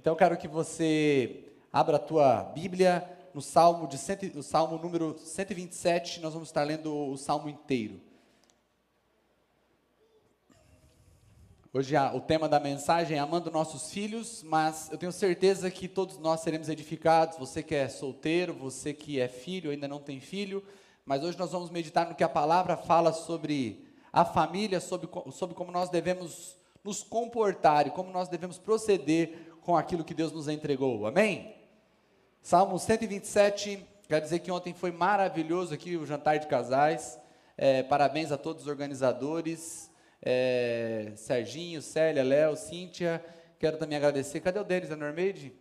Então 0.00 0.14
eu 0.14 0.16
quero 0.16 0.38
que 0.38 0.48
você 0.48 1.44
abra 1.70 1.96
a 1.96 1.98
tua 1.98 2.42
Bíblia 2.54 3.06
no 3.34 3.42
Salmo, 3.42 3.86
de 3.86 3.98
cento, 3.98 4.34
no 4.34 4.42
Salmo 4.42 4.78
número 4.78 5.14
127, 5.18 6.20
nós 6.20 6.32
vamos 6.32 6.48
estar 6.48 6.62
lendo 6.62 6.90
o 6.90 7.18
Salmo 7.18 7.50
inteiro. 7.50 8.00
Hoje 11.70 11.94
o 12.14 12.20
tema 12.22 12.48
da 12.48 12.58
mensagem 12.58 13.18
é 13.18 13.20
amando 13.20 13.50
nossos 13.50 13.92
filhos, 13.92 14.42
mas 14.42 14.90
eu 14.90 14.96
tenho 14.96 15.12
certeza 15.12 15.70
que 15.70 15.86
todos 15.86 16.16
nós 16.16 16.40
seremos 16.40 16.70
edificados. 16.70 17.36
Você 17.36 17.62
que 17.62 17.74
é 17.74 17.86
solteiro, 17.86 18.54
você 18.54 18.94
que 18.94 19.20
é 19.20 19.28
filho, 19.28 19.70
ainda 19.70 19.86
não 19.86 20.00
tem 20.00 20.18
filho, 20.18 20.64
mas 21.04 21.22
hoje 21.22 21.36
nós 21.36 21.52
vamos 21.52 21.68
meditar 21.68 22.08
no 22.08 22.14
que 22.14 22.24
a 22.24 22.28
palavra 22.28 22.74
fala 22.74 23.12
sobre 23.12 23.86
a 24.10 24.24
família, 24.24 24.80
sobre, 24.80 25.10
sobre 25.30 25.54
como 25.54 25.70
nós 25.70 25.90
devemos 25.90 26.58
nos 26.82 27.02
comportar 27.02 27.86
e 27.86 27.90
como 27.90 28.10
nós 28.10 28.30
devemos 28.30 28.58
proceder 28.58 29.49
com 29.62 29.76
aquilo 29.76 30.04
que 30.04 30.14
Deus 30.14 30.32
nos 30.32 30.48
entregou. 30.48 31.06
Amém? 31.06 31.54
Salmo 32.42 32.78
127, 32.78 33.86
quero 34.08 34.24
dizer 34.24 34.38
que 34.38 34.50
ontem 34.50 34.72
foi 34.72 34.90
maravilhoso 34.90 35.74
aqui 35.74 35.96
o 35.96 36.06
jantar 36.06 36.38
de 36.38 36.46
casais. 36.46 37.18
É, 37.56 37.82
parabéns 37.82 38.32
a 38.32 38.38
todos 38.38 38.62
os 38.62 38.68
organizadores, 38.68 39.90
é, 40.22 41.12
Serginho, 41.16 41.82
Célia, 41.82 42.24
Léo, 42.24 42.56
Cíntia. 42.56 43.22
Quero 43.58 43.76
também 43.76 43.98
agradecer. 43.98 44.40
Cadê 44.40 44.58
o 44.58 44.64
deles, 44.64 44.90
a 44.90 44.96
Normeide? 44.96 45.52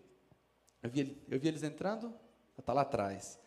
Eu 0.81 0.89
vi, 0.89 1.21
eu 1.29 1.37
vi 1.37 1.49
eles 1.49 1.63
entrando? 1.63 2.13
Está 2.57 2.71
lá 2.71 2.81
atrás. 2.81 3.37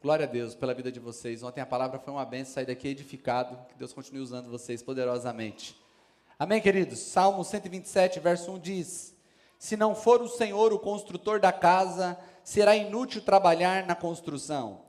Glória 0.00 0.24
a 0.24 0.28
Deus 0.28 0.54
pela 0.54 0.72
vida 0.72 0.90
de 0.90 0.98
vocês. 0.98 1.42
Ontem 1.42 1.60
a 1.60 1.66
palavra 1.66 1.98
foi 1.98 2.14
uma 2.14 2.24
benção, 2.24 2.54
sair 2.54 2.64
daqui 2.64 2.88
edificado. 2.88 3.58
Que 3.68 3.74
Deus 3.76 3.92
continue 3.92 4.22
usando 4.22 4.50
vocês 4.50 4.82
poderosamente. 4.82 5.76
Amém, 6.38 6.58
queridos? 6.62 6.98
Salmo 7.00 7.44
127, 7.44 8.18
verso 8.18 8.50
1 8.52 8.58
diz: 8.58 9.14
se 9.60 9.76
não 9.76 9.94
for 9.94 10.22
o 10.22 10.26
Senhor 10.26 10.72
o 10.72 10.78
construtor 10.78 11.38
da 11.38 11.52
casa, 11.52 12.18
será 12.42 12.74
inútil 12.74 13.20
trabalhar 13.20 13.86
na 13.86 13.94
construção. 13.94 14.80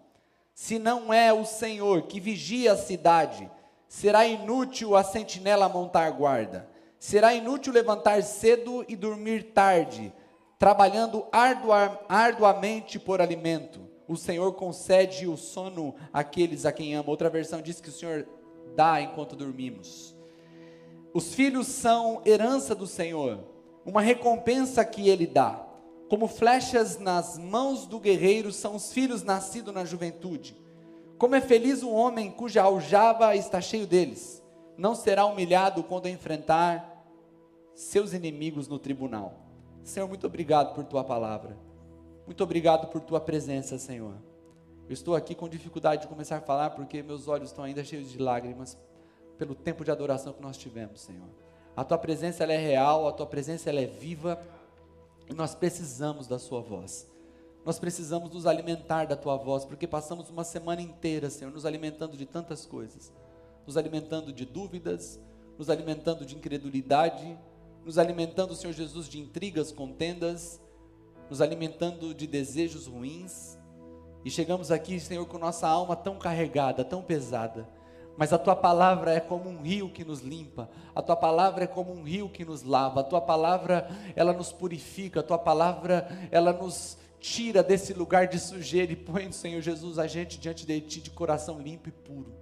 Se 0.54 0.80
não 0.80 1.14
é 1.14 1.34
o 1.34 1.44
Senhor 1.44 2.04
que 2.04 2.22
vigia 2.22 2.72
a 2.72 2.78
cidade, 2.78 3.52
será 3.86 4.26
inútil 4.26 4.96
a 4.96 5.04
sentinela 5.04 5.68
montar 5.68 6.10
guarda. 6.12 6.70
Será 6.98 7.34
inútil 7.34 7.74
levantar 7.74 8.24
cedo 8.24 8.86
e 8.88 8.96
dormir 8.96 9.52
tarde, 9.52 10.14
trabalhando 10.58 11.26
ardua, 11.34 12.00
arduamente 12.08 12.98
por 12.98 13.20
alimento. 13.20 13.82
O 14.08 14.16
Senhor 14.16 14.54
concede 14.54 15.28
o 15.28 15.36
sono 15.36 15.94
àqueles 16.14 16.66
a 16.66 16.72
quem 16.72 16.96
ama. 16.96 17.10
Outra 17.10 17.30
versão 17.30 17.62
diz 17.62 17.82
que 17.82 17.90
o 17.90 17.94
Senhor 17.94 18.26
dá 18.74 19.02
enquanto 19.02 19.36
dormimos. 19.36 20.16
Os 21.14 21.36
filhos 21.36 21.68
são 21.68 22.22
herança 22.26 22.74
do 22.74 22.88
Senhor 22.88 23.51
uma 23.86 24.02
recompensa 24.02 24.84
que 24.86 25.10
ele 25.10 25.26
dá. 25.26 25.66
Como 26.10 26.28
flechas 26.28 27.00
nas 27.00 27.38
mãos 27.38 27.86
do 27.86 28.00
guerreiro 28.00 28.52
são 28.52 28.76
os 28.76 28.92
filhos 28.92 29.24
nascidos 29.24 29.74
na 29.74 29.86
juventude. 29.86 30.56
Como 31.18 31.36
é 31.36 31.42
feliz 31.42 31.84
o 31.84 31.92
homem 31.92 32.32
cuja 32.32 32.64
aljava 32.64 33.36
está 33.36 33.62
cheio 33.62 33.88
deles. 33.88 34.44
Não 34.78 34.96
será 34.96 35.26
humilhado 35.26 35.84
quando 35.84 36.08
enfrentar 36.08 37.06
seus 37.74 38.14
inimigos 38.14 38.68
no 38.68 38.78
tribunal. 38.78 39.42
Senhor, 39.84 40.08
muito 40.08 40.28
obrigado 40.28 40.74
por 40.74 40.84
tua 40.84 41.04
palavra. 41.04 41.58
Muito 42.26 42.44
obrigado 42.44 42.88
por 42.88 43.02
tua 43.02 43.20
presença, 43.20 43.78
Senhor. 43.78 44.16
Eu 44.88 44.94
estou 44.94 45.16
aqui 45.16 45.34
com 45.34 45.48
dificuldade 45.48 46.02
de 46.02 46.08
começar 46.08 46.38
a 46.38 46.42
falar 46.42 46.72
porque 46.72 47.02
meus 47.02 47.28
olhos 47.28 47.50
estão 47.50 47.64
ainda 47.64 47.84
cheios 47.84 48.12
de 48.12 48.18
lágrimas 48.18 48.78
pelo 49.38 49.56
tempo 49.56 49.84
de 49.84 49.92
adoração 49.92 50.34
que 50.34 50.42
nós 50.42 50.58
tivemos, 50.58 51.02
Senhor. 51.02 51.30
A 51.76 51.84
tua 51.84 51.98
presença 51.98 52.44
ela 52.44 52.54
é 52.54 52.58
real, 52.58 53.08
a 53.08 53.12
tua 53.14 53.26
presença 53.26 53.70
ela 53.70 53.80
é 53.80 53.86
viva, 53.86 54.42
e 55.30 55.34
nós 55.34 55.56
precisamos 55.56 56.28
da 56.28 56.38
sua 56.38 56.62
voz. 56.62 57.10
Nós 57.66 57.80
precisamos 57.80 58.32
nos 58.32 58.46
alimentar 58.46 59.06
da 59.06 59.16
tua 59.16 59.38
voz, 59.38 59.64
porque 59.64 59.88
passamos 59.88 60.30
uma 60.30 60.44
semana 60.44 60.82
inteira, 60.82 61.30
Senhor, 61.30 61.52
nos 61.52 61.66
alimentando 61.66 62.18
de 62.18 62.26
tantas 62.26 62.66
coisas. 62.66 63.14
Nos 63.66 63.78
alimentando 63.78 64.34
de 64.34 64.46
dúvidas, 64.46 65.20
nos 65.58 65.70
alimentando 65.70 66.26
de 66.26 66.36
incredulidade, 66.36 67.38
nos 67.86 67.98
alimentando, 67.98 68.56
Senhor 68.56 68.74
Jesus, 68.74 69.08
de 69.08 69.20
intrigas, 69.20 69.72
contendas, 69.72 70.60
nos 71.30 71.40
alimentando 71.40 72.14
de 72.14 72.28
desejos 72.28 72.88
ruins. 72.88 73.58
E 74.26 74.30
chegamos 74.30 74.72
aqui, 74.72 75.00
Senhor, 75.00 75.26
com 75.26 75.38
nossa 75.38 75.68
alma 75.68 75.96
tão 75.96 76.18
carregada, 76.18 76.84
tão 76.84 77.02
pesada 77.02 77.68
mas 78.18 78.34
a 78.34 78.38
tua 78.38 78.56
palavra 78.56 79.14
é 79.14 79.20
como 79.20 79.50
um 79.50 79.62
rio 79.62 79.90
que 79.90 80.04
nos 80.04 80.22
limpa, 80.22 80.70
a 80.94 81.02
tua 81.02 81.16
palavra 81.16 81.64
é 81.64 81.68
como 81.68 81.94
um 81.94 82.04
rio 82.04 82.30
que 82.30 82.46
nos 82.46 82.64
lava, 82.64 83.02
a 83.02 83.04
tua 83.04 83.22
palavra 83.22 83.90
ela 84.16 84.34
nos 84.34 84.52
purifica, 84.52 85.22
a 85.22 85.24
tua 85.24 85.38
palavra 85.38 86.08
ela 86.32 86.54
nos 86.54 86.98
tira 87.20 87.62
desse 87.62 87.94
lugar 87.94 88.28
de 88.28 88.40
sujeira 88.40 88.92
e 88.92 88.96
põe, 88.96 89.32
Senhor 89.32 89.62
Jesus, 89.62 90.00
a 90.00 90.08
gente 90.08 90.40
diante 90.40 90.66
de 90.66 90.82
ti 90.82 91.02
de 91.02 91.12
coração 91.12 91.60
limpo 91.60 91.90
e 91.90 91.92
puro. 91.92 92.34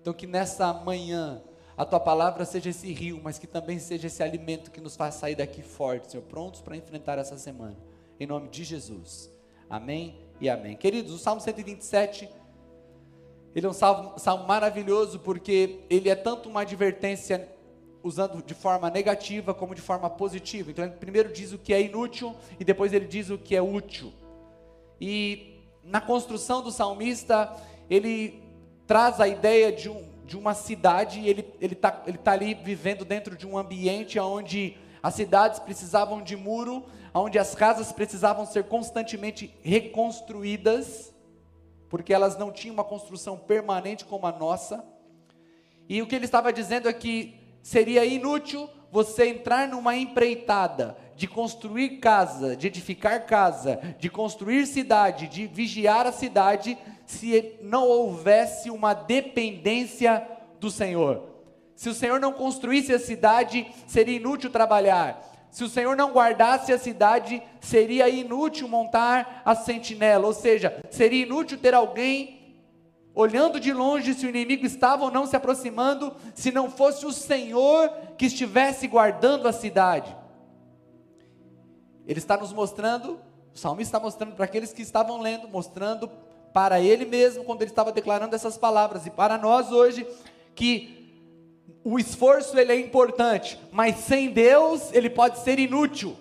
Então 0.00 0.12
que 0.12 0.26
nessa 0.26 0.72
manhã 0.72 1.42
a 1.76 1.84
tua 1.84 1.98
palavra 1.98 2.44
seja 2.44 2.70
esse 2.70 2.92
rio, 2.92 3.20
mas 3.22 3.38
que 3.38 3.46
também 3.46 3.78
seja 3.78 4.06
esse 4.06 4.22
alimento 4.22 4.70
que 4.70 4.80
nos 4.80 4.96
faz 4.96 5.14
sair 5.14 5.34
daqui 5.34 5.62
forte, 5.62 6.10
Senhor, 6.10 6.22
prontos 6.24 6.60
para 6.60 6.76
enfrentar 6.76 7.18
essa 7.18 7.36
semana. 7.36 7.76
Em 8.18 8.26
nome 8.26 8.48
de 8.48 8.62
Jesus. 8.62 9.32
Amém 9.68 10.20
e 10.40 10.48
amém. 10.48 10.76
Queridos, 10.76 11.12
o 11.12 11.18
Salmo 11.18 11.40
127 11.40 12.28
ele 13.54 13.66
é 13.66 13.68
um 13.68 13.74
salmo, 13.74 14.18
salmo 14.18 14.46
maravilhoso 14.46 15.20
porque 15.20 15.80
ele 15.88 16.08
é 16.08 16.14
tanto 16.16 16.48
uma 16.48 16.62
advertência 16.62 17.48
usando 18.02 18.42
de 18.42 18.52
forma 18.52 18.90
negativa 18.90 19.54
como 19.54 19.74
de 19.74 19.80
forma 19.80 20.10
positiva. 20.10 20.70
Então 20.70 20.84
ele 20.84 20.94
primeiro 20.94 21.32
diz 21.32 21.52
o 21.52 21.58
que 21.58 21.72
é 21.72 21.80
inútil 21.80 22.34
e 22.58 22.64
depois 22.64 22.92
ele 22.92 23.06
diz 23.06 23.30
o 23.30 23.38
que 23.38 23.54
é 23.54 23.62
útil. 23.62 24.12
E 25.00 25.60
na 25.84 26.00
construção 26.00 26.62
do 26.62 26.72
salmista, 26.72 27.54
ele 27.88 28.42
traz 28.86 29.20
a 29.20 29.28
ideia 29.28 29.70
de, 29.70 29.88
um, 29.88 30.04
de 30.26 30.36
uma 30.36 30.52
cidade, 30.52 31.26
ele 31.26 31.46
está 31.62 32.02
ele 32.06 32.18
tá 32.18 32.32
ali 32.32 32.54
vivendo 32.54 33.04
dentro 33.04 33.36
de 33.36 33.46
um 33.46 33.56
ambiente 33.56 34.18
onde 34.18 34.76
as 35.02 35.14
cidades 35.14 35.60
precisavam 35.60 36.22
de 36.22 36.36
muro, 36.36 36.84
onde 37.14 37.38
as 37.38 37.54
casas 37.54 37.92
precisavam 37.92 38.44
ser 38.44 38.64
constantemente 38.64 39.54
reconstruídas 39.62 41.13
porque 41.94 42.12
elas 42.12 42.36
não 42.36 42.50
tinham 42.50 42.74
uma 42.74 42.82
construção 42.82 43.38
permanente 43.38 44.04
como 44.04 44.26
a 44.26 44.32
nossa. 44.32 44.84
E 45.88 46.02
o 46.02 46.08
que 46.08 46.16
ele 46.16 46.24
estava 46.24 46.52
dizendo 46.52 46.88
é 46.88 46.92
que 46.92 47.38
seria 47.62 48.04
inútil 48.04 48.68
você 48.90 49.28
entrar 49.28 49.68
numa 49.68 49.94
empreitada 49.94 50.96
de 51.14 51.28
construir 51.28 52.00
casa, 52.00 52.56
de 52.56 52.66
edificar 52.66 53.24
casa, 53.26 53.78
de 53.96 54.10
construir 54.10 54.66
cidade, 54.66 55.28
de 55.28 55.46
vigiar 55.46 56.04
a 56.04 56.10
cidade, 56.10 56.76
se 57.06 57.54
não 57.62 57.86
houvesse 57.86 58.70
uma 58.70 58.92
dependência 58.92 60.26
do 60.58 60.72
Senhor. 60.72 61.22
Se 61.76 61.88
o 61.88 61.94
Senhor 61.94 62.18
não 62.18 62.32
construísse 62.32 62.92
a 62.92 62.98
cidade, 62.98 63.68
seria 63.86 64.16
inútil 64.16 64.50
trabalhar. 64.50 65.22
Se 65.54 65.62
o 65.62 65.68
Senhor 65.68 65.96
não 65.96 66.10
guardasse 66.10 66.72
a 66.72 66.78
cidade, 66.78 67.40
seria 67.60 68.08
inútil 68.08 68.66
montar 68.66 69.40
a 69.44 69.54
sentinela, 69.54 70.26
ou 70.26 70.32
seja, 70.32 70.84
seria 70.90 71.22
inútil 71.24 71.56
ter 71.56 71.72
alguém 71.72 72.58
olhando 73.14 73.60
de 73.60 73.72
longe 73.72 74.14
se 74.14 74.26
o 74.26 74.28
inimigo 74.28 74.66
estava 74.66 75.04
ou 75.04 75.12
não 75.12 75.26
se 75.26 75.36
aproximando, 75.36 76.12
se 76.34 76.50
não 76.50 76.68
fosse 76.68 77.06
o 77.06 77.12
Senhor 77.12 77.88
que 78.18 78.26
estivesse 78.26 78.88
guardando 78.88 79.46
a 79.46 79.52
cidade. 79.52 80.12
Ele 82.04 82.18
está 82.18 82.36
nos 82.36 82.52
mostrando, 82.52 83.20
o 83.54 83.56
salmista 83.56 83.96
está 83.96 84.04
mostrando 84.04 84.34
para 84.34 84.46
aqueles 84.46 84.72
que 84.72 84.82
estavam 84.82 85.20
lendo, 85.20 85.48
mostrando 85.48 86.10
para 86.52 86.80
ele 86.80 87.04
mesmo, 87.04 87.44
quando 87.44 87.62
ele 87.62 87.70
estava 87.70 87.92
declarando 87.92 88.34
essas 88.34 88.58
palavras, 88.58 89.06
e 89.06 89.10
para 89.10 89.38
nós 89.38 89.70
hoje, 89.70 90.04
que 90.52 91.03
o 91.84 91.98
esforço 91.98 92.58
ele 92.58 92.72
é 92.72 92.80
importante, 92.80 93.58
mas 93.70 93.96
sem 93.96 94.30
Deus 94.30 94.92
ele 94.92 95.10
pode 95.10 95.38
ser 95.40 95.58
inútil. 95.58 96.16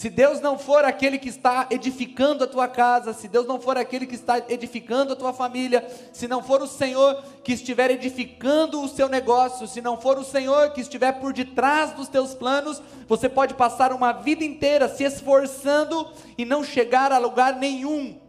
Se 0.00 0.08
Deus 0.08 0.40
não 0.40 0.58
for 0.58 0.84
aquele 0.84 1.18
que 1.18 1.28
está 1.28 1.66
edificando 1.70 2.44
a 2.44 2.46
tua 2.46 2.66
casa, 2.66 3.12
se 3.12 3.28
Deus 3.28 3.46
não 3.46 3.60
for 3.60 3.76
aquele 3.76 4.06
que 4.06 4.14
está 4.14 4.38
edificando 4.48 5.12
a 5.12 5.16
tua 5.16 5.32
família, 5.32 5.86
se 6.12 6.26
não 6.26 6.42
for 6.42 6.62
o 6.62 6.66
Senhor 6.66 7.22
que 7.44 7.52
estiver 7.52 7.90
edificando 7.90 8.80
o 8.80 8.88
seu 8.88 9.08
negócio, 9.08 9.66
se 9.66 9.82
não 9.82 10.00
for 10.00 10.18
o 10.18 10.24
Senhor 10.24 10.70
que 10.70 10.80
estiver 10.80 11.12
por 11.20 11.32
detrás 11.32 11.92
dos 11.92 12.08
teus 12.08 12.34
planos, 12.34 12.80
você 13.06 13.28
pode 13.28 13.54
passar 13.54 13.92
uma 13.92 14.12
vida 14.12 14.44
inteira 14.44 14.88
se 14.88 15.04
esforçando 15.04 16.10
e 16.38 16.44
não 16.44 16.64
chegar 16.64 17.12
a 17.12 17.18
lugar 17.18 17.56
nenhum. 17.56 18.19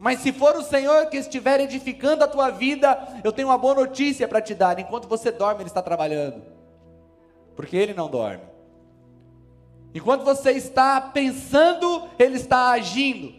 Mas 0.00 0.20
se 0.20 0.32
for 0.32 0.56
o 0.56 0.62
Senhor 0.62 1.06
que 1.10 1.18
estiver 1.18 1.60
edificando 1.60 2.24
a 2.24 2.26
tua 2.26 2.48
vida, 2.48 3.20
eu 3.22 3.30
tenho 3.30 3.48
uma 3.48 3.58
boa 3.58 3.74
notícia 3.74 4.26
para 4.26 4.40
te 4.40 4.54
dar: 4.54 4.78
enquanto 4.78 5.06
você 5.06 5.30
dorme, 5.30 5.60
Ele 5.60 5.68
está 5.68 5.82
trabalhando, 5.82 6.42
porque 7.54 7.76
Ele 7.76 7.92
não 7.92 8.08
dorme. 8.08 8.42
Enquanto 9.94 10.24
você 10.24 10.52
está 10.52 11.02
pensando, 11.02 12.08
Ele 12.18 12.36
está 12.36 12.70
agindo. 12.70 13.34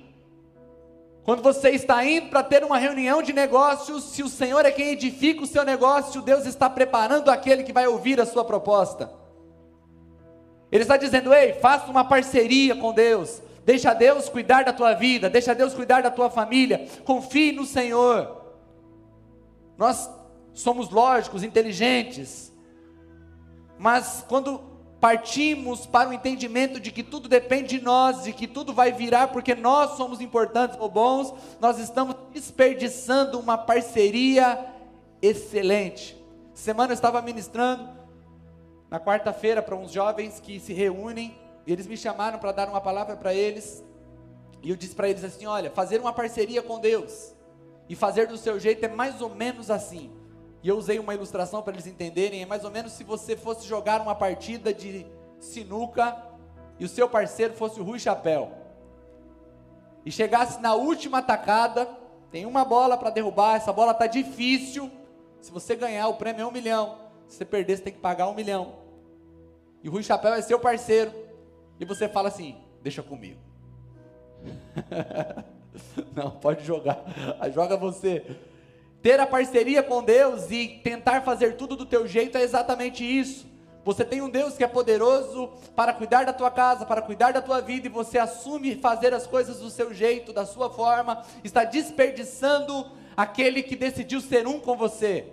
Quando 1.24 1.42
você 1.42 1.70
está 1.72 2.06
indo 2.06 2.30
para 2.30 2.44
ter 2.44 2.64
uma 2.64 2.78
reunião 2.78 3.24
de 3.24 3.34
negócios, 3.34 4.04
se 4.04 4.22
o 4.22 4.30
Senhor 4.30 4.64
é 4.64 4.72
quem 4.72 4.90
edifica 4.90 5.42
o 5.42 5.48
seu 5.48 5.64
negócio, 5.64 6.22
Deus 6.22 6.46
está 6.46 6.70
preparando 6.70 7.32
aquele 7.32 7.64
que 7.64 7.74
vai 7.74 7.88
ouvir 7.88 8.22
a 8.22 8.26
sua 8.26 8.46
proposta. 8.46 9.12
Ele 10.72 10.84
está 10.84 10.96
dizendo: 10.96 11.34
ei, 11.34 11.54
faça 11.54 11.90
uma 11.90 12.06
parceria 12.06 12.76
com 12.76 12.94
Deus. 12.94 13.42
Deixa 13.72 13.94
Deus 13.94 14.28
cuidar 14.28 14.66
da 14.66 14.74
tua 14.74 14.94
vida, 14.94 15.30
deixa 15.30 15.56
Deus 15.56 15.74
cuidar 15.74 16.04
da 16.04 16.12
tua 16.12 16.30
família. 16.30 16.90
Confie 17.06 17.54
no 17.54 17.66
Senhor. 17.66 18.52
Nós 19.78 20.10
somos 20.54 20.90
lógicos, 20.90 21.42
inteligentes, 21.42 22.54
mas 23.80 24.26
quando 24.28 24.60
partimos 25.00 25.86
para 25.86 26.10
o 26.10 26.14
entendimento 26.14 26.82
de 26.82 26.92
que 26.92 27.02
tudo 27.02 27.30
depende 27.30 27.80
de 27.80 27.82
nós, 27.82 28.24
de 28.24 28.34
que 28.34 28.46
tudo 28.46 28.74
vai 28.74 28.92
virar 28.92 29.30
porque 29.30 29.56
nós 29.56 29.92
somos 29.92 30.20
importantes 30.20 30.78
ou 30.78 30.90
bons, 30.90 31.34
nós 31.62 31.80
estamos 31.80 32.18
desperdiçando 32.34 33.40
uma 33.40 33.58
parceria 33.58 34.66
excelente. 35.22 36.22
Semana 36.54 36.92
eu 36.92 36.96
estava 36.96 37.22
ministrando 37.22 37.88
na 38.90 39.00
quarta-feira 39.00 39.62
para 39.62 39.78
uns 39.78 39.94
jovens 39.94 40.42
que 40.42 40.60
se 40.60 40.74
reúnem, 40.74 41.40
eles 41.66 41.88
me 41.88 41.98
chamaram 41.98 42.40
para 42.40 42.52
dar 42.52 42.70
uma 42.70 42.82
palavra 42.82 43.16
para 43.16 43.34
eles, 43.34 43.84
e 44.62 44.70
eu 44.70 44.76
disse 44.76 44.96
para 44.96 45.10
eles 45.10 45.24
assim: 45.24 45.46
olha, 45.46 45.70
fazer 45.72 46.00
uma 46.00 46.14
parceria 46.14 46.62
com 46.62 46.80
Deus 46.80 47.34
e 47.90 47.96
fazer 47.96 48.28
do 48.28 48.38
seu 48.38 48.60
jeito 48.60 48.86
é 48.86 48.88
mais 48.88 49.22
ou 49.22 49.30
menos 49.30 49.70
assim. 49.70 50.12
E 50.64 50.68
eu 50.68 50.78
usei 50.78 51.00
uma 51.00 51.14
ilustração 51.14 51.62
para 51.62 51.74
eles 51.74 51.88
entenderem, 51.88 52.44
é 52.44 52.46
mais 52.46 52.64
ou 52.64 52.72
menos 52.72 52.94
se 52.94 53.04
você 53.04 53.36
fosse 53.36 53.68
jogar 53.68 54.00
uma 54.02 54.14
partida 54.14 54.74
de 54.74 55.06
sinuca 55.40 56.16
e 56.80 56.86
o 56.86 56.90
seu 56.90 57.10
parceiro 57.10 57.54
fosse 57.54 57.80
o 57.80 57.84
Rui 57.84 58.00
Chapéu. 58.00 58.52
E 60.06 60.12
chegasse 60.12 60.60
na 60.62 60.74
última 60.76 61.20
atacada, 61.20 61.88
tem 62.32 62.46
uma 62.46 62.64
bola 62.64 62.98
para 62.98 63.10
derrubar, 63.10 63.56
essa 63.56 63.74
bola 63.74 63.92
está 63.92 64.08
difícil. 64.08 64.90
Se 65.42 65.52
você 65.52 65.76
ganhar, 65.76 66.08
o 66.08 66.16
prêmio 66.16 66.44
é 66.44 66.46
um 66.46 66.52
milhão. 66.52 66.98
Se 67.28 67.38
você 67.38 67.46
perder, 67.46 67.78
você 67.78 67.84
tem 67.84 67.94
que 67.94 68.00
pagar 68.00 68.28
um 68.28 68.34
milhão. 68.34 68.76
E 69.84 69.90
o 69.90 69.92
Rui 69.92 70.04
Chapéu 70.04 70.34
é 70.34 70.42
seu 70.42 70.60
parceiro. 70.60 71.12
E 71.82 71.86
você 71.86 72.08
fala 72.08 72.28
assim: 72.28 72.56
deixa 72.84 73.02
comigo. 73.02 73.40
Não, 76.16 76.30
pode 76.30 76.64
jogar. 76.64 77.04
Joga 77.52 77.76
você. 77.76 78.24
Ter 79.02 79.20
a 79.20 79.26
parceria 79.26 79.82
com 79.82 80.04
Deus 80.04 80.52
e 80.52 80.80
tentar 80.84 81.22
fazer 81.22 81.58
tudo 81.58 81.76
do 81.76 81.88
teu 81.88 82.08
jeito 82.08 82.38
é 82.38 82.44
exatamente 82.44 83.04
isso. 83.04 83.50
Você 83.84 84.06
tem 84.06 84.22
um 84.22 84.30
Deus 84.30 84.56
que 84.56 84.64
é 84.64 84.68
poderoso 84.68 85.50
para 85.76 85.92
cuidar 85.92 86.24
da 86.24 86.32
tua 86.32 86.52
casa, 86.52 86.86
para 86.86 87.02
cuidar 87.02 87.34
da 87.34 87.42
tua 87.42 87.60
vida, 87.62 87.88
e 87.88 87.90
você 87.90 88.20
assume 88.20 88.76
fazer 88.76 89.12
as 89.12 89.26
coisas 89.26 89.58
do 89.58 89.72
seu 89.72 89.92
jeito, 89.92 90.32
da 90.32 90.46
sua 90.46 90.70
forma, 90.70 91.24
está 91.44 91.64
desperdiçando 91.64 92.92
aquele 93.18 93.64
que 93.64 93.76
decidiu 93.76 94.22
ser 94.22 94.46
um 94.46 94.60
com 94.60 94.78
você. 94.78 95.26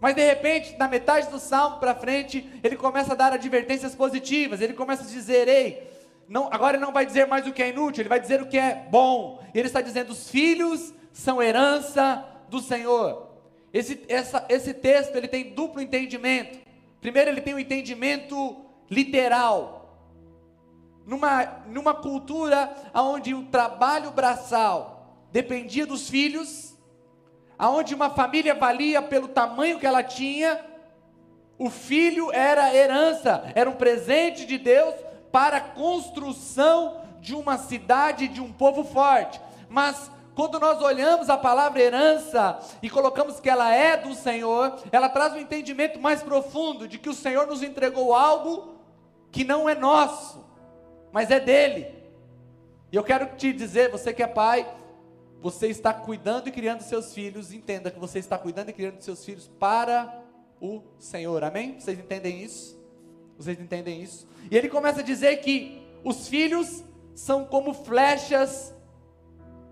Mas 0.00 0.14
de 0.14 0.24
repente, 0.24 0.76
na 0.76 0.86
metade 0.86 1.28
do 1.28 1.38
salmo 1.38 1.78
para 1.78 1.94
frente, 1.94 2.48
ele 2.62 2.76
começa 2.76 3.12
a 3.12 3.16
dar 3.16 3.32
advertências 3.32 3.94
positivas, 3.94 4.60
ele 4.60 4.74
começa 4.74 5.02
a 5.02 5.06
dizer: 5.06 5.48
ei, 5.48 5.90
não, 6.28 6.48
agora 6.52 6.76
ele 6.76 6.84
não 6.84 6.92
vai 6.92 7.04
dizer 7.04 7.26
mais 7.26 7.46
o 7.46 7.52
que 7.52 7.62
é 7.62 7.70
inútil, 7.70 8.02
ele 8.02 8.08
vai 8.08 8.20
dizer 8.20 8.40
o 8.40 8.46
que 8.46 8.58
é 8.58 8.86
bom. 8.90 9.42
Ele 9.54 9.66
está 9.66 9.80
dizendo: 9.80 10.10
os 10.10 10.30
filhos 10.30 10.94
são 11.12 11.42
herança 11.42 12.24
do 12.48 12.60
Senhor. 12.60 13.28
Esse, 13.72 14.04
essa, 14.08 14.46
esse 14.48 14.72
texto 14.72 15.16
ele 15.16 15.28
tem 15.28 15.50
duplo 15.52 15.82
entendimento. 15.82 16.58
Primeiro, 17.00 17.30
ele 17.30 17.40
tem 17.40 17.54
um 17.54 17.58
entendimento 17.58 18.56
literal. 18.90 19.74
Numa, 21.06 21.44
numa 21.66 21.94
cultura 21.94 22.74
onde 22.94 23.34
o 23.34 23.46
trabalho 23.46 24.10
braçal 24.10 25.16
dependia 25.32 25.86
dos 25.86 26.08
filhos, 26.08 26.76
aonde 27.58 27.94
uma 27.94 28.10
família 28.10 28.54
valia 28.54 29.02
pelo 29.02 29.28
tamanho 29.28 29.78
que 29.78 29.86
ela 29.86 30.02
tinha, 30.02 30.64
o 31.58 31.68
filho 31.68 32.32
era 32.32 32.72
herança, 32.72 33.50
era 33.54 33.68
um 33.68 33.74
presente 33.74 34.46
de 34.46 34.56
Deus 34.56 34.94
para 35.32 35.56
a 35.56 35.60
construção 35.60 37.02
de 37.20 37.34
uma 37.34 37.58
cidade, 37.58 38.28
de 38.28 38.40
um 38.40 38.52
povo 38.52 38.84
forte. 38.84 39.40
Mas 39.68 40.10
quando 40.36 40.60
nós 40.60 40.80
olhamos 40.80 41.28
a 41.28 41.36
palavra 41.36 41.82
herança 41.82 42.60
e 42.80 42.88
colocamos 42.88 43.40
que 43.40 43.50
ela 43.50 43.74
é 43.74 43.96
do 43.96 44.14
Senhor, 44.14 44.78
ela 44.92 45.08
traz 45.08 45.32
um 45.32 45.38
entendimento 45.38 45.98
mais 45.98 46.22
profundo 46.22 46.86
de 46.86 46.96
que 46.96 47.08
o 47.08 47.14
Senhor 47.14 47.48
nos 47.48 47.60
entregou 47.60 48.14
algo 48.14 48.76
que 49.32 49.42
não 49.42 49.68
é 49.68 49.74
nosso, 49.74 50.44
mas 51.10 51.32
é 51.32 51.40
dele. 51.40 51.92
E 52.92 52.96
eu 52.96 53.02
quero 53.02 53.36
te 53.36 53.52
dizer, 53.52 53.90
você 53.90 54.12
que 54.12 54.22
é 54.22 54.28
pai, 54.28 54.64
você 55.40 55.68
está 55.68 55.94
cuidando 55.94 56.48
e 56.48 56.52
criando 56.52 56.82
seus 56.82 57.14
filhos, 57.14 57.52
entenda 57.52 57.90
que 57.90 57.98
você 57.98 58.18
está 58.18 58.36
cuidando 58.36 58.70
e 58.70 58.72
criando 58.72 59.00
seus 59.00 59.24
filhos 59.24 59.48
para 59.58 60.22
o 60.60 60.82
Senhor. 60.98 61.44
Amém? 61.44 61.78
Vocês 61.78 61.98
entendem 61.98 62.42
isso? 62.42 62.78
Vocês 63.36 63.58
entendem 63.60 64.02
isso? 64.02 64.26
E 64.50 64.56
ele 64.56 64.68
começa 64.68 65.00
a 65.00 65.04
dizer 65.04 65.36
que 65.36 65.80
os 66.02 66.26
filhos 66.28 66.82
são 67.14 67.44
como 67.44 67.72
flechas 67.72 68.74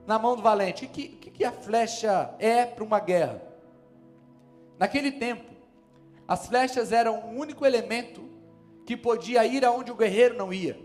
na 0.07 0.19
mão 0.19 0.37
do 0.37 0.43
valente. 0.43 0.85
O 0.85 0.89
que, 0.89 1.09
que, 1.09 1.45
a 1.45 1.51
flecha 1.51 2.33
é 2.39 2.65
para 2.65 2.85
uma 2.85 3.01
guerra? 3.01 3.43
Naquele 4.79 5.11
tempo, 5.11 5.51
as 6.29 6.47
flechas 6.47 6.93
eram 6.93 7.19
o 7.21 7.41
único 7.41 7.67
elemento 7.67 8.25
que 8.85 8.97
podia 8.97 9.45
ir 9.45 9.65
aonde 9.65 9.91
o 9.91 9.97
guerreiro 9.97 10.37
não 10.37 10.53
ia. 10.53 10.79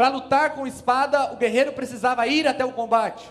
Para 0.00 0.08
lutar 0.08 0.54
com 0.54 0.66
espada, 0.66 1.30
o 1.30 1.36
guerreiro 1.36 1.74
precisava 1.74 2.26
ir 2.26 2.48
até 2.48 2.64
o 2.64 2.72
combate. 2.72 3.30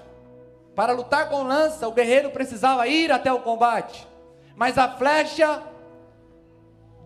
Para 0.75 0.93
lutar 0.93 1.27
com 1.27 1.41
lança, 1.41 1.87
o 1.87 1.91
guerreiro 1.91 2.29
precisava 2.29 2.87
ir 2.87 3.11
até 3.11 3.33
o 3.33 3.39
combate. 3.39 4.07
Mas 4.55 4.77
a 4.77 4.87
flecha 4.87 5.63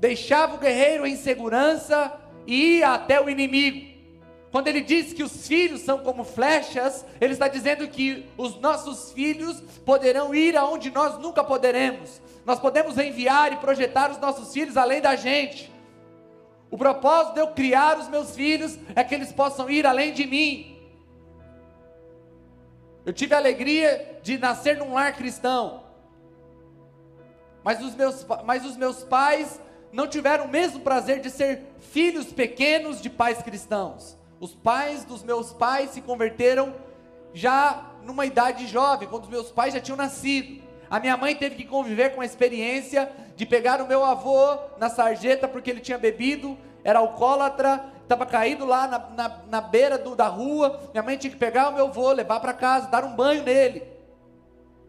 deixava 0.01 0.55
o 0.55 0.57
guerreiro 0.57 1.07
em 1.07 1.15
segurança 1.15 2.11
e 2.45 2.79
ia 2.79 2.93
até 2.93 3.21
o 3.21 3.29
inimigo. 3.29 3.87
Quando 4.51 4.67
ele 4.67 4.81
diz 4.81 5.13
que 5.13 5.23
os 5.23 5.47
filhos 5.47 5.79
são 5.79 5.99
como 5.99 6.25
flechas, 6.25 7.05
ele 7.21 7.31
está 7.31 7.47
dizendo 7.47 7.87
que 7.87 8.29
os 8.35 8.59
nossos 8.59 9.13
filhos 9.13 9.61
poderão 9.85 10.35
ir 10.35 10.57
aonde 10.57 10.91
nós 10.91 11.17
nunca 11.19 11.41
poderemos. 11.41 12.21
Nós 12.45 12.59
podemos 12.59 12.97
enviar 12.97 13.53
e 13.53 13.55
projetar 13.55 14.11
os 14.11 14.17
nossos 14.17 14.51
filhos 14.51 14.75
além 14.75 14.99
da 14.99 15.15
gente. 15.15 15.72
O 16.73 16.77
propósito 16.77 17.35
de 17.35 17.39
eu 17.39 17.49
criar 17.49 17.99
os 17.99 18.07
meus 18.07 18.35
filhos 18.35 18.79
é 18.95 19.03
que 19.03 19.13
eles 19.13 19.31
possam 19.31 19.69
ir 19.69 19.85
além 19.85 20.11
de 20.11 20.25
mim. 20.25 20.75
Eu 23.05 23.13
tive 23.13 23.35
a 23.35 23.37
alegria 23.37 24.19
de 24.23 24.39
nascer 24.39 24.75
num 24.77 24.91
lar 24.91 25.13
cristão. 25.15 25.83
Mas 27.63 27.79
os 27.79 27.93
meus, 27.93 28.25
mas 28.43 28.65
os 28.65 28.75
meus 28.75 29.03
pais 29.03 29.61
não 29.91 30.07
tiveram 30.07 30.45
o 30.45 30.47
mesmo 30.47 30.79
prazer 30.79 31.19
de 31.19 31.29
ser 31.29 31.61
filhos 31.79 32.33
pequenos 32.33 32.99
de 32.99 33.07
pais 33.07 33.39
cristãos. 33.43 34.17
Os 34.39 34.55
pais 34.55 35.05
dos 35.05 35.21
meus 35.21 35.53
pais 35.53 35.91
se 35.91 36.01
converteram 36.01 36.73
já 37.35 37.91
numa 38.01 38.25
idade 38.25 38.65
jovem, 38.65 39.07
quando 39.07 39.25
os 39.25 39.29
meus 39.29 39.51
pais 39.51 39.75
já 39.75 39.79
tinham 39.79 39.95
nascido. 39.95 40.63
A 40.89 40.99
minha 40.99 41.15
mãe 41.17 41.35
teve 41.35 41.55
que 41.55 41.65
conviver 41.65 42.15
com 42.15 42.21
a 42.21 42.25
experiência 42.25 43.11
de 43.35 43.45
pegar 43.45 43.81
o 43.81 43.87
meu 43.87 44.03
avô 44.03 44.57
na 44.77 44.89
sarjeta 44.89 45.47
porque 45.47 45.69
ele 45.69 45.79
tinha 45.79 45.97
bebido, 45.97 46.57
era 46.83 46.99
alcoólatra, 46.99 47.83
estava 48.03 48.25
caído 48.25 48.65
lá 48.65 48.87
na, 48.87 48.99
na, 48.99 49.37
na 49.47 49.61
beira 49.61 49.97
do, 49.97 50.15
da 50.15 50.27
rua. 50.27 50.79
Minha 50.91 51.03
mãe 51.03 51.17
tinha 51.17 51.31
que 51.31 51.37
pegar 51.37 51.69
o 51.69 51.73
meu 51.73 51.87
avô, 51.87 52.11
levar 52.11 52.39
para 52.39 52.53
casa, 52.53 52.87
dar 52.87 53.03
um 53.03 53.15
banho 53.15 53.43
nele. 53.43 53.83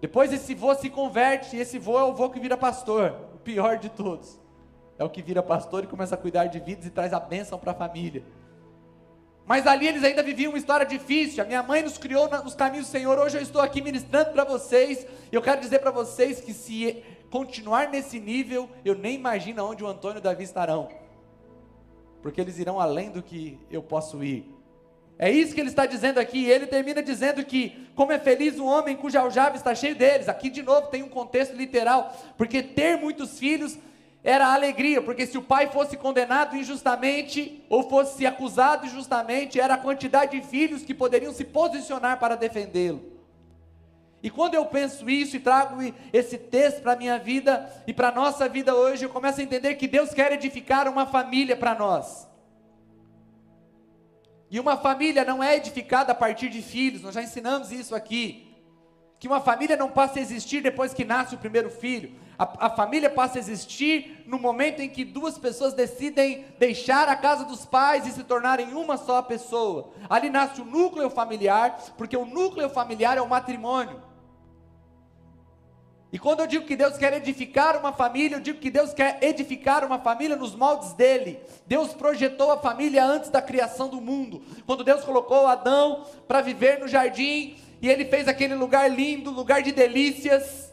Depois 0.01 0.33
esse 0.33 0.55
vô 0.55 0.75
se 0.75 0.91
converte, 0.91 1.57
e 1.57 1.61
esse 1.61 1.79
vô 1.79 1.99
é 1.99 2.03
o 2.03 2.13
vô 2.13 2.29
que 2.29 2.41
vira 2.41 2.57
pastor, 2.57 3.15
o 3.35 3.39
pior 3.39 3.79
de 3.79 3.89
todos. 3.89 4.39
É 4.99 5.05
o 5.05 5.09
que 5.09 5.23
vira 5.23 5.43
pastor 5.43 5.85
e 5.85 5.87
começa 5.87 6.15
a 6.15 6.19
cuidar 6.19 6.47
de 6.47 6.61
vidas 6.61 6.87
e 6.87 6.91
traz 6.91 7.13
a 7.13 7.21
bênção 7.21 7.59
para 7.59 7.73
a 7.73 7.75
família. 7.75 8.23
Mas 9.47 9.67
ali 9.67 9.87
eles 9.87 10.03
ainda 10.03 10.23
viviam 10.23 10.53
uma 10.53 10.59
história 10.59 10.87
difícil. 10.87 11.43
A 11.43 11.47
minha 11.47 11.63
mãe 11.63 11.83
nos 11.83 11.99
criou 11.99 12.29
nos 12.43 12.55
caminhos 12.55 12.87
do 12.87 12.91
Senhor. 12.91 13.19
Hoje 13.19 13.37
eu 13.37 13.43
estou 13.43 13.61
aqui 13.61 13.83
ministrando 13.83 14.31
para 14.31 14.45
vocês. 14.45 15.07
E 15.31 15.35
eu 15.35 15.43
quero 15.43 15.61
dizer 15.61 15.81
para 15.81 15.91
vocês 15.91 16.41
que 16.41 16.55
se 16.55 17.03
continuar 17.35 17.89
nesse 17.89 18.21
nível, 18.21 18.71
eu 18.85 18.95
nem 18.95 19.17
imagino 19.17 19.69
onde 19.69 19.83
o 19.83 19.89
Antônio 19.89 20.19
e 20.19 20.21
o 20.21 20.23
Davi 20.23 20.45
estarão. 20.45 20.89
Porque 22.23 22.41
eles 22.41 22.61
irão 22.61 22.79
além 22.79 23.11
do 23.11 23.25
que 23.25 23.59
eu 23.69 23.83
posso 23.83 24.23
ir. 24.23 24.49
É 25.19 25.29
isso 25.33 25.53
que 25.53 25.61
ele 25.61 25.69
está 25.69 25.85
dizendo 25.85 26.19
aqui. 26.19 26.45
Ele 26.45 26.65
termina 26.65 27.03
dizendo 27.03 27.45
que, 27.45 27.89
como 27.97 28.13
é 28.13 28.21
feliz 28.21 28.61
um 28.61 28.67
homem 28.67 28.95
cuja 28.95 29.19
aljava 29.19 29.57
está 29.57 29.75
cheio 29.75 29.97
deles. 29.97 30.29
Aqui, 30.29 30.49
de 30.49 30.63
novo, 30.63 30.87
tem 30.87 31.03
um 31.03 31.09
contexto 31.09 31.57
literal. 31.57 32.17
Porque 32.39 32.63
ter 32.63 32.97
muitos 32.99 33.37
filhos 33.37 33.77
era 34.23 34.55
alegria, 34.55 35.03
porque 35.03 35.27
se 35.27 35.37
o 35.37 35.43
pai 35.43 35.67
fosse 35.73 35.97
condenado 35.97 36.57
injustamente 36.57 37.65
ou 37.69 37.91
fosse 37.91 38.25
acusado 38.25 38.87
injustamente, 38.87 39.59
era 39.59 39.75
a 39.75 39.79
quantidade 39.79 40.41
de 40.41 40.47
filhos 40.47 40.85
que 40.85 40.95
poderiam 40.95 41.33
se 41.33 41.43
posicionar 41.45 42.21
para 42.21 42.37
defendê-lo. 42.37 43.14
E 44.25 44.31
quando 44.31 44.55
eu 44.55 44.65
penso 44.65 45.09
isso 45.11 45.37
e 45.37 45.41
trago 45.41 45.77
esse 46.11 46.39
texto 46.39 46.81
para 46.81 46.95
a 46.95 46.97
minha 46.97 47.19
vida 47.19 47.71
e 47.87 47.93
para 47.93 48.09
a 48.09 48.11
nossa 48.11 48.49
vida 48.49 48.75
hoje, 48.75 49.05
eu 49.05 49.11
começo 49.11 49.39
a 49.39 49.43
entender 49.43 49.75
que 49.75 49.87
Deus 49.87 50.15
quer 50.15 50.33
edificar 50.33 50.89
uma 50.89 51.05
família 51.05 51.55
para 51.55 51.75
nós. 51.75 52.27
E 54.51 54.59
uma 54.59 54.79
família 54.79 55.27
não 55.27 55.45
é 55.45 55.57
edificada 55.57 56.13
a 56.13 56.15
partir 56.15 56.49
de 56.49 56.63
filhos, 56.63 57.03
nós 57.03 57.15
já 57.15 57.23
ensinamos 57.23 57.71
isso 57.71 57.95
aqui 57.95 58.51
que 59.19 59.29
uma 59.29 59.41
família 59.41 59.75
não 59.75 59.91
passa 59.91 60.19
a 60.19 60.23
existir 60.23 60.61
depois 60.63 60.93
que 60.93 61.03
nasce 61.03 61.35
o 61.35 61.39
primeiro 61.39 61.71
filho. 61.71 62.13
A, 62.39 62.67
a, 62.67 62.71
família 62.71 63.09
passa 63.09 63.39
a 63.39 63.41
existir 63.41 64.23
no 64.27 64.39
momento 64.39 64.81
em 64.81 64.89
que 64.91 65.03
duas 65.03 65.39
pessoas 65.39 65.73
decidem 65.73 66.45
deixar 66.59 67.09
a 67.09 67.17
casa 67.17 67.45
dos 67.45 67.65
pais 67.65 68.07
e 68.07 68.11
se 68.11 68.23
tornarem 68.25 68.75
uma 68.75 68.99
só 68.99 69.23
pessoa. 69.23 69.93
Ali 70.11 70.29
nasce 70.29 70.61
o 70.61 70.65
núcleo 70.67 71.09
familiar, 71.09 71.79
porque 71.97 72.17
o 72.17 72.27
núcleo 72.27 72.69
familiar 72.69 73.17
é 73.17 73.23
o 73.23 73.29
matrimônio. 73.29 74.14
E 76.15 76.19
quando 76.21 76.39
eu 76.39 76.47
digo 76.47 76.65
que 76.65 76.77
Deus 76.77 76.97
quer 76.97 77.13
edificar 77.15 77.77
uma 77.77 77.93
família, 77.93 78.37
eu 78.37 78.41
digo 78.41 78.61
que 78.61 78.71
Deus 78.71 78.95
quer 78.95 79.19
edificar 79.21 79.85
uma 79.85 79.99
família 79.99 80.37
nos 80.37 80.55
moldes 80.55 80.93
dele. 80.93 81.41
Deus 81.67 81.93
projetou 81.93 82.53
a 82.53 82.57
família 82.57 83.05
antes 83.05 83.31
da 83.31 83.43
criação 83.43 83.89
do 83.89 84.01
mundo. 84.01 84.41
Quando 84.65 84.85
Deus 84.85 85.03
colocou 85.03 85.49
Adão 85.49 86.07
para 86.29 86.41
viver 86.41 86.79
no 86.79 86.87
jardim, 86.87 87.57
e 87.83 87.89
ele 87.89 88.05
fez 88.05 88.29
aquele 88.29 88.55
lugar 88.55 88.89
lindo, 88.89 89.29
lugar 89.33 89.61
de 89.61 89.73
delícias. 89.73 90.73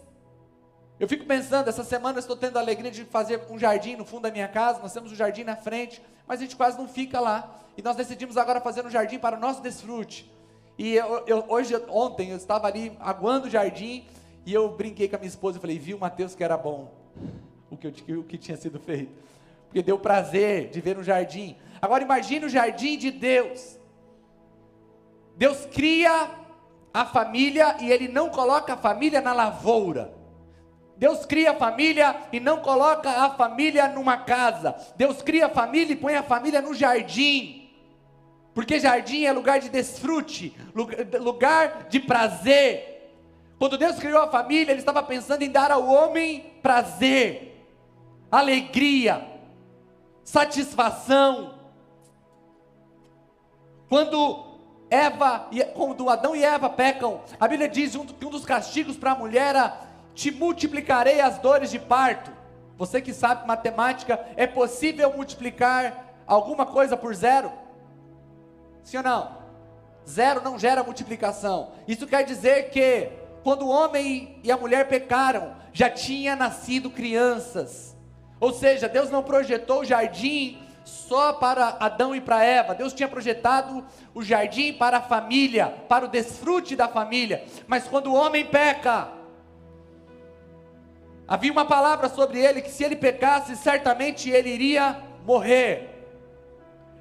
Eu 0.99 1.07
fico 1.07 1.25
pensando, 1.25 1.69
essa 1.69 1.83
semana 1.83 2.19
eu 2.19 2.21
estou 2.21 2.35
tendo 2.35 2.57
a 2.57 2.59
alegria 2.59 2.91
de 2.91 3.03
fazer 3.05 3.41
um 3.49 3.57
jardim 3.57 3.95
no 3.95 4.05
fundo 4.05 4.21
da 4.21 4.31
minha 4.31 4.47
casa, 4.47 4.77
nós 4.79 4.93
temos 4.93 5.11
um 5.11 5.15
jardim 5.15 5.43
na 5.43 5.55
frente, 5.55 6.03
mas 6.27 6.39
a 6.39 6.43
gente 6.43 6.55
quase 6.55 6.77
não 6.77 6.87
fica 6.87 7.19
lá. 7.19 7.59
E 7.75 7.81
nós 7.81 7.95
decidimos 7.95 8.37
agora 8.37 8.61
fazer 8.61 8.85
um 8.85 8.91
jardim 8.91 9.17
para 9.17 9.37
o 9.37 9.39
nosso 9.39 9.59
desfrute. 9.59 10.31
E 10.77 10.93
eu, 10.93 11.23
eu, 11.25 11.45
hoje, 11.47 11.75
ontem, 11.89 12.29
eu 12.29 12.37
estava 12.37 12.67
ali 12.67 12.95
aguando 12.99 13.47
o 13.47 13.49
jardim, 13.49 14.05
e 14.45 14.53
eu 14.53 14.69
brinquei 14.69 15.07
com 15.07 15.15
a 15.15 15.19
minha 15.19 15.29
esposa 15.29 15.57
e 15.57 15.61
falei, 15.61 15.77
viu, 15.77 15.97
Mateus, 15.97 16.35
que 16.35 16.43
era 16.43 16.57
bom 16.57 16.91
o 17.69 17.77
que, 17.77 17.87
eu, 18.07 18.19
o 18.19 18.23
que 18.23 18.37
tinha 18.37 18.57
sido 18.57 18.79
feito. 18.79 19.11
Porque 19.67 19.81
deu 19.81 19.97
prazer 19.97 20.69
de 20.69 20.81
ver 20.81 20.97
um 20.97 21.03
jardim. 21.03 21.55
Agora 21.81 22.03
imagine 22.03 22.45
o 22.45 22.49
jardim 22.49 22.97
de 22.97 23.11
Deus. 23.11 23.79
Deus 25.37 25.65
cria 25.65 26.29
a 26.93 27.05
família 27.05 27.77
e 27.79 27.89
ele 27.89 28.07
não 28.07 28.29
coloca 28.29 28.73
a 28.73 28.77
família 28.77 29.21
na 29.21 29.33
lavoura. 29.33 30.13
Deus 30.97 31.25
cria 31.25 31.51
a 31.51 31.55
família 31.55 32.15
e 32.31 32.39
não 32.39 32.57
coloca 32.57 33.09
a 33.09 33.31
família 33.31 33.87
numa 33.87 34.17
casa. 34.17 34.75
Deus 34.95 35.21
cria 35.21 35.47
a 35.47 35.49
família 35.49 35.93
e 35.93 35.95
põe 35.95 36.15
a 36.15 36.21
família 36.21 36.61
no 36.61 36.75
jardim. 36.75 37.71
Porque 38.53 38.79
jardim 38.79 39.23
é 39.23 39.31
lugar 39.31 39.59
de 39.59 39.69
desfrute, 39.69 40.55
lugar 40.75 41.87
de 41.89 41.99
prazer. 41.99 42.90
Quando 43.61 43.77
Deus 43.77 43.99
criou 43.99 44.23
a 44.23 44.27
família, 44.27 44.71
Ele 44.71 44.79
estava 44.79 45.03
pensando 45.03 45.43
em 45.43 45.51
dar 45.51 45.69
ao 45.69 45.85
homem 45.85 46.51
prazer, 46.63 47.63
alegria, 48.31 49.23
satisfação. 50.23 51.59
Quando 53.87 54.57
Eva, 54.89 55.47
quando 55.75 56.09
Adão 56.09 56.35
e 56.35 56.43
Eva 56.43 56.71
pecam, 56.71 57.21
a 57.39 57.47
Bíblia 57.47 57.69
diz 57.69 57.95
que 57.95 58.25
um 58.25 58.31
dos 58.31 58.45
castigos 58.45 58.97
para 58.97 59.11
a 59.11 59.15
mulher 59.15 59.49
era: 59.49 59.79
te 60.15 60.31
multiplicarei 60.31 61.21
as 61.21 61.37
dores 61.37 61.69
de 61.69 61.77
parto. 61.77 62.31
Você 62.79 62.99
que 62.99 63.13
sabe 63.13 63.45
matemática, 63.45 64.25
é 64.35 64.47
possível 64.47 65.15
multiplicar 65.15 66.15
alguma 66.25 66.65
coisa 66.65 66.97
por 66.97 67.13
zero? 67.13 67.51
Sim 68.81 68.97
ou 68.97 69.03
não? 69.03 69.37
Zero 70.09 70.41
não 70.41 70.57
gera 70.57 70.83
multiplicação. 70.83 71.73
Isso 71.87 72.07
quer 72.07 72.23
dizer 72.23 72.71
que 72.71 73.20
quando 73.43 73.63
o 73.63 73.69
homem 73.69 74.39
e 74.43 74.51
a 74.51 74.57
mulher 74.57 74.87
pecaram, 74.87 75.55
já 75.73 75.89
tinha 75.89 76.35
nascido 76.35 76.89
crianças. 76.89 77.95
Ou 78.39 78.53
seja, 78.53 78.89
Deus 78.89 79.09
não 79.09 79.23
projetou 79.23 79.81
o 79.81 79.85
jardim 79.85 80.59
só 80.83 81.33
para 81.33 81.77
Adão 81.79 82.15
e 82.15 82.21
para 82.21 82.43
Eva. 82.43 82.75
Deus 82.75 82.93
tinha 82.93 83.07
projetado 83.07 83.85
o 84.13 84.23
jardim 84.23 84.73
para 84.73 84.97
a 84.97 85.01
família, 85.01 85.67
para 85.87 86.05
o 86.05 86.07
desfrute 86.07 86.75
da 86.75 86.87
família. 86.87 87.45
Mas 87.67 87.87
quando 87.87 88.07
o 88.07 88.15
homem 88.15 88.45
peca, 88.45 89.09
havia 91.27 91.51
uma 91.51 91.65
palavra 91.65 92.09
sobre 92.09 92.39
ele 92.39 92.61
que 92.61 92.71
se 92.71 92.83
ele 92.83 92.95
pecasse, 92.95 93.55
certamente 93.55 94.29
ele 94.29 94.49
iria 94.49 94.97
morrer. 95.25 95.89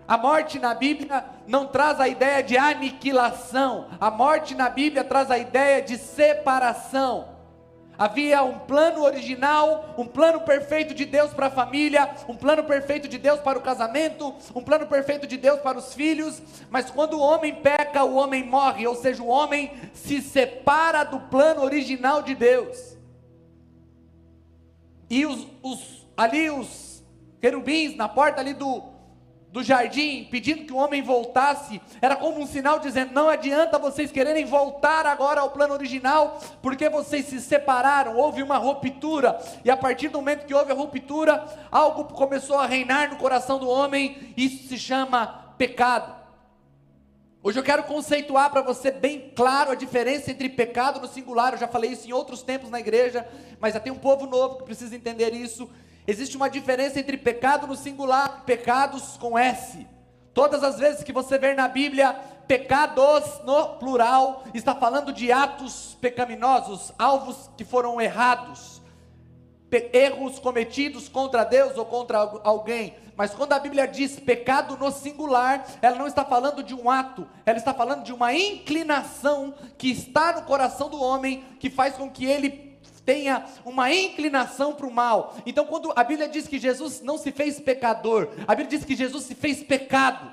A 0.06 0.18
morte 0.18 0.59
na 0.59 0.75
Bíblia 0.75 1.25
não 1.50 1.66
traz 1.66 1.99
a 1.99 2.07
ideia 2.07 2.45
de 2.45 2.57
aniquilação, 2.57 3.88
a 4.00 4.09
morte 4.09 4.54
na 4.54 4.71
Bíblia 4.71 5.02
traz 5.02 5.33
a 5.33 5.37
ideia 5.37 5.83
de 5.83 5.99
separação. 5.99 7.28
Havia 7.99 8.42
um 8.45 8.61
plano 8.61 9.02
original, 9.02 9.95
um 9.99 10.07
plano 10.07 10.40
perfeito 10.42 10.95
de 10.95 11.04
Deus 11.04 11.35
para 11.35 11.49
a 11.49 11.50
família, 11.50 12.09
um 12.28 12.37
plano 12.37 12.62
perfeito 12.62 13.09
de 13.09 13.19
Deus 13.19 13.40
para 13.40 13.59
o 13.59 13.62
casamento, 13.62 14.33
um 14.54 14.62
plano 14.62 14.87
perfeito 14.87 15.26
de 15.26 15.37
Deus 15.37 15.61
para 15.61 15.76
os 15.76 15.92
filhos, 15.92 16.40
mas 16.71 16.88
quando 16.88 17.14
o 17.14 17.21
homem 17.21 17.52
peca, 17.57 18.04
o 18.04 18.14
homem 18.14 18.45
morre, 18.45 18.87
ou 18.87 18.95
seja, 18.95 19.21
o 19.21 19.26
homem 19.26 19.73
se 19.92 20.23
separa 20.23 21.02
do 21.02 21.19
plano 21.19 21.62
original 21.62 22.23
de 22.23 22.37
Deus. 22.37 22.97
E 25.11 25.26
os, 25.26 25.49
os 25.64 26.07
ali 26.16 26.49
os 26.49 27.02
querubins 27.40 27.97
na 27.97 28.09
porta 28.09 28.40
ali 28.40 28.54
do, 28.54 29.00
do 29.52 29.64
jardim, 29.64 30.28
pedindo 30.30 30.64
que 30.64 30.73
o 30.73 30.76
homem 30.76 31.02
voltasse, 31.02 31.80
era 32.00 32.14
como 32.14 32.40
um 32.40 32.47
sinal 32.47 32.78
dizendo: 32.78 33.12
não 33.12 33.28
adianta 33.28 33.78
vocês 33.78 34.12
quererem 34.12 34.45
voltar 34.45 35.07
agora 35.07 35.40
ao 35.40 35.50
plano 35.50 35.75
original, 35.75 36.40
porque 36.62 36.88
vocês 36.88 37.26
se 37.26 37.40
separaram, 37.40 38.16
houve 38.16 38.42
uma 38.42 38.59
ruptura, 38.59 39.38
e 39.64 39.71
a 39.71 39.76
partir 39.76 40.09
do 40.09 40.19
momento 40.19 40.47
que 40.47 40.54
houve 40.54 40.71
a 40.71 40.75
ruptura, 40.75 41.45
algo 41.71 42.04
começou 42.04 42.59
a 42.59 42.66
reinar 42.66 43.11
no 43.11 43.16
coração 43.16 43.59
do 43.59 43.69
homem, 43.69 44.33
isso 44.37 44.69
se 44.69 44.78
chama 44.78 45.54
pecado. 45.59 46.21
Hoje 47.42 47.59
eu 47.59 47.64
quero 47.64 47.85
conceituar 47.85 48.50
para 48.50 48.61
você 48.61 48.90
bem 48.90 49.33
claro 49.35 49.71
a 49.71 49.75
diferença 49.75 50.30
entre 50.30 50.49
pecado 50.49 51.00
no 51.00 51.09
singular, 51.09 51.54
eu 51.54 51.59
já 51.59 51.66
falei 51.66 51.90
isso 51.90 52.07
em 52.07 52.12
outros 52.12 52.42
tempos 52.42 52.71
na 52.71 52.78
igreja, 52.78 53.26
mas 53.59 53.75
já 53.75 53.80
tem 53.80 53.90
um 53.90 53.99
povo 53.99 54.26
novo 54.26 54.59
que 54.59 54.64
precisa 54.64 54.95
entender 54.95 55.33
isso. 55.33 55.69
Existe 56.11 56.37
uma 56.37 56.50
diferença 56.50 56.99
entre 56.99 57.17
pecado 57.17 57.69
no 57.69 57.76
singular 57.76 58.40
e 58.43 58.45
pecados 58.45 59.17
com 59.17 59.38
S. 59.38 59.87
Todas 60.35 60.64
as 60.64 60.76
vezes 60.76 61.05
que 61.05 61.12
você 61.12 61.38
ver 61.38 61.55
na 61.55 61.69
Bíblia 61.69 62.12
pecados 62.49 63.40
no 63.45 63.76
plural, 63.76 64.43
está 64.52 64.75
falando 64.75 65.12
de 65.12 65.31
atos 65.31 65.97
pecaminosos, 66.00 66.93
alvos 66.99 67.49
que 67.57 67.64
foram 67.64 68.00
errados, 68.00 68.83
erros 69.93 70.40
cometidos 70.40 71.09
contra 71.09 71.45
Deus 71.45 71.79
ou 71.79 71.87
contra 71.87 72.19
alguém. 72.43 72.97
Mas 73.14 73.33
quando 73.33 73.52
a 73.52 73.61
Bíblia 73.61 73.87
diz 73.87 74.19
pecado 74.19 74.76
no 74.76 74.90
singular, 74.90 75.64
ela 75.81 75.95
não 75.95 76.09
está 76.09 76.25
falando 76.25 76.61
de 76.61 76.75
um 76.75 76.90
ato, 76.90 77.25
ela 77.47 77.59
está 77.59 77.73
falando 77.73 78.02
de 78.02 78.12
uma 78.12 78.35
inclinação 78.35 79.55
que 79.79 79.88
está 79.93 80.33
no 80.33 80.43
coração 80.43 80.90
do 80.90 81.00
homem, 81.00 81.45
que 81.61 81.71
faz 81.71 81.95
com 81.95 82.11
que 82.11 82.25
ele 82.26 82.70
tenha 83.11 83.45
uma 83.64 83.93
inclinação 83.93 84.73
para 84.73 84.87
o 84.87 84.93
mal. 84.93 85.35
Então, 85.45 85.67
quando 85.67 85.93
a 85.97 86.05
Bíblia 86.05 86.29
diz 86.29 86.47
que 86.47 86.61
Jesus 86.61 87.00
não 87.00 87.19
se 87.19 87.33
fez 87.33 87.59
pecador, 87.59 88.29
a 88.47 88.55
Bíblia 88.55 88.79
diz 88.79 88.85
que 88.85 88.95
Jesus 88.95 89.25
se 89.25 89.35
fez 89.35 89.64
pecado. 89.64 90.31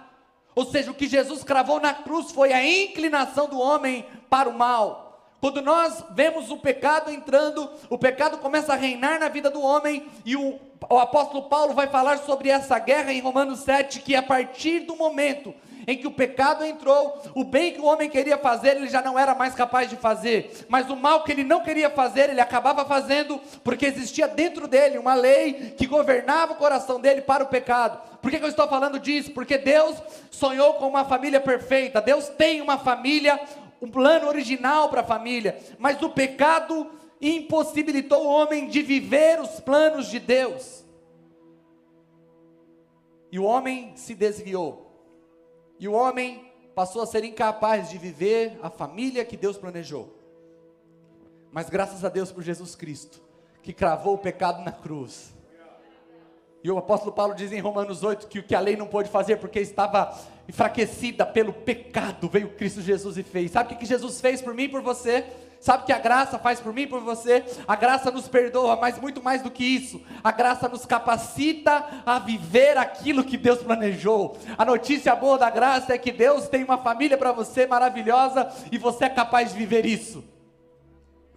Ou 0.53 0.63
seja, 0.63 0.91
o 0.91 0.93
que 0.93 1.07
Jesus 1.07 1.43
cravou 1.43 1.79
na 1.79 1.95
cruz 1.95 2.31
foi 2.31 2.53
a 2.53 2.63
inclinação 2.63 3.49
do 3.49 3.59
homem 3.59 4.05
para 4.29 4.47
o 4.47 4.53
mal. 4.53 5.19
Quando 5.41 5.59
nós 5.59 6.03
vemos 6.11 6.51
o 6.51 6.57
pecado 6.57 7.11
entrando, 7.11 7.67
o 7.89 7.97
pecado 7.97 8.37
começa 8.37 8.73
a 8.73 8.75
reinar 8.75 9.19
na 9.19 9.27
vida 9.27 9.49
do 9.49 9.61
homem, 9.61 10.05
e 10.23 10.35
o, 10.35 10.59
o 10.87 10.99
apóstolo 10.99 11.49
Paulo 11.49 11.73
vai 11.73 11.87
falar 11.87 12.19
sobre 12.19 12.49
essa 12.49 12.77
guerra 12.77 13.11
em 13.11 13.21
Romanos 13.21 13.61
7, 13.61 14.01
que 14.01 14.15
a 14.15 14.21
partir 14.21 14.81
do 14.81 14.95
momento 14.95 15.51
em 15.87 15.97
que 15.97 16.05
o 16.05 16.11
pecado 16.11 16.65
entrou, 16.65 17.17
o 17.33 17.45
bem 17.45 17.71
que 17.71 17.79
o 17.79 17.85
homem 17.85 18.09
queria 18.09 18.37
fazer, 18.37 18.75
ele 18.75 18.89
já 18.89 19.01
não 19.01 19.17
era 19.17 19.33
mais 19.33 19.55
capaz 19.55 19.89
de 19.89 19.95
fazer, 19.95 20.65
mas 20.67 20.89
o 20.89 20.97
mal 20.97 21.23
que 21.23 21.31
ele 21.31 21.45
não 21.45 21.63
queria 21.63 21.89
fazer, 21.89 22.29
ele 22.29 22.41
acabava 22.41 22.83
fazendo, 22.83 23.39
porque 23.63 23.85
existia 23.85 24.27
dentro 24.27 24.67
dele 24.67 24.97
uma 24.97 25.13
lei 25.13 25.73
que 25.77 25.87
governava 25.87 26.51
o 26.51 26.57
coração 26.57 26.99
dele 26.99 27.21
para 27.21 27.45
o 27.45 27.47
pecado. 27.47 28.17
Por 28.21 28.29
que, 28.29 28.37
que 28.37 28.43
eu 28.43 28.49
estou 28.49 28.67
falando 28.67 28.99
disso? 28.99 29.31
Porque 29.31 29.57
Deus 29.57 29.95
sonhou 30.29 30.73
com 30.73 30.89
uma 30.89 31.05
família 31.05 31.39
perfeita, 31.39 32.01
Deus 32.01 32.27
tem 32.27 32.59
uma 32.59 32.77
família, 32.77 33.39
um 33.81 33.89
plano 33.89 34.27
original 34.27 34.89
para 34.89 35.01
a 35.01 35.05
família, 35.05 35.57
mas 35.79 36.01
o 36.01 36.09
pecado 36.09 36.91
impossibilitou 37.21 38.25
o 38.25 38.29
homem 38.29 38.67
de 38.67 38.81
viver 38.81 39.39
os 39.39 39.61
planos 39.61 40.07
de 40.07 40.19
Deus. 40.19 40.85
E 43.31 43.39
o 43.39 43.43
homem 43.43 43.93
se 43.95 44.13
desviou. 44.13 44.86
E 45.79 45.87
o 45.87 45.93
homem 45.93 46.51
passou 46.73 47.01
a 47.01 47.07
ser 47.07 47.23
incapaz 47.23 47.89
de 47.89 47.97
viver 47.97 48.59
a 48.61 48.69
família 48.69 49.25
que 49.25 49.37
Deus 49.37 49.57
planejou. 49.57 50.15
Mas 51.51 51.69
graças 51.69 52.03
a 52.03 52.09
Deus 52.09 52.31
por 52.31 52.43
Jesus 52.43 52.75
Cristo, 52.75 53.21
que 53.63 53.73
cravou 53.73 54.15
o 54.15 54.19
pecado 54.19 54.63
na 54.63 54.71
cruz. 54.71 55.33
E 56.63 56.71
o 56.71 56.77
apóstolo 56.77 57.11
Paulo 57.11 57.33
diz 57.33 57.51
em 57.51 57.59
Romanos 57.59 58.03
8 58.03 58.27
que 58.27 58.39
o 58.39 58.43
que 58.43 58.55
a 58.55 58.59
lei 58.59 58.75
não 58.75 58.87
pôde 58.87 59.09
fazer 59.09 59.37
porque 59.37 59.59
estava 59.59 60.17
enfraquecida 60.49 61.25
pelo 61.25 61.53
pecado, 61.53 62.27
veio 62.27 62.49
Cristo 62.55 62.81
Jesus 62.81 63.17
e 63.17 63.23
fez. 63.23 63.51
Sabe 63.51 63.73
o 63.73 63.77
que 63.77 63.85
Jesus 63.85 64.19
fez 64.19 64.41
por 64.41 64.53
mim 64.53 64.63
e 64.63 64.69
por 64.69 64.81
você? 64.81 65.25
Sabe 65.59 65.83
o 65.83 65.85
que 65.85 65.91
a 65.91 65.99
graça 65.99 66.37
faz 66.37 66.59
por 66.59 66.71
mim 66.71 66.83
e 66.83 66.87
por 66.87 67.01
você? 67.01 67.43
A 67.67 67.75
graça 67.75 68.11
nos 68.11 68.27
perdoa, 68.27 68.75
mas 68.75 68.99
muito 68.99 69.21
mais 69.21 69.41
do 69.41 69.49
que 69.49 69.63
isso, 69.63 70.01
a 70.23 70.31
graça 70.31 70.67
nos 70.67 70.85
capacita 70.85 71.83
a 72.05 72.19
viver 72.19 72.77
aquilo 72.77 73.23
que 73.23 73.37
Deus 73.37 73.63
planejou. 73.63 74.37
A 74.57 74.63
notícia 74.63 75.15
boa 75.15 75.37
da 75.37 75.49
graça 75.49 75.93
é 75.93 75.97
que 75.97 76.11
Deus 76.11 76.47
tem 76.47 76.63
uma 76.63 76.77
família 76.77 77.17
para 77.17 77.31
você 77.31 77.65
maravilhosa 77.65 78.47
e 78.71 78.77
você 78.77 79.05
é 79.05 79.09
capaz 79.09 79.51
de 79.51 79.57
viver 79.57 79.85
isso. 79.85 80.23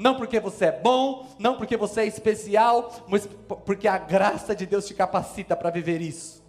não 0.00 0.14
porque 0.14 0.40
você 0.40 0.66
é 0.66 0.72
bom, 0.72 1.28
não 1.38 1.56
porque 1.56 1.76
você 1.76 2.00
é 2.00 2.06
especial, 2.06 2.90
mas 3.06 3.28
porque 3.66 3.86
a 3.86 3.98
graça 3.98 4.56
de 4.56 4.64
Deus 4.64 4.86
te 4.86 4.94
capacita 4.94 5.54
para 5.54 5.68
viver 5.68 6.00
isso. 6.00 6.42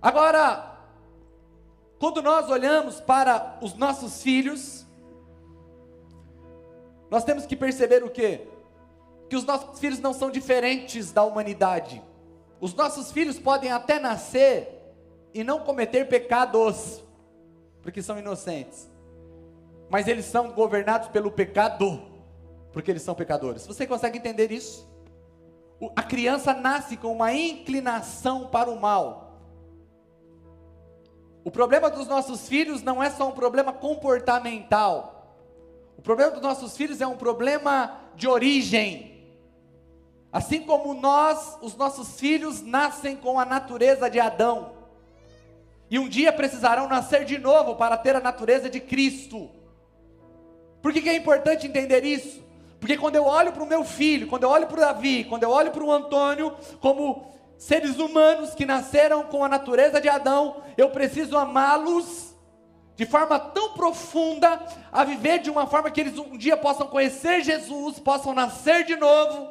Agora, 0.00 0.78
quando 1.98 2.22
nós 2.22 2.48
olhamos 2.48 3.00
para 3.00 3.58
os 3.60 3.74
nossos 3.74 4.22
filhos, 4.22 4.81
nós 7.12 7.24
temos 7.24 7.44
que 7.44 7.54
perceber 7.54 8.02
o 8.02 8.08
quê? 8.08 8.48
Que 9.28 9.36
os 9.36 9.44
nossos 9.44 9.78
filhos 9.78 10.00
não 10.00 10.14
são 10.14 10.30
diferentes 10.30 11.12
da 11.12 11.22
humanidade. 11.22 12.02
Os 12.58 12.72
nossos 12.72 13.12
filhos 13.12 13.38
podem 13.38 13.70
até 13.70 13.98
nascer 13.98 14.82
e 15.34 15.44
não 15.44 15.60
cometer 15.60 16.08
pecados, 16.08 17.04
porque 17.82 18.00
são 18.00 18.18
inocentes. 18.18 18.90
Mas 19.90 20.08
eles 20.08 20.24
são 20.24 20.52
governados 20.52 21.08
pelo 21.08 21.30
pecado 21.30 22.00
porque 22.72 22.90
eles 22.90 23.02
são 23.02 23.14
pecadores. 23.14 23.66
Você 23.66 23.86
consegue 23.86 24.16
entender 24.16 24.50
isso? 24.50 24.90
A 25.94 26.02
criança 26.02 26.54
nasce 26.54 26.96
com 26.96 27.12
uma 27.12 27.30
inclinação 27.34 28.46
para 28.46 28.70
o 28.70 28.80
mal. 28.80 29.38
O 31.44 31.50
problema 31.50 31.90
dos 31.90 32.08
nossos 32.08 32.48
filhos 32.48 32.82
não 32.82 33.02
é 33.02 33.10
só 33.10 33.28
um 33.28 33.32
problema 33.32 33.70
comportamental. 33.70 35.11
O 36.02 36.04
problema 36.04 36.32
dos 36.32 36.42
nossos 36.42 36.76
filhos 36.76 37.00
é 37.00 37.06
um 37.06 37.16
problema 37.16 37.96
de 38.16 38.26
origem. 38.26 39.22
Assim 40.32 40.60
como 40.60 40.94
nós, 40.94 41.56
os 41.62 41.76
nossos 41.76 42.18
filhos 42.18 42.60
nascem 42.60 43.14
com 43.14 43.38
a 43.38 43.44
natureza 43.44 44.10
de 44.10 44.18
Adão. 44.18 44.72
E 45.88 46.00
um 46.00 46.08
dia 46.08 46.32
precisarão 46.32 46.88
nascer 46.88 47.24
de 47.24 47.38
novo 47.38 47.76
para 47.76 47.96
ter 47.96 48.16
a 48.16 48.20
natureza 48.20 48.68
de 48.68 48.80
Cristo. 48.80 49.48
Por 50.82 50.92
que, 50.92 51.02
que 51.02 51.08
é 51.08 51.14
importante 51.14 51.68
entender 51.68 52.04
isso? 52.04 52.42
Porque 52.80 52.96
quando 52.96 53.14
eu 53.14 53.24
olho 53.24 53.52
para 53.52 53.62
o 53.62 53.68
meu 53.68 53.84
filho, 53.84 54.26
quando 54.26 54.42
eu 54.42 54.50
olho 54.50 54.66
para 54.66 54.78
o 54.78 54.80
Davi, 54.80 55.22
quando 55.22 55.44
eu 55.44 55.50
olho 55.50 55.70
para 55.70 55.84
o 55.84 55.92
Antônio, 55.92 56.52
como 56.80 57.32
seres 57.56 58.00
humanos 58.00 58.56
que 58.56 58.66
nasceram 58.66 59.22
com 59.22 59.44
a 59.44 59.48
natureza 59.48 60.00
de 60.00 60.08
Adão, 60.08 60.64
eu 60.76 60.90
preciso 60.90 61.38
amá-los 61.38 62.31
de 62.94 63.06
forma 63.06 63.38
tão 63.38 63.72
profunda, 63.72 64.60
a 64.90 65.04
viver 65.04 65.38
de 65.38 65.50
uma 65.50 65.66
forma 65.66 65.90
que 65.90 66.00
eles 66.00 66.18
um 66.18 66.36
dia 66.36 66.56
possam 66.56 66.86
conhecer 66.86 67.42
Jesus, 67.42 67.98
possam 67.98 68.34
nascer 68.34 68.84
de 68.84 68.96
novo 68.96 69.48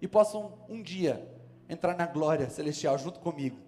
e 0.00 0.08
possam 0.08 0.58
um 0.68 0.82
dia 0.82 1.28
entrar 1.68 1.96
na 1.96 2.06
glória 2.06 2.50
celestial 2.50 2.98
junto 2.98 3.20
comigo. 3.20 3.58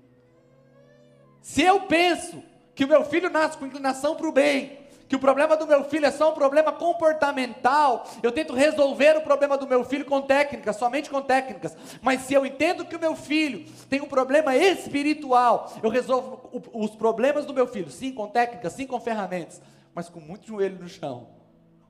Se 1.41 1.63
eu 1.63 1.83
penso 1.83 2.43
que 2.75 2.85
o 2.85 2.89
meu 2.89 3.05
filho 3.05 3.31
nasce 3.31 3.57
com 3.57 3.67
inclinação 3.67 4.17
para 4.17 4.29
o 4.29 4.33
bem, 4.33 4.80
que 5.11 5.17
o 5.17 5.19
problema 5.19 5.57
do 5.57 5.67
meu 5.67 5.83
filho 5.83 6.07
é 6.07 6.11
só 6.13 6.31
um 6.31 6.35
problema 6.35 6.71
comportamental, 6.71 8.07
eu 8.23 8.31
tento 8.31 8.55
resolver 8.55 9.17
o 9.17 9.23
problema 9.23 9.59
do 9.59 9.67
meu 9.67 9.83
filho 9.83 10.05
com 10.05 10.23
técnicas, 10.23 10.77
somente 10.77 11.11
com 11.11 11.21
técnicas. 11.21 11.77
Mas 12.01 12.21
se 12.21 12.33
eu 12.33 12.47
entendo 12.47 12.85
que 12.85 12.95
o 12.95 13.01
meu 13.01 13.17
filho 13.17 13.65
tem 13.89 14.01
um 14.01 14.07
problema 14.07 14.57
espiritual, 14.57 15.73
eu 15.83 15.91
resolvo 15.91 16.63
os 16.73 16.91
problemas 16.91 17.45
do 17.45 17.53
meu 17.53 17.67
filho, 17.67 17.91
sim 17.91 18.13
com 18.13 18.29
técnicas, 18.29 18.73
sim 18.73 18.87
com 18.87 19.01
ferramentas, 19.01 19.61
mas 19.93 20.09
com 20.09 20.21
muito 20.21 20.47
joelho 20.47 20.79
no 20.79 20.89
chão, 20.89 21.27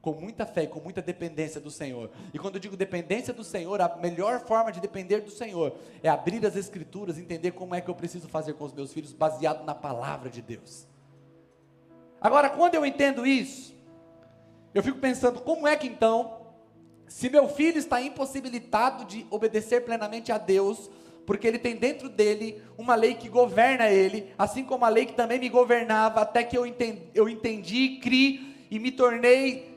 com 0.00 0.12
muita 0.12 0.46
fé, 0.46 0.66
com 0.66 0.80
muita 0.80 1.02
dependência 1.02 1.60
do 1.60 1.70
Senhor. 1.70 2.10
E 2.32 2.38
quando 2.38 2.54
eu 2.54 2.60
digo 2.60 2.74
dependência 2.74 3.34
do 3.34 3.44
Senhor, 3.44 3.82
a 3.82 3.96
melhor 3.96 4.40
forma 4.46 4.72
de 4.72 4.80
depender 4.80 5.20
do 5.20 5.30
Senhor 5.30 5.76
é 6.02 6.08
abrir 6.08 6.46
as 6.46 6.56
Escrituras, 6.56 7.18
entender 7.18 7.50
como 7.50 7.74
é 7.74 7.82
que 7.82 7.90
eu 7.90 7.94
preciso 7.94 8.28
fazer 8.28 8.54
com 8.54 8.64
os 8.64 8.72
meus 8.72 8.94
filhos, 8.94 9.12
baseado 9.12 9.62
na 9.66 9.74
palavra 9.74 10.30
de 10.30 10.40
Deus. 10.40 10.88
Agora, 12.20 12.50
quando 12.50 12.74
eu 12.74 12.84
entendo 12.84 13.26
isso, 13.26 13.74
eu 14.74 14.82
fico 14.82 14.98
pensando, 14.98 15.40
como 15.40 15.66
é 15.66 15.74
que 15.76 15.86
então, 15.86 16.40
se 17.08 17.28
meu 17.28 17.48
filho 17.48 17.78
está 17.78 18.00
impossibilitado 18.00 19.04
de 19.04 19.26
obedecer 19.30 19.84
plenamente 19.84 20.30
a 20.30 20.38
Deus, 20.38 20.90
porque 21.26 21.46
ele 21.46 21.58
tem 21.58 21.76
dentro 21.76 22.08
dele 22.08 22.62
uma 22.76 22.94
lei 22.94 23.14
que 23.14 23.28
governa 23.28 23.88
ele, 23.88 24.32
assim 24.38 24.64
como 24.64 24.84
a 24.84 24.88
lei 24.88 25.06
que 25.06 25.14
também 25.14 25.38
me 25.38 25.48
governava, 25.48 26.20
até 26.20 26.44
que 26.44 26.56
eu 26.56 26.66
entendi, 26.66 27.02
eu 27.14 27.28
entendi 27.28 27.99
criei 28.02 28.66
e 28.71 28.78
me 28.78 28.92
tornei 28.92 29.76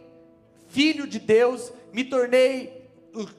filho 0.68 1.08
de 1.08 1.20
Deus, 1.20 1.72
me 1.92 2.04
tornei 2.04 2.84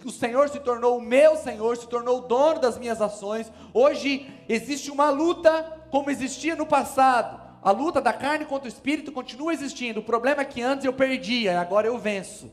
o 0.04 0.10
Senhor 0.10 0.48
se 0.48 0.60
tornou 0.60 0.98
o 0.98 1.02
meu 1.02 1.36
Senhor, 1.36 1.76
se 1.76 1.88
tornou 1.88 2.18
o 2.18 2.28
dono 2.28 2.60
das 2.60 2.78
minhas 2.78 3.02
ações. 3.02 3.50
Hoje 3.72 4.32
existe 4.48 4.90
uma 4.90 5.10
luta 5.10 5.82
como 5.90 6.10
existia 6.10 6.54
no 6.54 6.64
passado. 6.64 7.43
A 7.64 7.70
luta 7.70 7.98
da 7.98 8.12
carne 8.12 8.44
contra 8.44 8.66
o 8.66 8.68
espírito 8.68 9.10
continua 9.10 9.54
existindo. 9.54 10.00
O 10.00 10.04
problema 10.04 10.42
é 10.42 10.44
que 10.44 10.60
antes 10.60 10.84
eu 10.84 10.92
perdia, 10.92 11.58
agora 11.58 11.86
eu 11.86 11.96
venço. 11.96 12.52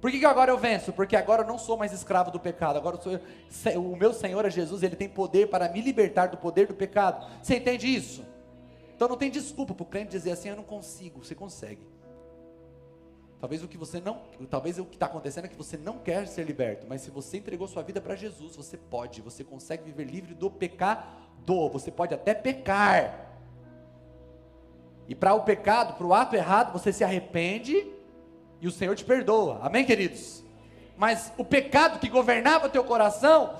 Por 0.00 0.08
que, 0.08 0.20
que 0.20 0.24
agora 0.24 0.52
eu 0.52 0.56
venço? 0.56 0.92
Porque 0.92 1.16
agora 1.16 1.42
eu 1.42 1.46
não 1.48 1.58
sou 1.58 1.76
mais 1.76 1.92
escravo 1.92 2.30
do 2.30 2.38
pecado. 2.38 2.76
Agora 2.76 2.96
sou, 3.00 3.18
o 3.76 3.96
meu 3.96 4.12
Senhor 4.12 4.44
é 4.44 4.50
Jesus, 4.50 4.84
ele 4.84 4.94
tem 4.94 5.08
poder 5.08 5.48
para 5.48 5.68
me 5.68 5.80
libertar 5.80 6.28
do 6.28 6.36
poder 6.36 6.68
do 6.68 6.74
pecado. 6.74 7.26
Você 7.42 7.56
entende 7.56 7.92
isso? 7.92 8.24
Então 8.94 9.08
não 9.08 9.16
tem 9.16 9.32
desculpa 9.32 9.74
para 9.74 9.82
o 9.82 9.86
crente 9.86 10.12
dizer 10.12 10.30
assim, 10.30 10.48
eu 10.48 10.56
não 10.56 10.62
consigo. 10.62 11.24
Você 11.24 11.34
consegue. 11.34 11.84
Talvez 13.40 13.64
o 13.64 13.68
que 13.68 13.76
você 13.76 14.00
não, 14.00 14.22
talvez 14.48 14.78
o 14.78 14.84
que 14.84 14.94
está 14.94 15.06
acontecendo 15.06 15.46
é 15.46 15.48
que 15.48 15.56
você 15.56 15.76
não 15.76 15.98
quer 15.98 16.28
ser 16.28 16.44
liberto, 16.44 16.86
mas 16.86 17.00
se 17.00 17.10
você 17.10 17.38
entregou 17.38 17.66
sua 17.66 17.82
vida 17.82 17.98
para 17.98 18.14
Jesus, 18.14 18.54
você 18.54 18.76
pode, 18.76 19.22
você 19.22 19.42
consegue 19.42 19.82
viver 19.82 20.04
livre 20.04 20.34
do 20.34 20.50
pecado, 20.50 21.02
você 21.72 21.90
pode 21.90 22.12
até 22.12 22.34
pecar, 22.34 23.29
e 25.10 25.14
para 25.16 25.34
o 25.34 25.40
pecado, 25.40 25.94
para 25.94 26.06
o 26.06 26.14
ato 26.14 26.36
errado, 26.36 26.72
você 26.72 26.92
se 26.92 27.02
arrepende 27.02 27.84
e 28.60 28.68
o 28.68 28.70
Senhor 28.70 28.94
te 28.94 29.04
perdoa. 29.04 29.58
Amém, 29.60 29.84
queridos? 29.84 30.44
Mas 30.96 31.32
o 31.36 31.44
pecado 31.44 31.98
que 31.98 32.08
governava 32.08 32.68
teu 32.68 32.84
coração, 32.84 33.56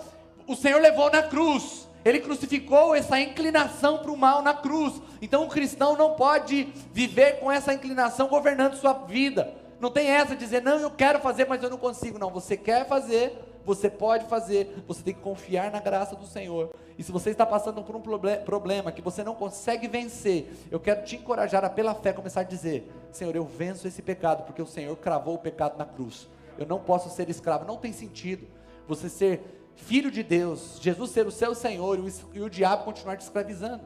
o 0.46 0.54
Senhor 0.54 0.80
levou 0.80 1.10
na 1.10 1.24
cruz. 1.24 1.88
Ele 2.04 2.20
crucificou 2.20 2.94
essa 2.94 3.18
inclinação 3.18 3.98
para 3.98 4.12
o 4.12 4.16
mal 4.16 4.42
na 4.42 4.54
cruz. 4.54 5.02
Então 5.20 5.42
o 5.42 5.48
cristão 5.48 5.96
não 5.96 6.14
pode 6.14 6.72
viver 6.92 7.40
com 7.40 7.50
essa 7.50 7.74
inclinação 7.74 8.28
governando 8.28 8.76
sua 8.76 8.92
vida. 8.92 9.52
Não 9.80 9.90
tem 9.90 10.06
essa 10.06 10.36
de 10.36 10.44
dizer, 10.44 10.62
não, 10.62 10.78
eu 10.78 10.90
quero 10.92 11.18
fazer, 11.18 11.48
mas 11.48 11.60
eu 11.60 11.68
não 11.68 11.78
consigo. 11.78 12.16
Não, 12.16 12.30
você 12.30 12.56
quer 12.56 12.86
fazer, 12.86 13.36
você 13.64 13.90
pode 13.90 14.26
fazer, 14.26 14.82
você 14.86 15.02
tem 15.02 15.14
que 15.14 15.20
confiar 15.20 15.70
na 15.70 15.80
graça 15.80 16.16
do 16.16 16.26
Senhor. 16.26 16.70
E 16.98 17.02
se 17.02 17.12
você 17.12 17.30
está 17.30 17.46
passando 17.46 17.82
por 17.82 17.96
um 17.96 18.02
problema 18.44 18.92
que 18.92 19.02
você 19.02 19.22
não 19.22 19.34
consegue 19.34 19.88
vencer, 19.88 20.52
eu 20.70 20.80
quero 20.80 21.04
te 21.04 21.16
encorajar 21.16 21.64
a, 21.64 21.70
pela 21.70 21.94
fé, 21.94 22.12
começar 22.12 22.40
a 22.40 22.44
dizer: 22.44 22.90
Senhor, 23.10 23.34
eu 23.34 23.44
venço 23.44 23.86
esse 23.88 24.02
pecado, 24.02 24.44
porque 24.44 24.60
o 24.60 24.66
Senhor 24.66 24.96
cravou 24.96 25.34
o 25.34 25.38
pecado 25.38 25.78
na 25.78 25.84
cruz. 25.84 26.28
Eu 26.58 26.66
não 26.66 26.78
posso 26.78 27.08
ser 27.08 27.30
escravo, 27.30 27.64
não 27.64 27.76
tem 27.76 27.92
sentido 27.92 28.46
você 28.86 29.08
ser 29.08 29.70
filho 29.76 30.10
de 30.10 30.22
Deus, 30.22 30.78
Jesus 30.80 31.10
ser 31.10 31.26
o 31.26 31.30
seu 31.30 31.54
Senhor 31.54 31.98
e 31.98 32.02
o, 32.02 32.12
e 32.34 32.40
o 32.42 32.50
diabo 32.50 32.84
continuar 32.84 33.16
te 33.16 33.22
escravizando. 33.22 33.84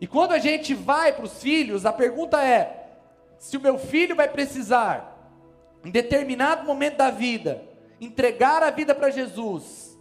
E 0.00 0.06
quando 0.06 0.32
a 0.32 0.38
gente 0.38 0.74
vai 0.74 1.12
para 1.12 1.24
os 1.24 1.40
filhos, 1.40 1.86
a 1.86 1.92
pergunta 1.92 2.42
é: 2.42 2.90
se 3.38 3.56
o 3.56 3.60
meu 3.60 3.78
filho 3.78 4.16
vai 4.16 4.28
precisar 4.28 5.15
em 5.86 5.90
determinado 5.90 6.66
momento 6.66 6.96
da 6.96 7.12
vida, 7.12 7.62
entregar 8.00 8.60
a 8.60 8.70
vida 8.70 8.92
para 8.92 9.08
Jesus, 9.08 9.96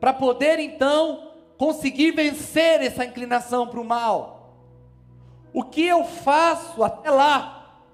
para 0.00 0.12
poder 0.12 0.58
então 0.58 1.30
conseguir 1.56 2.10
vencer 2.10 2.82
essa 2.82 3.04
inclinação 3.04 3.68
para 3.68 3.78
o 3.78 3.84
mal. 3.84 4.56
O 5.52 5.62
que 5.62 5.86
eu 5.86 6.02
faço 6.02 6.82
até 6.82 7.08
lá? 7.08 7.84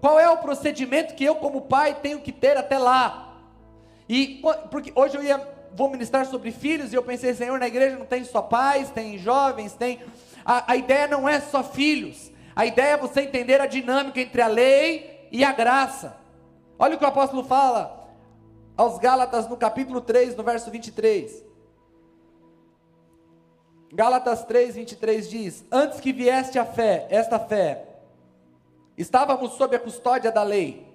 Qual 0.00 0.20
é 0.20 0.30
o 0.30 0.36
procedimento 0.36 1.16
que 1.16 1.24
eu, 1.24 1.34
como 1.34 1.62
pai, 1.62 1.98
tenho 2.00 2.20
que 2.20 2.30
ter 2.30 2.56
até 2.56 2.78
lá? 2.78 3.36
E 4.08 4.40
porque 4.70 4.92
hoje 4.94 5.16
eu 5.16 5.24
ia 5.24 5.54
vou 5.72 5.90
ministrar 5.90 6.24
sobre 6.24 6.52
filhos 6.52 6.92
e 6.92 6.96
eu 6.96 7.02
pensei, 7.02 7.34
Senhor, 7.34 7.58
na 7.58 7.66
igreja 7.66 7.98
não 7.98 8.06
tem 8.06 8.22
só 8.22 8.40
pais, 8.40 8.90
tem 8.90 9.18
jovens, 9.18 9.72
tem. 9.72 9.98
A, 10.44 10.70
a 10.70 10.76
ideia 10.76 11.08
não 11.08 11.28
é 11.28 11.40
só 11.40 11.64
filhos. 11.64 12.30
A 12.54 12.64
ideia 12.64 12.92
é 12.92 12.96
você 12.96 13.22
entender 13.22 13.60
a 13.60 13.66
dinâmica 13.66 14.20
entre 14.20 14.40
a 14.40 14.46
lei 14.46 15.13
e 15.34 15.42
a 15.42 15.50
graça. 15.50 16.16
Olha 16.78 16.94
o 16.94 16.98
que 16.98 17.04
o 17.04 17.08
apóstolo 17.08 17.42
fala 17.42 18.08
aos 18.76 18.98
Gálatas 18.98 19.48
no 19.48 19.56
capítulo 19.56 20.00
3, 20.00 20.36
no 20.36 20.44
verso 20.44 20.70
23. 20.70 21.44
Gálatas 23.92 24.44
3, 24.44 24.76
23 24.76 25.28
diz: 25.28 25.64
Antes 25.72 25.98
que 25.98 26.12
vieste 26.12 26.56
a 26.56 26.64
fé, 26.64 27.08
esta 27.10 27.40
fé, 27.40 27.84
estávamos 28.96 29.54
sob 29.54 29.74
a 29.74 29.80
custódia 29.80 30.30
da 30.30 30.44
lei, 30.44 30.86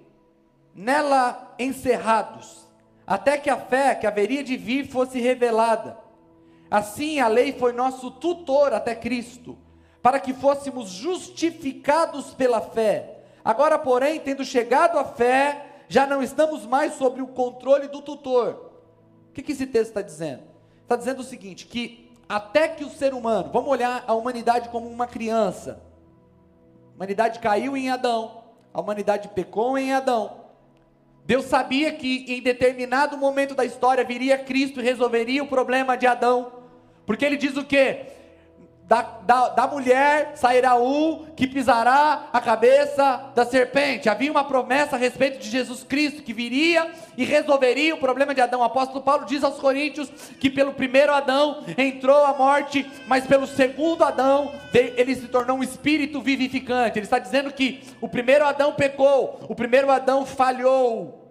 nela 0.74 1.54
encerrados, 1.58 2.66
até 3.06 3.36
que 3.36 3.50
a 3.50 3.58
fé 3.58 3.94
que 3.94 4.06
haveria 4.06 4.42
de 4.42 4.56
vir 4.56 4.88
fosse 4.88 5.20
revelada. 5.20 5.98
Assim 6.70 7.20
a 7.20 7.28
lei 7.28 7.52
foi 7.52 7.74
nosso 7.74 8.10
tutor 8.10 8.72
até 8.72 8.94
Cristo, 8.94 9.58
para 10.00 10.18
que 10.18 10.32
fôssemos 10.32 10.88
justificados 10.88 12.32
pela 12.32 12.62
fé. 12.62 13.19
Agora, 13.44 13.78
porém, 13.78 14.20
tendo 14.20 14.44
chegado 14.44 14.98
à 14.98 15.04
fé, 15.04 15.66
já 15.88 16.06
não 16.06 16.22
estamos 16.22 16.66
mais 16.66 16.94
sob 16.94 17.20
o 17.22 17.28
controle 17.28 17.88
do 17.88 18.02
tutor. 18.02 18.70
O 19.30 19.32
que, 19.32 19.42
que 19.42 19.52
esse 19.52 19.66
texto 19.66 19.88
está 19.88 20.02
dizendo? 20.02 20.42
Está 20.82 20.96
dizendo 20.96 21.20
o 21.20 21.24
seguinte: 21.24 21.66
que 21.66 22.10
até 22.28 22.68
que 22.68 22.84
o 22.84 22.90
ser 22.90 23.12
humano, 23.12 23.50
vamos 23.52 23.70
olhar 23.70 24.04
a 24.06 24.14
humanidade 24.14 24.68
como 24.68 24.88
uma 24.88 25.06
criança. 25.06 25.82
A 26.92 26.96
humanidade 26.96 27.38
caiu 27.40 27.76
em 27.76 27.90
Adão, 27.90 28.44
A 28.72 28.80
humanidade 28.80 29.28
pecou 29.28 29.76
em 29.76 29.92
Adão. 29.92 30.38
Deus 31.24 31.46
sabia 31.46 31.92
que 31.92 32.24
em 32.28 32.40
determinado 32.40 33.16
momento 33.16 33.54
da 33.54 33.64
história 33.64 34.04
viria 34.04 34.38
Cristo 34.38 34.80
e 34.80 34.84
resolveria 34.84 35.42
o 35.42 35.48
problema 35.48 35.96
de 35.96 36.06
Adão. 36.06 36.52
Porque 37.04 37.24
ele 37.24 37.36
diz 37.36 37.56
o 37.56 37.64
quê? 37.64 38.06
Da, 38.90 39.02
da, 39.02 39.48
da, 39.50 39.66
mulher 39.68 40.32
sairá 40.34 40.74
um 40.74 41.26
que 41.36 41.46
pisará 41.46 42.28
a 42.32 42.40
cabeça 42.40 43.30
da 43.36 43.46
serpente. 43.46 44.08
Havia 44.08 44.32
uma 44.32 44.42
promessa 44.42 44.96
a 44.96 44.98
respeito 44.98 45.38
de 45.38 45.48
Jesus 45.48 45.84
Cristo 45.84 46.24
que 46.24 46.32
viria 46.32 46.90
e 47.16 47.24
resolveria 47.24 47.94
o 47.94 47.98
problema 47.98 48.34
de 48.34 48.40
Adão. 48.40 48.62
O 48.62 48.64
apóstolo 48.64 49.00
Paulo 49.00 49.26
diz 49.26 49.44
aos 49.44 49.60
Coríntios 49.60 50.08
que 50.40 50.50
pelo 50.50 50.72
primeiro 50.72 51.12
Adão 51.12 51.62
entrou 51.78 52.24
a 52.24 52.34
morte, 52.34 52.84
mas 53.06 53.24
pelo 53.28 53.46
segundo 53.46 54.02
Adão 54.02 54.50
ele 54.74 55.14
se 55.14 55.28
tornou 55.28 55.58
um 55.58 55.62
espírito 55.62 56.20
vivificante. 56.20 56.98
Ele 56.98 57.06
está 57.06 57.20
dizendo 57.20 57.52
que 57.52 57.84
o 58.00 58.08
primeiro 58.08 58.44
Adão 58.44 58.72
pecou, 58.72 59.38
o 59.48 59.54
primeiro 59.54 59.88
Adão 59.88 60.26
falhou, 60.26 61.30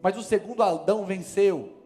mas 0.00 0.16
o 0.16 0.22
segundo 0.22 0.62
Adão 0.62 1.04
venceu. 1.04 1.81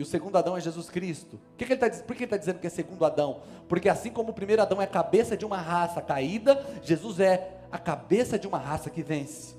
E 0.00 0.02
o 0.02 0.06
segundo 0.06 0.38
Adão 0.38 0.56
é 0.56 0.60
Jesus 0.62 0.88
Cristo. 0.88 1.38
Que 1.58 1.66
que 1.66 1.74
ele 1.74 1.78
tá, 1.78 1.90
por 1.90 2.16
que 2.16 2.22
ele 2.22 2.24
está 2.24 2.38
dizendo 2.38 2.58
que 2.58 2.66
é 2.66 2.70
segundo 2.70 3.04
Adão? 3.04 3.42
Porque 3.68 3.86
assim 3.86 4.10
como 4.10 4.30
o 4.30 4.32
primeiro 4.32 4.62
Adão 4.62 4.80
é 4.80 4.84
a 4.84 4.86
cabeça 4.86 5.36
de 5.36 5.44
uma 5.44 5.58
raça 5.58 6.00
caída, 6.00 6.64
Jesus 6.82 7.20
é 7.20 7.60
a 7.70 7.76
cabeça 7.76 8.38
de 8.38 8.48
uma 8.48 8.56
raça 8.56 8.88
que 8.88 9.02
vence. 9.02 9.56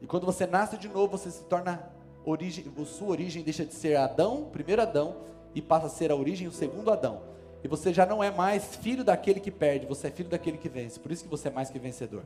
E 0.00 0.06
quando 0.06 0.24
você 0.24 0.46
nasce 0.46 0.78
de 0.78 0.88
novo, 0.88 1.18
você 1.18 1.30
se 1.30 1.44
torna 1.44 1.86
origem, 2.24 2.64
sua 2.86 3.08
origem 3.08 3.42
deixa 3.42 3.62
de 3.62 3.74
ser 3.74 3.94
Adão, 3.94 4.48
primeiro 4.50 4.80
Adão, 4.80 5.16
e 5.54 5.60
passa 5.60 5.88
a 5.88 5.90
ser 5.90 6.10
a 6.10 6.16
origem 6.16 6.48
o 6.48 6.52
segundo 6.52 6.90
Adão. 6.90 7.20
E 7.62 7.68
você 7.68 7.92
já 7.92 8.06
não 8.06 8.24
é 8.24 8.30
mais 8.30 8.74
filho 8.76 9.04
daquele 9.04 9.38
que 9.38 9.50
perde, 9.50 9.84
você 9.84 10.06
é 10.06 10.10
filho 10.10 10.30
daquele 10.30 10.56
que 10.56 10.70
vence. 10.70 10.98
Por 10.98 11.12
isso 11.12 11.24
que 11.24 11.28
você 11.28 11.48
é 11.48 11.50
mais 11.50 11.68
que 11.68 11.78
vencedor. 11.78 12.22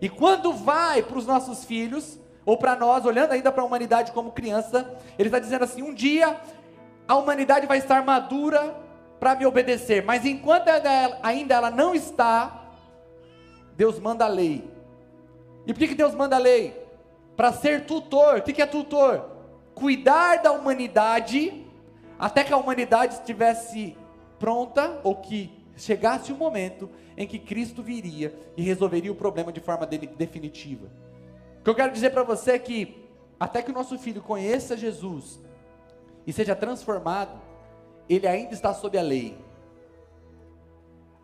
E 0.00 0.08
quando 0.08 0.52
vai 0.52 1.02
para 1.02 1.18
os 1.18 1.26
nossos 1.26 1.64
filhos, 1.64 2.20
ou 2.44 2.56
para 2.56 2.74
nós, 2.76 3.04
olhando 3.04 3.32
ainda 3.32 3.52
para 3.52 3.62
a 3.62 3.66
humanidade 3.66 4.12
como 4.12 4.32
criança, 4.32 4.98
ele 5.18 5.28
está 5.28 5.38
dizendo 5.38 5.64
assim: 5.64 5.82
um 5.82 5.94
dia 5.94 6.40
a 7.06 7.16
humanidade 7.16 7.66
vai 7.66 7.78
estar 7.78 8.04
madura 8.04 8.74
para 9.20 9.34
me 9.34 9.46
obedecer, 9.46 10.04
mas 10.04 10.24
enquanto 10.24 10.68
ainda 11.22 11.54
ela 11.54 11.70
não 11.70 11.94
está, 11.94 12.70
Deus 13.76 13.98
manda 13.98 14.24
a 14.24 14.28
lei. 14.28 14.68
E 15.66 15.72
por 15.72 15.78
que, 15.78 15.94
Deus 15.94 16.14
manda 16.14 16.36
a 16.36 16.40
lei? 16.40 16.76
Para 17.36 17.52
ser 17.52 17.86
tutor. 17.86 18.38
O 18.38 18.42
que 18.42 18.60
é 18.60 18.66
tutor? 18.66 19.30
Cuidar 19.74 20.42
da 20.42 20.52
humanidade 20.52 21.64
até 22.18 22.44
que 22.44 22.52
a 22.52 22.56
humanidade 22.56 23.14
estivesse 23.14 23.96
pronta 24.38 25.00
ou 25.02 25.16
que 25.16 25.50
chegasse 25.76 26.32
o 26.32 26.36
momento 26.36 26.90
em 27.16 27.26
que 27.26 27.38
Cristo 27.38 27.82
viria 27.82 28.34
e 28.56 28.62
resolveria 28.62 29.12
o 29.12 29.14
problema 29.14 29.52
de 29.52 29.60
forma 29.60 29.86
definitiva. 29.86 30.88
O 31.62 31.64
que 31.64 31.70
eu 31.70 31.76
quero 31.76 31.92
dizer 31.92 32.10
para 32.10 32.24
você 32.24 32.50
é 32.50 32.58
que, 32.58 33.06
até 33.38 33.62
que 33.62 33.70
o 33.70 33.74
nosso 33.74 33.96
filho 33.96 34.20
conheça 34.20 34.76
Jesus 34.76 35.40
e 36.26 36.32
seja 36.32 36.56
transformado, 36.56 37.40
ele 38.08 38.26
ainda 38.26 38.52
está 38.52 38.74
sob 38.74 38.98
a 38.98 39.02
lei. 39.02 39.38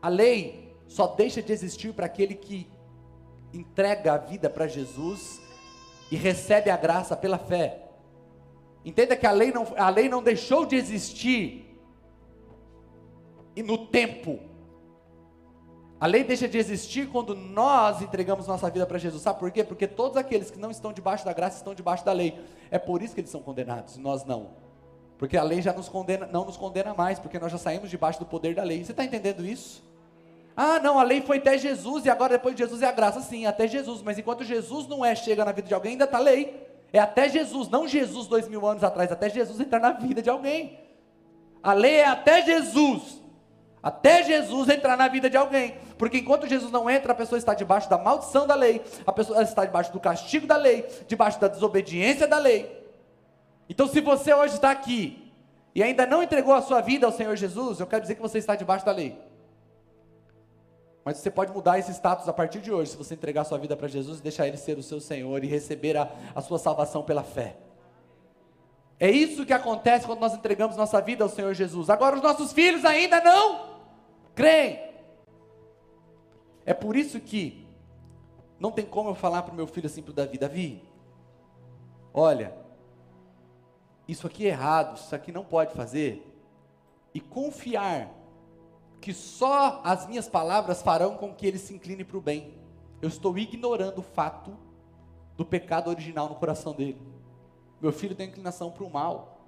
A 0.01 0.09
lei 0.09 0.77
só 0.87 1.09
deixa 1.09 1.43
de 1.43 1.53
existir 1.53 1.93
para 1.93 2.07
aquele 2.07 2.37
que 2.37 2.71
entrega 3.53 4.13
a 4.13 4.17
vida 4.17 4.49
para 4.49 4.69
Jesus 4.69 5.43
e 6.09 6.15
recebe 6.15 6.71
a 6.71 6.77
graça 6.77 7.17
pela 7.17 7.37
fé. 7.37 7.89
Entenda 8.85 9.17
que 9.17 9.27
a 9.27 9.33
lei 9.33 9.51
não, 9.51 9.67
a 9.77 9.91
lei 9.91 10.09
não 10.09 10.23
deixou 10.23 10.65
de 10.65 10.77
existir 10.77 11.77
e 13.57 13.63
no 13.65 13.89
tempo. 13.89 14.39
A 16.01 16.07
lei 16.07 16.23
deixa 16.23 16.47
de 16.47 16.57
existir 16.57 17.09
quando 17.09 17.35
nós 17.35 18.01
entregamos 18.01 18.47
nossa 18.47 18.71
vida 18.71 18.87
para 18.87 18.99
Jesus. 18.99 19.23
Sabe 19.23 19.41
por 19.41 19.51
quê? 19.51 19.65
Porque 19.65 19.87
todos 19.87 20.17
aqueles 20.17 20.51
que 20.51 20.59
não 20.59 20.71
estão 20.71 20.93
debaixo 20.93 21.25
da 21.25 21.33
graça 21.33 21.57
estão 21.57 21.75
debaixo 21.75 22.05
da 22.05 22.13
lei. 22.13 22.39
É 22.71 22.79
por 22.79 23.03
isso 23.03 23.15
que 23.15 23.21
eles 23.21 23.31
são 23.31 23.43
condenados, 23.43 23.97
e 23.97 24.01
nós 24.01 24.25
não. 24.25 24.51
Porque 25.19 25.37
a 25.37 25.43
lei 25.43 25.61
já 25.61 25.73
nos 25.73 25.89
condena, 25.89 26.29
não 26.31 26.45
nos 26.45 26.57
condena 26.57 26.95
mais, 26.95 27.19
porque 27.19 27.39
nós 27.41 27.51
já 27.51 27.59
saímos 27.59 27.91
debaixo 27.91 28.21
do 28.21 28.27
poder 28.27 28.55
da 28.55 28.63
lei. 28.63 28.85
Você 28.85 28.93
está 28.93 29.05
entendendo 29.05 29.45
isso? 29.45 29.83
Ah, 30.57 30.79
não, 30.79 30.99
a 30.99 31.03
lei 31.03 31.21
foi 31.21 31.39
até 31.39 31.59
Jesus 31.59 32.05
e 32.05 32.11
agora 32.11 32.35
depois 32.35 32.55
de 32.55 32.63
Jesus 32.63 32.83
é 32.83 32.87
a 32.87 32.93
graça. 32.93 33.21
Sim, 33.21 33.47
até 33.47 33.67
Jesus. 33.67 34.01
Mas 34.03 34.19
enquanto 34.19 34.45
Jesus 34.45 34.87
não 34.87 35.05
é, 35.05 35.17
chega 35.17 35.45
na 35.45 35.51
vida 35.51 35.67
de 35.67 35.75
alguém, 35.75 35.93
ainda 35.93 36.05
está 36.05 36.21
lei. 36.21 36.69
É 36.93 36.99
até 37.01 37.29
Jesus, 37.29 37.69
não 37.69 37.87
Jesus 37.87 38.27
dois 38.29 38.49
mil 38.49 38.67
anos 38.67 38.83
atrás, 38.83 39.13
até 39.13 39.29
Jesus 39.29 39.61
entrar 39.61 39.81
na 39.81 39.91
vida 39.93 40.23
de 40.23 40.31
alguém. 40.31 40.79
A 41.63 41.73
lei 41.73 41.97
é 41.97 42.07
até 42.07 42.43
Jesus. 42.43 43.21
Até 43.83 44.23
Jesus 44.23 44.69
entrar 44.69 44.97
na 44.97 45.09
vida 45.09 45.29
de 45.29 45.37
alguém. 45.37 45.77
Porque 45.99 46.19
enquanto 46.19 46.47
Jesus 46.47 46.71
não 46.71 46.89
entra, 46.89 47.13
a 47.13 47.15
pessoa 47.15 47.39
está 47.39 47.53
debaixo 47.55 47.91
da 47.91 47.99
maldição 47.99 48.47
da 48.47 48.55
lei, 48.55 48.83
a 49.05 49.13
pessoa 49.13 49.43
está 49.43 49.65
debaixo 49.65 49.93
do 49.93 49.99
castigo 49.99 50.47
da 50.47 50.57
lei, 50.57 50.87
debaixo 51.07 51.41
da 51.41 51.49
desobediência 51.49 52.27
da 52.27 52.39
lei. 52.39 52.87
Então, 53.69 53.87
se 53.87 54.01
você 54.01 54.33
hoje 54.33 54.55
está 54.55 54.71
aqui 54.71 55.33
e 55.75 55.83
ainda 55.83 56.07
não 56.07 56.23
entregou 56.23 56.55
a 56.55 56.63
sua 56.63 56.81
vida 56.81 57.05
ao 57.05 57.13
Senhor 57.13 57.37
Jesus, 57.37 57.81
eu 57.81 57.87
quero 57.87 58.03
dizer 58.03 58.15
que 58.15 58.23
você 58.23 58.39
está 58.39 58.55
debaixo 58.55 58.87
da 58.87 58.93
lei. 58.93 59.19
Mas 61.05 61.19
você 61.19 61.31
pode 61.31 61.53
mudar 61.53 61.79
esse 61.79 61.93
status 61.93 62.29
a 62.29 62.33
partir 62.33 62.61
de 62.61 62.71
hoje, 62.71 62.93
se 62.93 62.97
você 62.97 63.15
entregar 63.15 63.45
sua 63.45 63.59
vida 63.59 63.77
para 63.77 63.89
Jesus 63.89 64.21
e 64.21 64.23
deixar 64.23 64.47
Ele 64.47 64.57
ser 64.57 64.79
o 64.79 64.83
seu 64.83 65.01
Senhor 65.01 65.43
e 65.43 65.47
receber 65.47 65.97
a, 65.97 66.11
a 66.35 66.41
sua 66.41 66.59
salvação 66.59 67.03
pela 67.03 67.23
fé. 67.23 67.57
É 69.01 69.11
isso 69.11 69.47
que 69.47 69.53
acontece 69.53 70.07
quando 70.07 70.21
nós 70.21 70.35
entregamos 70.35 70.77
nossa 70.77 71.01
vida 71.01 71.25
ao 71.25 71.31
Senhor 71.31 71.55
Jesus. 71.55 71.89
Agora, 71.89 72.17
os 72.17 72.23
nossos 72.23 72.53
filhos 72.53 72.85
ainda 72.85 73.21
não 73.21 73.79
creem. 74.35 74.88
É 76.69 76.75
por 76.75 76.97
isso 76.97 77.19
que 77.19 77.67
não 78.61 78.71
tem 78.71 78.85
como 78.85 79.09
eu 79.09 79.15
falar 79.15 79.41
para 79.41 79.55
o 79.55 79.57
meu 79.57 79.67
filho 79.67 79.87
assim, 79.87 80.03
para 80.03 80.11
o 80.11 80.15
Davi: 80.15 80.37
Davi, 80.37 80.85
olha, 82.13 82.55
isso 84.07 84.27
aqui 84.27 84.45
é 84.45 84.51
errado, 84.51 84.99
isso 84.99 85.15
aqui 85.15 85.33
não 85.33 85.43
pode 85.43 85.73
fazer. 85.73 86.31
E 87.15 87.21
confiar 87.21 88.11
que 89.01 89.15
só 89.15 89.81
as 89.83 90.07
minhas 90.07 90.29
palavras 90.29 90.83
farão 90.83 91.17
com 91.17 91.35
que 91.35 91.47
ele 91.47 91.57
se 91.57 91.73
incline 91.73 92.05
para 92.05 92.19
o 92.19 92.21
bem. 92.21 92.53
Eu 93.01 93.09
estou 93.09 93.39
ignorando 93.39 94.01
o 94.01 94.03
fato 94.03 94.55
do 95.39 95.47
pecado 95.47 95.89
original 95.89 96.29
no 96.29 96.35
coração 96.35 96.75
dele. 96.75 97.01
Meu 97.81 97.93
filho 97.93 98.15
tem 98.15 98.29
inclinação 98.29 98.71
para 98.71 98.85
o 98.85 98.91
mal. 98.91 99.41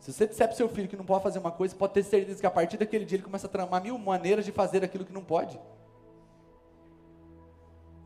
Se 0.00 0.12
você 0.12 0.26
disser 0.26 0.46
para 0.48 0.52
o 0.52 0.56
seu 0.58 0.68
filho 0.68 0.86
que 0.86 0.96
não 0.98 1.04
pode 1.06 1.22
fazer 1.22 1.38
uma 1.38 1.50
coisa, 1.50 1.74
pode 1.74 1.94
ter 1.94 2.02
certeza 2.02 2.38
que 2.38 2.46
a 2.46 2.50
partir 2.50 2.76
daquele 2.76 3.06
dia 3.06 3.16
ele 3.16 3.24
começa 3.24 3.46
a 3.46 3.50
tramar 3.50 3.82
mil 3.82 3.96
maneiras 3.96 4.44
de 4.44 4.52
fazer 4.52 4.84
aquilo 4.84 5.06
que 5.06 5.14
não 5.14 5.24
pode. 5.24 5.58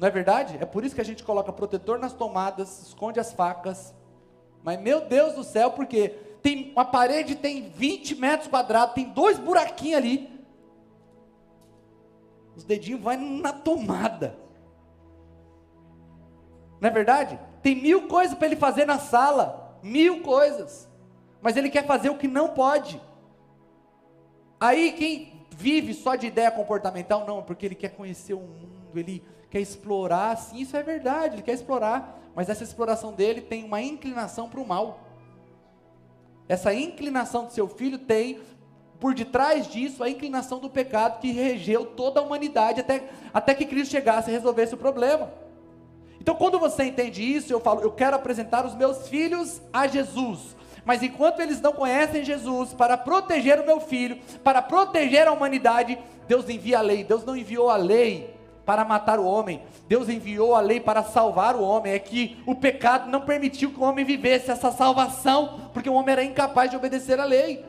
Não 0.01 0.09
é 0.09 0.11
verdade? 0.11 0.57
É 0.59 0.65
por 0.65 0.83
isso 0.83 0.95
que 0.95 1.01
a 1.03 1.05
gente 1.05 1.23
coloca 1.23 1.53
protetor 1.53 1.99
nas 1.99 2.15
tomadas, 2.15 2.87
esconde 2.87 3.21
as 3.21 3.35
facas. 3.35 3.95
Mas 4.65 4.81
meu 4.81 5.03
Deus 5.03 5.35
do 5.35 5.45
céu, 5.45 5.73
porque 5.73 6.09
tem 6.43 6.73
uma 6.73 6.87
parede 6.87 7.35
tem 7.35 7.69
20 7.69 8.15
metros 8.15 8.49
quadrados, 8.49 8.95
tem 8.95 9.11
dois 9.11 9.39
buraquinhos 9.39 9.99
ali. 9.99 10.41
Os 12.57 12.65
dedinhos 12.65 13.03
vai 13.03 13.19
na 13.19 13.53
tomada. 13.53 14.39
Não 16.81 16.89
é 16.89 16.91
verdade? 16.91 17.39
Tem 17.63 17.75
mil 17.75 18.09
coisas 18.09 18.35
para 18.35 18.47
ele 18.47 18.57
fazer 18.57 18.87
na 18.87 18.99
sala, 18.99 19.79
mil 19.83 20.23
coisas. 20.23 20.89
Mas 21.43 21.59
ele 21.59 21.69
quer 21.69 21.87
fazer 21.87 22.09
o 22.09 22.17
que 22.17 22.27
não 22.27 22.49
pode. 22.49 22.99
Aí 24.59 24.93
quem 24.93 25.47
vive 25.51 25.93
só 25.93 26.15
de 26.15 26.27
ideia 26.27 26.51
comportamental, 26.51 27.27
não, 27.27 27.43
porque 27.43 27.67
ele 27.67 27.75
quer 27.75 27.91
conhecer 27.91 28.33
o 28.33 28.41
mundo, 28.41 28.99
ele 28.99 29.23
quer 29.51 29.61
explorar, 29.61 30.37
sim, 30.37 30.61
isso 30.61 30.77
é 30.77 30.83
verdade, 30.83 31.37
ele 31.37 31.43
quer 31.43 31.55
explorar, 31.55 32.19
mas 32.35 32.49
essa 32.49 32.63
exploração 32.63 33.13
dele 33.13 33.41
tem 33.41 33.65
uma 33.65 33.83
inclinação 33.83 34.49
para 34.49 34.61
o 34.61 34.67
mal. 34.67 35.01
Essa 36.49 36.73
inclinação 36.73 37.47
do 37.47 37.53
seu 37.53 37.69
filho 37.69 37.99
tem 37.99 38.41
por 39.01 39.15
detrás 39.15 39.67
disso 39.67 40.05
a 40.05 40.11
inclinação 40.11 40.59
do 40.59 40.69
pecado 40.69 41.21
que 41.21 41.33
regeu 41.33 41.87
toda 41.87 42.21
a 42.21 42.23
humanidade 42.23 42.81
até, 42.81 43.09
até 43.33 43.55
que 43.55 43.65
Cristo 43.65 43.91
chegasse 43.91 44.31
e 44.31 44.33
resolvesse 44.33 44.75
o 44.75 44.79
problema. 44.79 45.33
Então, 46.21 46.35
quando 46.35 46.59
você 46.59 46.85
entende 46.85 47.23
isso, 47.23 47.53
eu 47.53 47.61
falo, 47.61 47.81
eu 47.81 47.91
quero 47.91 48.15
apresentar 48.15 48.67
os 48.67 48.75
meus 48.75 49.09
filhos 49.09 49.61
a 49.73 49.87
Jesus. 49.87 50.55
Mas 50.85 51.03
enquanto 51.03 51.41
eles 51.41 51.61
não 51.61 51.73
conhecem 51.73 52.25
Jesus, 52.25 52.75
para 52.75 52.97
proteger 52.97 53.59
o 53.59 53.67
meu 53.67 53.81
filho, 53.81 54.19
para 54.45 54.61
proteger 54.61 55.27
a 55.27 55.33
humanidade, 55.33 55.99
Deus 56.29 56.49
envia 56.49 56.79
a 56.79 56.83
lei. 56.83 57.03
Deus 57.05 57.25
não 57.25 57.37
enviou 57.37 57.71
a 57.71 57.77
lei 57.77 58.39
para 58.71 58.85
matar 58.85 59.19
o 59.19 59.25
homem. 59.25 59.61
Deus 59.89 60.09
enviou 60.09 60.55
a 60.55 60.61
lei 60.61 60.79
para 60.79 61.03
salvar 61.03 61.57
o 61.57 61.61
homem. 61.61 61.93
É 61.93 61.99
que 61.99 62.41
o 62.47 62.55
pecado 62.55 63.11
não 63.11 63.23
permitiu 63.23 63.73
que 63.73 63.81
o 63.81 63.83
homem 63.83 64.05
vivesse 64.05 64.49
essa 64.49 64.71
salvação, 64.71 65.69
porque 65.75 65.91
o 65.91 65.95
homem 65.95 66.13
era 66.13 66.23
incapaz 66.23 66.71
de 66.71 66.77
obedecer 66.77 67.19
a 67.19 67.25
lei. 67.25 67.65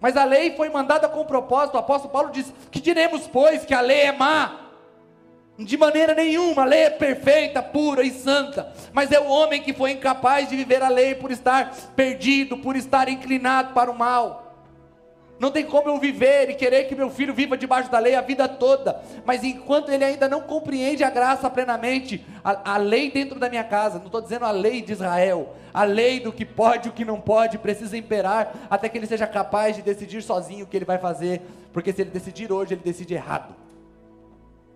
Mas 0.00 0.16
a 0.16 0.24
lei 0.24 0.56
foi 0.56 0.68
mandada 0.70 1.08
com 1.08 1.24
propósito. 1.24 1.76
O 1.76 1.78
apóstolo 1.78 2.12
Paulo 2.12 2.32
diz: 2.32 2.52
Que 2.68 2.80
diremos, 2.80 3.28
pois, 3.28 3.64
que 3.64 3.72
a 3.72 3.80
lei 3.80 4.06
é 4.06 4.12
má? 4.12 4.58
De 5.56 5.76
maneira 5.76 6.14
nenhuma, 6.14 6.62
a 6.62 6.66
lei 6.66 6.80
é 6.80 6.90
perfeita, 6.90 7.62
pura 7.62 8.02
e 8.02 8.10
santa, 8.10 8.72
mas 8.92 9.12
é 9.12 9.20
o 9.20 9.28
homem 9.28 9.62
que 9.62 9.72
foi 9.72 9.92
incapaz 9.92 10.48
de 10.48 10.56
viver 10.56 10.82
a 10.82 10.88
lei 10.88 11.14
por 11.14 11.30
estar 11.30 11.72
perdido, 11.94 12.58
por 12.58 12.74
estar 12.74 13.08
inclinado 13.08 13.72
para 13.72 13.88
o 13.88 13.96
mal. 13.96 14.47
Não 15.38 15.52
tem 15.52 15.64
como 15.64 15.88
eu 15.88 15.98
viver 15.98 16.50
e 16.50 16.54
querer 16.54 16.84
que 16.84 16.96
meu 16.96 17.10
filho 17.10 17.32
viva 17.32 17.56
debaixo 17.56 17.90
da 17.90 17.98
lei 18.00 18.16
a 18.16 18.20
vida 18.20 18.48
toda, 18.48 19.00
mas 19.24 19.44
enquanto 19.44 19.88
ele 19.88 20.04
ainda 20.04 20.28
não 20.28 20.40
compreende 20.40 21.04
a 21.04 21.10
graça 21.10 21.48
plenamente, 21.48 22.26
a, 22.42 22.74
a 22.74 22.76
lei 22.76 23.08
dentro 23.10 23.38
da 23.38 23.48
minha 23.48 23.62
casa, 23.62 23.98
não 23.98 24.06
estou 24.06 24.20
dizendo 24.20 24.44
a 24.44 24.50
lei 24.50 24.82
de 24.82 24.92
Israel, 24.92 25.54
a 25.72 25.84
lei 25.84 26.18
do 26.18 26.32
que 26.32 26.44
pode 26.44 26.88
e 26.88 26.90
o 26.90 26.94
que 26.94 27.04
não 27.04 27.20
pode, 27.20 27.56
precisa 27.56 27.96
imperar 27.96 28.52
até 28.68 28.88
que 28.88 28.98
ele 28.98 29.06
seja 29.06 29.28
capaz 29.28 29.76
de 29.76 29.82
decidir 29.82 30.22
sozinho 30.22 30.64
o 30.64 30.68
que 30.68 30.76
ele 30.76 30.84
vai 30.84 30.98
fazer, 30.98 31.42
porque 31.72 31.92
se 31.92 32.00
ele 32.00 32.10
decidir 32.10 32.52
hoje, 32.52 32.74
ele 32.74 32.82
decide 32.82 33.14
errado. 33.14 33.54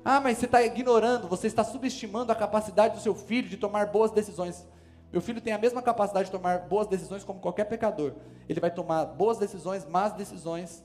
Ah, 0.04 0.20
mas 0.20 0.38
você 0.38 0.46
está 0.46 0.62
ignorando, 0.62 1.28
você 1.28 1.48
está 1.48 1.64
subestimando 1.64 2.30
a 2.30 2.36
capacidade 2.36 2.94
do 2.94 3.00
seu 3.00 3.14
filho 3.14 3.48
de 3.48 3.56
tomar 3.56 3.86
boas 3.86 4.12
decisões. 4.12 4.64
Meu 5.12 5.20
filho 5.20 5.42
tem 5.42 5.52
a 5.52 5.58
mesma 5.58 5.82
capacidade 5.82 6.26
de 6.26 6.32
tomar 6.32 6.60
boas 6.60 6.86
decisões 6.86 7.22
como 7.22 7.38
qualquer 7.38 7.64
pecador. 7.64 8.14
Ele 8.48 8.58
vai 8.58 8.70
tomar 8.70 9.04
boas 9.04 9.36
decisões, 9.36 9.84
más 9.84 10.14
decisões. 10.14 10.82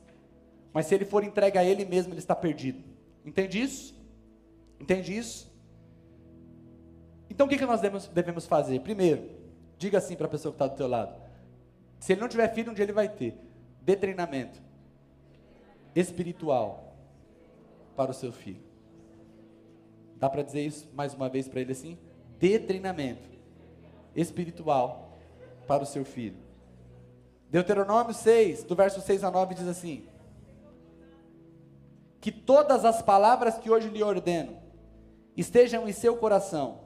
Mas 0.74 0.86
se 0.86 0.96
ele 0.96 1.06
for 1.06 1.24
entregue 1.24 1.58
a 1.58 1.64
ele 1.64 1.86
mesmo, 1.86 2.12
ele 2.12 2.20
está 2.20 2.36
perdido. 2.36 2.84
Entende 3.26 3.62
isso? 3.62 3.96
Entende 4.82 5.18
isso? 5.18 5.50
Então 7.30 7.48
o 7.48 7.50
que, 7.50 7.58
que 7.58 7.66
nós 7.66 7.80
devemos, 8.14 8.46
fazer? 8.46 8.82
Primeiro, 8.82 9.30
diga 9.78 9.98
assim 9.98 10.16
para 10.18 10.28
a 10.28 10.30
pessoa 10.30 10.52
que 10.52 10.56
está 10.56 10.68
do 10.68 10.76
teu 10.76 10.88
lado. 10.88 11.16
Se 11.98 12.12
ele 12.12 12.22
não 12.22 12.28
tiver 12.28 12.54
filho, 12.54 12.72
um 12.72 12.74
dia 12.76 12.84
ele 12.84 12.92
vai 12.92 13.08
ter. 13.08 13.34
Dê 13.82 13.96
treinamento 13.96 14.62
espiritual 15.96 16.96
para 17.96 18.12
o 18.12 18.14
seu 18.14 18.34
filho. 18.34 18.62
Dá 20.18 20.30
para 20.30 20.42
dizer 20.42 20.66
isso 20.66 20.90
mais 20.94 21.14
uma 21.14 21.30
vez 21.30 21.48
para 21.48 21.62
ele 21.62 21.72
assim? 21.72 21.98
Dê 22.38 22.60
treinamento 22.60 23.37
espiritual 24.18 25.14
para 25.68 25.84
o 25.84 25.86
seu 25.86 26.04
filho. 26.04 26.38
Deuteronômio 27.50 28.14
6, 28.14 28.64
do 28.64 28.76
verso 28.76 29.00
6 29.00 29.24
a 29.24 29.32
9, 29.32 29.56
diz 29.56 29.68
assim: 29.68 30.06
Que 32.20 32.32
todas 32.32 32.84
as 32.84 33.02
palavras 33.02 33.58
que 33.58 33.70
hoje 33.70 33.88
lhe 33.88 34.04
ordeno 34.04 34.58
estejam 35.36 35.88
em 35.88 35.94
seu 35.94 36.18
coração, 36.18 36.80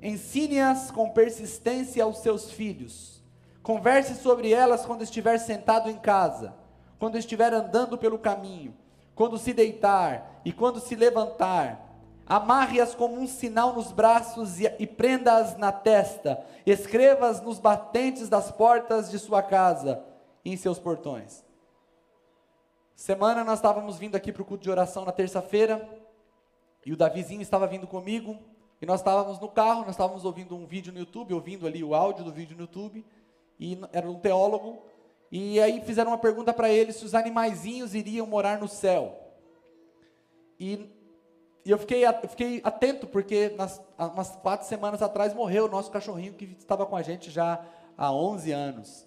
ensine-as 0.00 0.90
com 0.90 1.10
persistência 1.10 2.04
aos 2.04 2.18
seus 2.18 2.50
filhos, 2.50 3.22
converse 3.62 4.14
sobre 4.14 4.52
elas 4.52 4.86
quando 4.86 5.02
estiver 5.02 5.38
sentado 5.38 5.90
em 5.90 5.98
casa, 5.98 6.54
quando 6.98 7.18
estiver 7.18 7.52
andando 7.52 7.98
pelo 7.98 8.18
caminho, 8.18 8.74
quando 9.14 9.36
se 9.36 9.52
deitar 9.52 10.40
e 10.44 10.52
quando 10.52 10.78
se 10.78 10.94
levantar 10.94 11.85
Amarre-as 12.26 12.94
como 12.94 13.20
um 13.20 13.26
sinal 13.26 13.72
nos 13.72 13.92
braços 13.92 14.60
e, 14.60 14.64
e 14.80 14.86
prenda-as 14.86 15.56
na 15.56 15.70
testa. 15.70 16.44
Escreva-as 16.66 17.40
nos 17.40 17.60
batentes 17.60 18.28
das 18.28 18.50
portas 18.50 19.10
de 19.10 19.18
sua 19.18 19.42
casa 19.42 20.02
e 20.44 20.52
em 20.52 20.56
seus 20.56 20.78
portões. 20.78 21.44
Semana 22.96 23.44
nós 23.44 23.58
estávamos 23.58 23.96
vindo 23.96 24.16
aqui 24.16 24.32
para 24.32 24.42
o 24.42 24.44
culto 24.44 24.64
de 24.64 24.70
oração 24.70 25.04
na 25.04 25.12
terça-feira. 25.12 25.88
E 26.84 26.92
o 26.92 26.96
Davizinho 26.96 27.42
estava 27.42 27.66
vindo 27.66 27.86
comigo. 27.86 28.36
E 28.80 28.86
nós 28.86 29.00
estávamos 29.00 29.38
no 29.38 29.48
carro, 29.48 29.82
nós 29.82 29.90
estávamos 29.90 30.24
ouvindo 30.24 30.56
um 30.56 30.66
vídeo 30.66 30.92
no 30.92 30.98
YouTube, 30.98 31.32
ouvindo 31.32 31.66
ali 31.66 31.84
o 31.84 31.94
áudio 31.94 32.24
do 32.24 32.32
vídeo 32.32 32.56
no 32.56 32.62
YouTube. 32.62 33.04
E 33.60 33.78
era 33.92 34.10
um 34.10 34.18
teólogo. 34.18 34.82
E 35.30 35.60
aí 35.60 35.80
fizeram 35.82 36.10
uma 36.10 36.18
pergunta 36.18 36.52
para 36.52 36.70
ele 36.70 36.92
se 36.92 37.04
os 37.04 37.14
animaizinhos 37.14 37.94
iriam 37.94 38.26
morar 38.26 38.58
no 38.58 38.66
céu. 38.66 39.16
E 40.58 40.90
e 41.66 41.70
eu 41.72 41.78
fiquei, 41.78 42.06
eu 42.06 42.28
fiquei 42.28 42.60
atento, 42.62 43.08
porque 43.08 43.48
nas, 43.58 43.82
umas 43.98 44.36
quatro 44.36 44.68
semanas 44.68 45.02
atrás 45.02 45.34
morreu 45.34 45.64
o 45.64 45.68
nosso 45.68 45.90
cachorrinho 45.90 46.32
que 46.32 46.44
estava 46.56 46.86
com 46.86 46.94
a 46.94 47.02
gente 47.02 47.28
já 47.28 47.60
há 47.98 48.12
11 48.12 48.52
anos. 48.52 49.04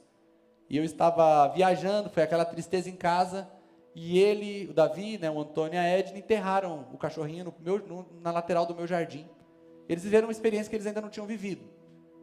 E 0.70 0.76
eu 0.76 0.84
estava 0.84 1.48
viajando, 1.48 2.10
foi 2.10 2.22
aquela 2.22 2.44
tristeza 2.44 2.90
em 2.90 2.98
casa, 2.98 3.50
e 3.96 4.20
ele, 4.20 4.70
o 4.70 4.74
Davi, 4.74 5.18
né, 5.18 5.32
o 5.32 5.40
Antônio 5.40 5.76
e 5.76 5.78
a 5.78 5.84
Edna 5.84 6.18
enterraram 6.18 6.86
o 6.92 6.98
cachorrinho 6.98 7.46
no 7.46 7.56
meu, 7.62 7.80
no, 7.80 8.06
na 8.20 8.30
lateral 8.30 8.66
do 8.66 8.76
meu 8.76 8.86
jardim. 8.86 9.26
Eles 9.88 10.04
viveram 10.04 10.28
uma 10.28 10.34
experiência 10.34 10.70
que 10.70 10.76
eles 10.76 10.86
ainda 10.86 11.00
não 11.00 11.10
tinham 11.10 11.26
vivido, 11.26 11.64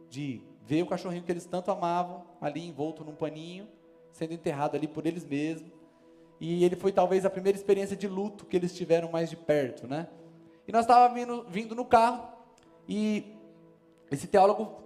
de 0.07 0.43
ver 0.61 0.83
o 0.83 0.85
cachorrinho 0.85 1.23
que 1.23 1.31
eles 1.31 1.47
tanto 1.47 1.71
amavam 1.71 2.23
ali 2.39 2.63
envolto 2.63 3.03
num 3.03 3.15
paninho, 3.15 3.67
sendo 4.11 4.35
enterrado 4.35 4.77
ali 4.77 4.87
por 4.87 5.07
eles 5.07 5.25
mesmos. 5.25 5.71
E 6.39 6.63
ele 6.63 6.75
foi 6.75 6.91
talvez 6.91 7.25
a 7.25 7.29
primeira 7.31 7.57
experiência 7.57 7.97
de 7.97 8.07
luto 8.07 8.45
que 8.45 8.55
eles 8.55 8.75
tiveram 8.75 9.09
mais 9.09 9.31
de 9.31 9.35
perto, 9.35 9.87
né? 9.87 10.07
E 10.67 10.71
nós 10.71 10.81
estávamos 10.81 11.17
vindo, 11.17 11.45
vindo 11.49 11.75
no 11.75 11.85
carro 11.85 12.27
e 12.87 13.37
esse 14.11 14.27
teólogo, 14.27 14.83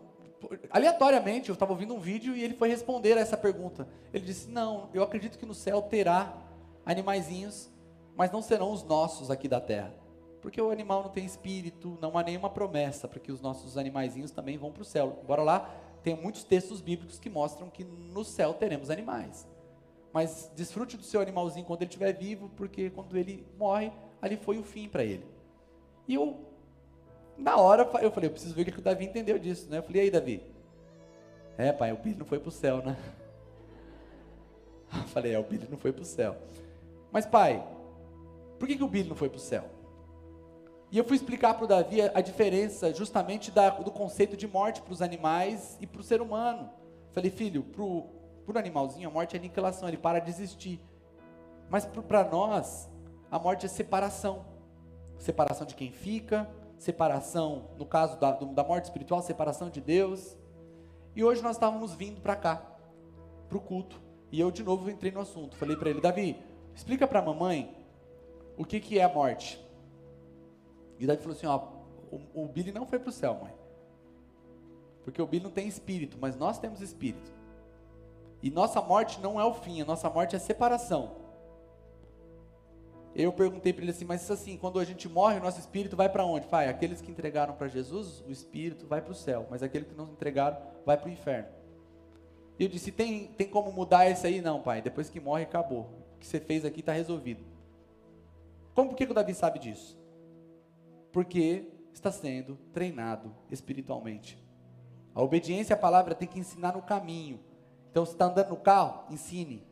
aleatoriamente, 0.69 1.49
eu 1.49 1.53
estava 1.53 1.71
ouvindo 1.71 1.93
um 1.93 1.99
vídeo 1.99 2.35
e 2.35 2.43
ele 2.43 2.53
foi 2.53 2.69
responder 2.69 3.17
a 3.17 3.21
essa 3.21 3.37
pergunta. 3.37 3.87
Ele 4.13 4.25
disse: 4.25 4.49
Não, 4.49 4.89
eu 4.93 5.03
acredito 5.03 5.37
que 5.37 5.45
no 5.45 5.53
céu 5.53 5.81
terá 5.81 6.35
animaizinhos, 6.85 7.69
mas 8.15 8.31
não 8.31 8.41
serão 8.41 8.71
os 8.71 8.83
nossos 8.83 9.29
aqui 9.29 9.47
da 9.47 9.61
terra. 9.61 9.93
Porque 10.41 10.59
o 10.59 10.71
animal 10.71 11.03
não 11.03 11.09
tem 11.11 11.23
espírito, 11.23 11.97
não 12.01 12.17
há 12.17 12.23
nenhuma 12.23 12.49
promessa 12.49 13.07
para 13.07 13.19
que 13.19 13.31
os 13.31 13.41
nossos 13.41 13.77
animaizinhos 13.77 14.31
também 14.31 14.57
vão 14.57 14.71
para 14.71 14.81
o 14.81 14.85
céu. 14.85 15.23
Bora 15.27 15.43
lá, 15.43 15.69
tem 16.01 16.15
muitos 16.15 16.43
textos 16.43 16.81
bíblicos 16.81 17.19
que 17.19 17.29
mostram 17.29 17.69
que 17.69 17.83
no 17.83 18.23
céu 18.23 18.53
teremos 18.55 18.89
animais. 18.89 19.47
Mas 20.11 20.51
desfrute 20.55 20.97
do 20.97 21.03
seu 21.03 21.21
animalzinho 21.21 21.65
quando 21.65 21.83
ele 21.83 21.89
estiver 21.89 22.11
vivo, 22.11 22.49
porque 22.55 22.89
quando 22.89 23.15
ele 23.15 23.45
morre, 23.57 23.91
ali 24.19 24.35
foi 24.35 24.57
o 24.57 24.63
fim 24.63 24.89
para 24.89 25.03
ele. 25.03 25.30
E 26.07 26.15
eu, 26.15 26.39
na 27.37 27.57
hora, 27.57 27.83
eu 28.01 28.11
falei, 28.11 28.27
eu 28.27 28.31
preciso 28.31 28.53
ver 28.53 28.63
o 28.63 28.65
que, 28.65 28.79
o 28.79 28.81
Davi 28.81 29.05
entendeu 29.05 29.37
disso, 29.39 29.69
né? 29.69 29.77
Eu 29.79 29.83
falei, 29.83 30.01
e 30.01 30.05
aí, 30.05 30.11
Davi? 30.11 30.43
É, 31.57 31.71
pai, 31.71 31.91
o 31.91 31.97
Billy 31.97 32.17
não 32.17 32.25
foi 32.25 32.39
para 32.39 32.49
o 32.49 32.51
céu, 32.51 32.77
né? 32.77 32.97
Eu 34.93 35.07
falei, 35.07 35.33
é, 35.33 35.39
o 35.39 35.43
Billy 35.43 35.67
não 35.69 35.77
foi 35.77 35.93
para 35.93 36.01
o 36.01 36.05
céu. 36.05 36.35
Mas, 37.11 37.25
pai, 37.25 37.65
por 38.59 38.67
que, 38.67 38.75
que 38.75 38.83
o 38.83 38.87
Billy 38.87 39.07
não 39.07 39.15
foi 39.15 39.29
para 39.29 39.37
o 39.37 39.39
céu? 39.39 39.63
E 40.91 40.97
eu 40.97 41.05
fui 41.05 41.15
explicar 41.15 41.53
para 41.53 41.63
o 41.63 41.67
Davi 41.67 42.01
a, 42.01 42.19
diferença 42.19 42.93
justamente 42.93 43.49
da, 43.49 43.69
do 43.69 43.89
conceito 43.89 44.35
de 44.35 44.45
morte 44.45 44.81
para 44.81 44.91
os 44.91 45.01
animais 45.01 45.77
e 45.79 45.87
para 45.87 46.01
o 46.01 46.03
ser 46.03 46.21
humano. 46.21 46.69
Falei, 47.11 47.31
filho, 47.31 47.63
para 47.63 47.81
o 47.81 48.09
animalzinho 48.55 49.07
a 49.07 49.11
morte 49.11 49.35
é 49.35 49.39
aniquilação, 49.39 49.87
ele 49.87 49.95
para 49.95 50.19
de 50.19 50.29
existir. 50.29 50.81
Mas 51.69 51.85
para 51.85 52.25
nós, 52.25 52.89
a 53.31 53.39
morte 53.39 53.65
é 53.65 53.69
separação 53.69 54.45
separação 55.21 55.67
de 55.67 55.75
quem 55.75 55.91
fica, 55.91 56.49
separação, 56.77 57.69
no 57.77 57.85
caso 57.85 58.19
da, 58.19 58.31
da 58.31 58.63
morte 58.63 58.85
espiritual, 58.85 59.21
separação 59.21 59.69
de 59.69 59.79
Deus. 59.79 60.35
E 61.15 61.23
hoje 61.23 61.41
nós 61.43 61.55
estávamos 61.55 61.93
vindo 61.93 62.19
para 62.21 62.35
cá, 62.35 62.65
para 63.47 63.57
o 63.57 63.61
culto. 63.61 64.01
E 64.31 64.39
eu 64.39 64.49
de 64.49 64.63
novo 64.63 64.89
entrei 64.89 65.11
no 65.11 65.21
assunto. 65.21 65.55
Falei 65.55 65.77
para 65.77 65.91
ele, 65.91 66.01
Davi, 66.01 66.41
explica 66.73 67.07
para 67.07 67.19
a 67.19 67.21
mamãe 67.21 67.71
o 68.57 68.65
que, 68.65 68.79
que 68.79 68.97
é 68.97 69.03
a 69.03 69.09
morte. 69.09 69.63
E 70.99 71.05
Davi 71.05 71.21
falou 71.21 71.37
assim: 71.37 71.45
ó, 71.45 71.67
o, 72.11 72.43
o 72.43 72.47
Billy 72.47 72.71
não 72.71 72.87
foi 72.87 72.97
para 72.97 73.09
o 73.09 73.13
céu, 73.13 73.35
mãe. 73.35 73.53
Porque 75.03 75.21
o 75.21 75.27
Billy 75.27 75.43
não 75.43 75.51
tem 75.51 75.67
espírito, 75.67 76.17
mas 76.19 76.35
nós 76.35 76.57
temos 76.57 76.81
espírito. 76.81 77.31
E 78.41 78.49
nossa 78.49 78.81
morte 78.81 79.21
não 79.21 79.39
é 79.39 79.45
o 79.45 79.53
fim, 79.53 79.81
a 79.81 79.85
nossa 79.85 80.09
morte 80.09 80.35
é 80.35 80.39
separação. 80.39 81.20
Eu 83.13 83.33
perguntei 83.33 83.73
para 83.73 83.83
ele 83.83 83.91
assim, 83.91 84.05
mas 84.05 84.29
assim, 84.31 84.57
quando 84.57 84.79
a 84.79 84.85
gente 84.85 85.09
morre, 85.09 85.37
o 85.37 85.41
nosso 85.41 85.59
espírito 85.59 85.97
vai 85.97 86.07
para 86.07 86.25
onde? 86.25 86.47
Pai, 86.47 86.69
aqueles 86.69 87.01
que 87.01 87.11
entregaram 87.11 87.53
para 87.53 87.67
Jesus, 87.67 88.23
o 88.25 88.31
espírito 88.31 88.87
vai 88.87 89.01
para 89.01 89.11
o 89.11 89.15
céu, 89.15 89.47
mas 89.49 89.61
aqueles 89.61 89.87
que 89.87 89.95
não 89.95 90.05
entregaram, 90.05 90.57
vai 90.85 90.97
para 90.97 91.09
o 91.09 91.11
inferno. 91.11 91.49
E 92.57 92.63
eu 92.63 92.69
disse, 92.69 92.91
tem, 92.91 93.27
tem 93.27 93.47
como 93.47 93.71
mudar 93.71 94.09
isso 94.09 94.25
aí? 94.25 94.39
Não, 94.39 94.61
pai, 94.61 94.81
depois 94.81 95.09
que 95.09 95.19
morre, 95.19 95.43
acabou. 95.43 95.89
O 96.15 96.19
que 96.19 96.27
você 96.27 96.39
fez 96.39 96.63
aqui 96.63 96.79
está 96.79 96.93
resolvido. 96.93 97.43
Como, 98.73 98.89
por 98.89 98.95
que, 98.95 99.05
que 99.05 99.11
o 99.11 99.15
Davi 99.15 99.33
sabe 99.33 99.59
disso? 99.59 99.99
Porque 101.11 101.65
está 101.93 102.11
sendo 102.11 102.55
treinado 102.71 103.35
espiritualmente. 103.49 104.41
A 105.13 105.21
obediência 105.21 105.73
à 105.75 105.77
palavra 105.77 106.15
tem 106.15 106.27
que 106.27 106.39
ensinar 106.39 106.73
no 106.73 106.81
caminho. 106.81 107.39
Então, 107.89 108.05
se 108.05 108.13
está 108.13 108.25
andando 108.25 108.49
no 108.49 108.57
carro, 108.57 109.03
ensine. 109.11 109.67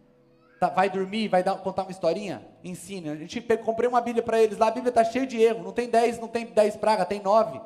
Tá, 0.59 0.67
vai 0.67 0.89
dormir, 0.89 1.29
vai 1.29 1.41
dar, 1.41 1.55
contar 1.55 1.83
uma 1.83 1.91
historinha? 1.91 2.45
Ensine. 2.61 3.09
A 3.09 3.15
gente 3.15 3.39
comprei 3.59 3.87
uma 3.87 4.01
Bíblia 4.01 4.21
para 4.21 4.41
eles 4.41 4.57
lá, 4.57 4.67
a 4.67 4.71
Bíblia 4.71 4.89
está 4.89 5.05
cheia 5.05 5.25
de 5.25 5.41
erro. 5.41 5.63
Não 5.63 5.71
tem 5.71 5.89
dez, 5.89 6.19
não 6.19 6.27
tem 6.27 6.45
dez 6.47 6.75
pragas, 6.75 7.07
tem 7.07 7.21
nove. 7.21 7.61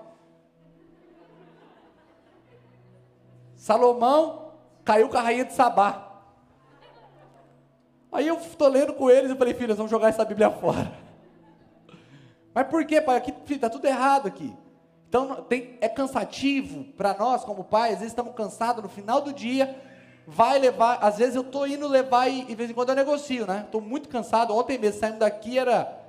Salomão 3.56 4.52
caiu 4.86 5.10
com 5.10 5.18
a 5.18 5.22
rainha 5.22 5.44
de 5.44 5.54
Sabá. 5.54 6.22
Aí 8.12 8.28
eu 8.28 8.36
estou 8.36 8.68
lendo 8.68 8.94
com 8.94 9.10
eles 9.10 9.32
e 9.32 9.36
falei, 9.36 9.56
filhos, 9.56 9.76
vamos 9.76 9.90
jogar 9.90 10.10
essa 10.10 10.24
Bíblia 10.24 10.52
fora. 10.52 10.94
Mas 12.54 12.68
por 12.68 12.86
quê, 12.86 13.02
pai? 13.02 13.18
Aqui 13.18 13.34
está 13.50 13.72
tudo 13.72 13.86
errado 13.86 14.28
aqui. 14.28 14.56
Então 15.10 15.44
tem, 15.46 15.80
é 15.82 15.90
cansativo 15.90 16.84
para 16.94 17.16
nós 17.16 17.44
como 17.44 17.64
pais, 17.64 17.94
às 17.94 18.00
vezes 18.00 18.12
estamos 18.12 18.36
cansados 18.36 18.84
no 18.84 18.90
final 18.90 19.20
do 19.20 19.34
dia 19.34 19.76
vai 20.26 20.58
levar, 20.60 20.96
às 20.96 21.18
vezes 21.18 21.36
eu 21.36 21.42
estou 21.42 21.68
indo 21.68 21.88
levar 21.88 22.28
e 22.28 22.46
de 22.46 22.56
vez 22.56 22.70
em 22.70 22.74
quando 22.74 22.90
eu 22.90 22.96
negocio, 22.96 23.46
né? 23.46 23.64
Estou 23.66 23.82
muito 23.82 24.10
cansado, 24.10 24.56
ontem 24.56 24.78
mesmo 24.78 25.00
saímos 25.00 25.20
daqui, 25.20 25.60
era, 25.60 26.02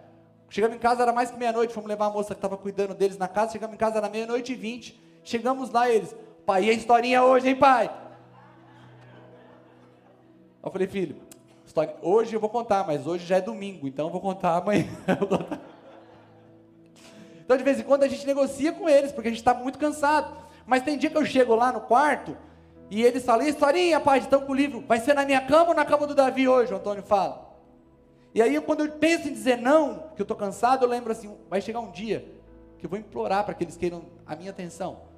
chegamos 0.48 0.76
em 0.76 0.80
casa, 0.80 1.02
era 1.02 1.12
mais 1.12 1.30
que 1.30 1.38
meia-noite, 1.38 1.74
fomos 1.74 1.88
levar 1.88 2.06
a 2.06 2.10
moça 2.10 2.34
que 2.34 2.38
estava 2.38 2.56
cuidando 2.56 2.94
deles 2.94 3.18
na 3.18 3.28
casa, 3.28 3.52
chegamos 3.52 3.74
em 3.74 3.78
casa, 3.78 3.98
era 3.98 4.08
meia-noite 4.08 4.52
e 4.52 4.54
vinte, 4.56 5.00
chegamos 5.22 5.70
lá 5.70 5.90
eles, 5.90 6.14
pai, 6.46 6.64
e 6.64 6.70
a 6.70 6.72
historinha 6.72 7.24
hoje, 7.24 7.48
hein 7.48 7.56
pai? 7.56 7.90
Eu 10.62 10.70
falei, 10.70 10.86
filho, 10.86 11.16
Hoje 12.00 12.36
eu 12.36 12.40
vou 12.40 12.48
contar, 12.48 12.86
mas 12.86 13.04
hoje 13.04 13.26
já 13.26 13.38
é 13.38 13.40
domingo, 13.40 13.88
então 13.88 14.06
eu 14.06 14.12
vou 14.12 14.20
contar 14.20 14.56
amanhã. 14.56 14.86
Então, 17.44 17.58
de 17.58 17.62
vez 17.62 17.78
em 17.78 17.82
quando, 17.82 18.04
a 18.04 18.08
gente 18.08 18.26
negocia 18.26 18.72
com 18.72 18.88
eles, 18.88 19.12
porque 19.12 19.28
a 19.28 19.30
gente 19.30 19.40
está 19.40 19.52
muito 19.52 19.78
cansado. 19.78 20.34
Mas 20.66 20.82
tem 20.82 20.96
dia 20.96 21.10
que 21.10 21.16
eu 21.18 21.26
chego 21.26 21.54
lá 21.54 21.70
no 21.70 21.82
quarto 21.82 22.34
e 22.90 23.02
eles 23.02 23.24
falam: 23.24 23.46
historinha, 23.46 24.00
pai, 24.00 24.18
estão 24.18 24.40
com 24.40 24.52
o 24.52 24.54
livro. 24.54 24.84
Vai 24.86 25.00
ser 25.00 25.14
na 25.14 25.24
minha 25.24 25.40
cama 25.40 25.70
ou 25.70 25.74
na 25.74 25.84
cama 25.84 26.06
do 26.06 26.14
Davi 26.14 26.48
hoje? 26.48 26.72
O 26.72 26.76
Antônio 26.76 27.02
fala. 27.02 27.54
E 28.34 28.42
aí, 28.42 28.60
quando 28.60 28.84
eu 28.84 28.92
penso 28.92 29.28
em 29.28 29.32
dizer 29.32 29.58
não, 29.58 30.10
que 30.14 30.22
eu 30.22 30.24
estou 30.24 30.36
cansado, 30.36 30.84
eu 30.84 30.88
lembro 30.88 31.12
assim: 31.12 31.34
vai 31.48 31.60
chegar 31.60 31.80
um 31.80 31.90
dia 31.90 32.32
que 32.78 32.86
eu 32.86 32.90
vou 32.90 32.98
implorar 32.98 33.44
para 33.44 33.54
que 33.54 33.64
eles 33.64 33.76
queiram 33.76 34.04
a 34.26 34.36
minha 34.36 34.50
atenção. 34.50 35.14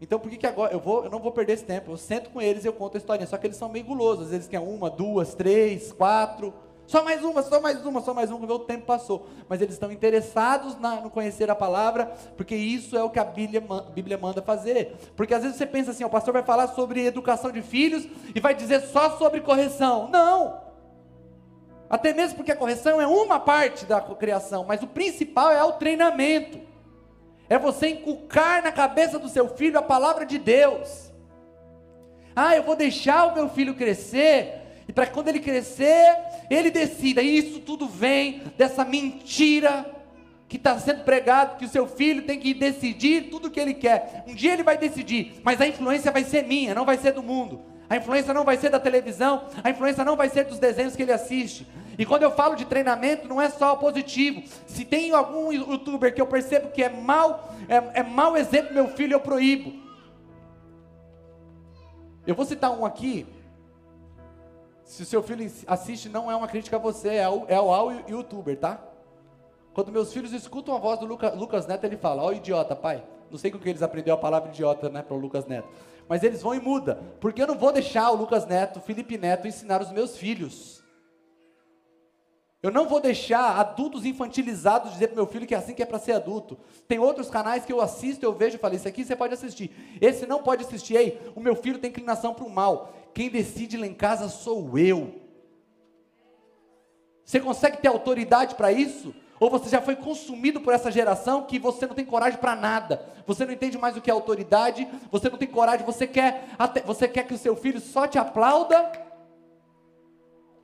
Então 0.00 0.18
por 0.18 0.30
que, 0.30 0.38
que 0.38 0.46
agora 0.46 0.72
eu, 0.72 0.80
vou, 0.80 1.04
eu 1.04 1.10
não 1.10 1.18
vou 1.18 1.30
perder 1.30 1.52
esse 1.52 1.64
tempo? 1.64 1.92
Eu 1.92 1.96
sento 1.96 2.30
com 2.30 2.40
eles 2.40 2.64
e 2.64 2.68
eu 2.68 2.72
conto 2.72 2.96
a 2.96 2.98
história. 2.98 3.26
Só 3.26 3.36
que 3.36 3.46
eles 3.46 3.56
são 3.56 3.68
meio 3.68 3.84
gulosos. 3.84 4.32
Eles 4.32 4.48
querem 4.48 4.66
uma, 4.66 4.88
duas, 4.88 5.34
três, 5.34 5.92
quatro. 5.92 6.54
Só 6.90 7.04
mais 7.04 7.22
uma, 7.22 7.40
só 7.40 7.60
mais 7.60 7.86
uma, 7.86 8.00
só 8.00 8.12
mais 8.12 8.32
uma, 8.32 8.52
o 8.52 8.58
tempo 8.58 8.84
passou. 8.84 9.28
Mas 9.48 9.60
eles 9.60 9.74
estão 9.74 9.92
interessados 9.92 10.76
na, 10.80 10.96
no 10.96 11.08
conhecer 11.08 11.48
a 11.48 11.54
palavra, 11.54 12.06
porque 12.36 12.56
isso 12.56 12.96
é 12.96 13.04
o 13.04 13.08
que 13.08 13.20
a 13.20 13.22
Bíblia, 13.22 13.62
a 13.70 13.82
Bíblia 13.92 14.18
manda 14.18 14.42
fazer. 14.42 14.96
Porque 15.14 15.32
às 15.32 15.44
vezes 15.44 15.56
você 15.56 15.66
pensa 15.66 15.92
assim, 15.92 16.02
o 16.02 16.10
pastor 16.10 16.32
vai 16.32 16.42
falar 16.42 16.66
sobre 16.66 17.06
educação 17.06 17.52
de 17.52 17.62
filhos 17.62 18.08
e 18.34 18.40
vai 18.40 18.56
dizer 18.56 18.80
só 18.80 19.16
sobre 19.18 19.40
correção. 19.40 20.08
Não! 20.08 20.62
Até 21.88 22.12
mesmo 22.12 22.38
porque 22.38 22.50
a 22.50 22.56
correção 22.56 23.00
é 23.00 23.06
uma 23.06 23.38
parte 23.38 23.86
da 23.86 24.00
criação, 24.00 24.64
mas 24.66 24.82
o 24.82 24.88
principal 24.88 25.52
é 25.52 25.62
o 25.62 25.74
treinamento 25.74 26.58
é 27.48 27.56
você 27.56 27.90
inculcar 27.90 28.64
na 28.64 28.72
cabeça 28.72 29.16
do 29.16 29.28
seu 29.28 29.48
filho 29.48 29.78
a 29.78 29.82
palavra 29.82 30.26
de 30.26 30.38
Deus. 30.38 31.12
Ah, 32.34 32.56
eu 32.56 32.64
vou 32.64 32.74
deixar 32.74 33.26
o 33.26 33.34
meu 33.34 33.48
filho 33.48 33.76
crescer, 33.76 34.59
e 34.90 34.92
para 34.92 35.06
que 35.06 35.12
quando 35.12 35.28
ele 35.28 35.38
crescer, 35.38 36.16
ele 36.50 36.68
decida. 36.68 37.22
E 37.22 37.38
isso 37.38 37.60
tudo 37.60 37.86
vem 37.86 38.42
dessa 38.58 38.84
mentira 38.84 39.88
que 40.48 40.56
está 40.56 40.76
sendo 40.80 41.04
pregado, 41.04 41.58
que 41.58 41.64
o 41.64 41.68
seu 41.68 41.86
filho 41.86 42.22
tem 42.22 42.40
que 42.40 42.52
decidir 42.52 43.30
tudo 43.30 43.46
o 43.46 43.50
que 43.52 43.60
ele 43.60 43.72
quer. 43.72 44.24
Um 44.26 44.34
dia 44.34 44.52
ele 44.52 44.64
vai 44.64 44.76
decidir, 44.76 45.40
mas 45.44 45.60
a 45.60 45.68
influência 45.68 46.10
vai 46.10 46.24
ser 46.24 46.42
minha, 46.42 46.74
não 46.74 46.84
vai 46.84 46.98
ser 46.98 47.12
do 47.12 47.22
mundo. 47.22 47.62
A 47.88 47.98
influência 47.98 48.34
não 48.34 48.44
vai 48.44 48.56
ser 48.56 48.68
da 48.68 48.80
televisão, 48.80 49.44
a 49.62 49.70
influência 49.70 50.04
não 50.04 50.16
vai 50.16 50.28
ser 50.28 50.42
dos 50.46 50.58
desenhos 50.58 50.96
que 50.96 51.02
ele 51.02 51.12
assiste. 51.12 51.64
E 51.96 52.04
quando 52.04 52.24
eu 52.24 52.32
falo 52.32 52.56
de 52.56 52.64
treinamento, 52.64 53.28
não 53.28 53.40
é 53.40 53.48
só 53.48 53.74
o 53.74 53.76
positivo. 53.76 54.42
Se 54.66 54.84
tem 54.84 55.12
algum 55.12 55.52
youtuber 55.52 56.12
que 56.12 56.20
eu 56.20 56.26
percebo 56.26 56.72
que 56.72 56.82
é 56.82 56.88
mau, 56.88 57.54
é, 57.68 58.00
é 58.00 58.02
mau 58.02 58.36
exemplo, 58.36 58.74
meu 58.74 58.88
filho, 58.88 59.12
eu 59.12 59.20
proíbo. 59.20 59.72
Eu 62.26 62.34
vou 62.34 62.44
citar 62.44 62.72
um 62.72 62.84
aqui. 62.84 63.24
Se 64.90 65.04
o 65.04 65.06
seu 65.06 65.22
filho 65.22 65.48
assiste, 65.68 66.08
não 66.08 66.28
é 66.28 66.34
uma 66.34 66.48
crítica 66.48 66.74
a 66.74 66.78
você, 66.80 67.10
é, 67.10 67.28
o, 67.28 67.44
é 67.46 67.60
o 67.60 67.72
ao 67.72 67.92
youtuber, 68.08 68.58
tá? 68.58 68.82
Quando 69.72 69.92
meus 69.92 70.12
filhos 70.12 70.32
escutam 70.32 70.74
a 70.74 70.80
voz 70.80 70.98
do 70.98 71.06
Luca, 71.06 71.30
Lucas 71.30 71.64
Neto, 71.64 71.84
ele 71.84 71.96
fala: 71.96 72.24
Ó, 72.24 72.26
oh, 72.26 72.32
idiota, 72.32 72.74
pai. 72.74 73.00
Não 73.30 73.38
sei 73.38 73.52
com 73.52 73.58
que 73.60 73.68
eles 73.68 73.82
aprenderam 73.82 74.18
a 74.18 74.20
palavra 74.20 74.48
idiota, 74.48 74.88
né, 74.88 75.00
para 75.00 75.16
o 75.16 75.20
Lucas 75.20 75.46
Neto. 75.46 75.68
Mas 76.08 76.24
eles 76.24 76.42
vão 76.42 76.56
e 76.56 76.60
muda. 76.60 77.00
Porque 77.20 77.40
eu 77.40 77.46
não 77.46 77.56
vou 77.56 77.70
deixar 77.70 78.10
o 78.10 78.16
Lucas 78.16 78.44
Neto, 78.46 78.80
o 78.80 78.82
Felipe 78.82 79.16
Neto 79.16 79.46
ensinar 79.46 79.80
os 79.80 79.92
meus 79.92 80.16
filhos. 80.16 80.82
Eu 82.60 82.72
não 82.72 82.88
vou 82.88 83.00
deixar 83.00 83.60
adultos 83.60 84.04
infantilizados 84.04 84.92
dizer 84.92 85.06
para 85.06 85.16
meu 85.16 85.26
filho 85.26 85.46
que 85.46 85.54
é 85.54 85.58
assim 85.58 85.72
que 85.72 85.84
é 85.84 85.86
para 85.86 86.00
ser 86.00 86.12
adulto. 86.12 86.58
Tem 86.88 86.98
outros 86.98 87.30
canais 87.30 87.64
que 87.64 87.72
eu 87.72 87.80
assisto, 87.80 88.26
eu 88.26 88.34
vejo 88.34 88.56
e 88.56 88.58
falo, 88.58 88.74
esse 88.74 88.88
aqui 88.88 89.04
você 89.04 89.14
pode 89.14 89.34
assistir. 89.34 89.98
Esse 90.00 90.26
não 90.26 90.42
pode 90.42 90.64
assistir. 90.64 90.96
Ei, 90.96 91.32
o 91.36 91.40
meu 91.40 91.54
filho 91.54 91.78
tem 91.78 91.90
inclinação 91.90 92.34
para 92.34 92.44
o 92.44 92.50
mal. 92.50 92.92
Quem 93.14 93.28
decide 93.28 93.76
lá 93.76 93.86
em 93.86 93.94
casa 93.94 94.28
sou 94.28 94.78
eu. 94.78 95.20
Você 97.24 97.40
consegue 97.40 97.78
ter 97.78 97.88
autoridade 97.88 98.54
para 98.54 98.72
isso? 98.72 99.14
Ou 99.38 99.48
você 99.48 99.70
já 99.70 99.80
foi 99.80 99.96
consumido 99.96 100.60
por 100.60 100.74
essa 100.74 100.90
geração 100.90 101.44
que 101.44 101.58
você 101.58 101.86
não 101.86 101.94
tem 101.94 102.04
coragem 102.04 102.38
para 102.38 102.54
nada? 102.54 103.06
Você 103.26 103.46
não 103.46 103.52
entende 103.52 103.78
mais 103.78 103.96
o 103.96 104.00
que 104.00 104.10
é 104.10 104.12
autoridade, 104.12 104.86
você 105.10 105.30
não 105.30 105.38
tem 105.38 105.48
coragem, 105.48 105.86
você 105.86 106.06
quer, 106.06 106.48
você 106.84 107.08
quer 107.08 107.26
que 107.26 107.34
o 107.34 107.38
seu 107.38 107.56
filho 107.56 107.80
só 107.80 108.06
te 108.06 108.18
aplauda 108.18 109.08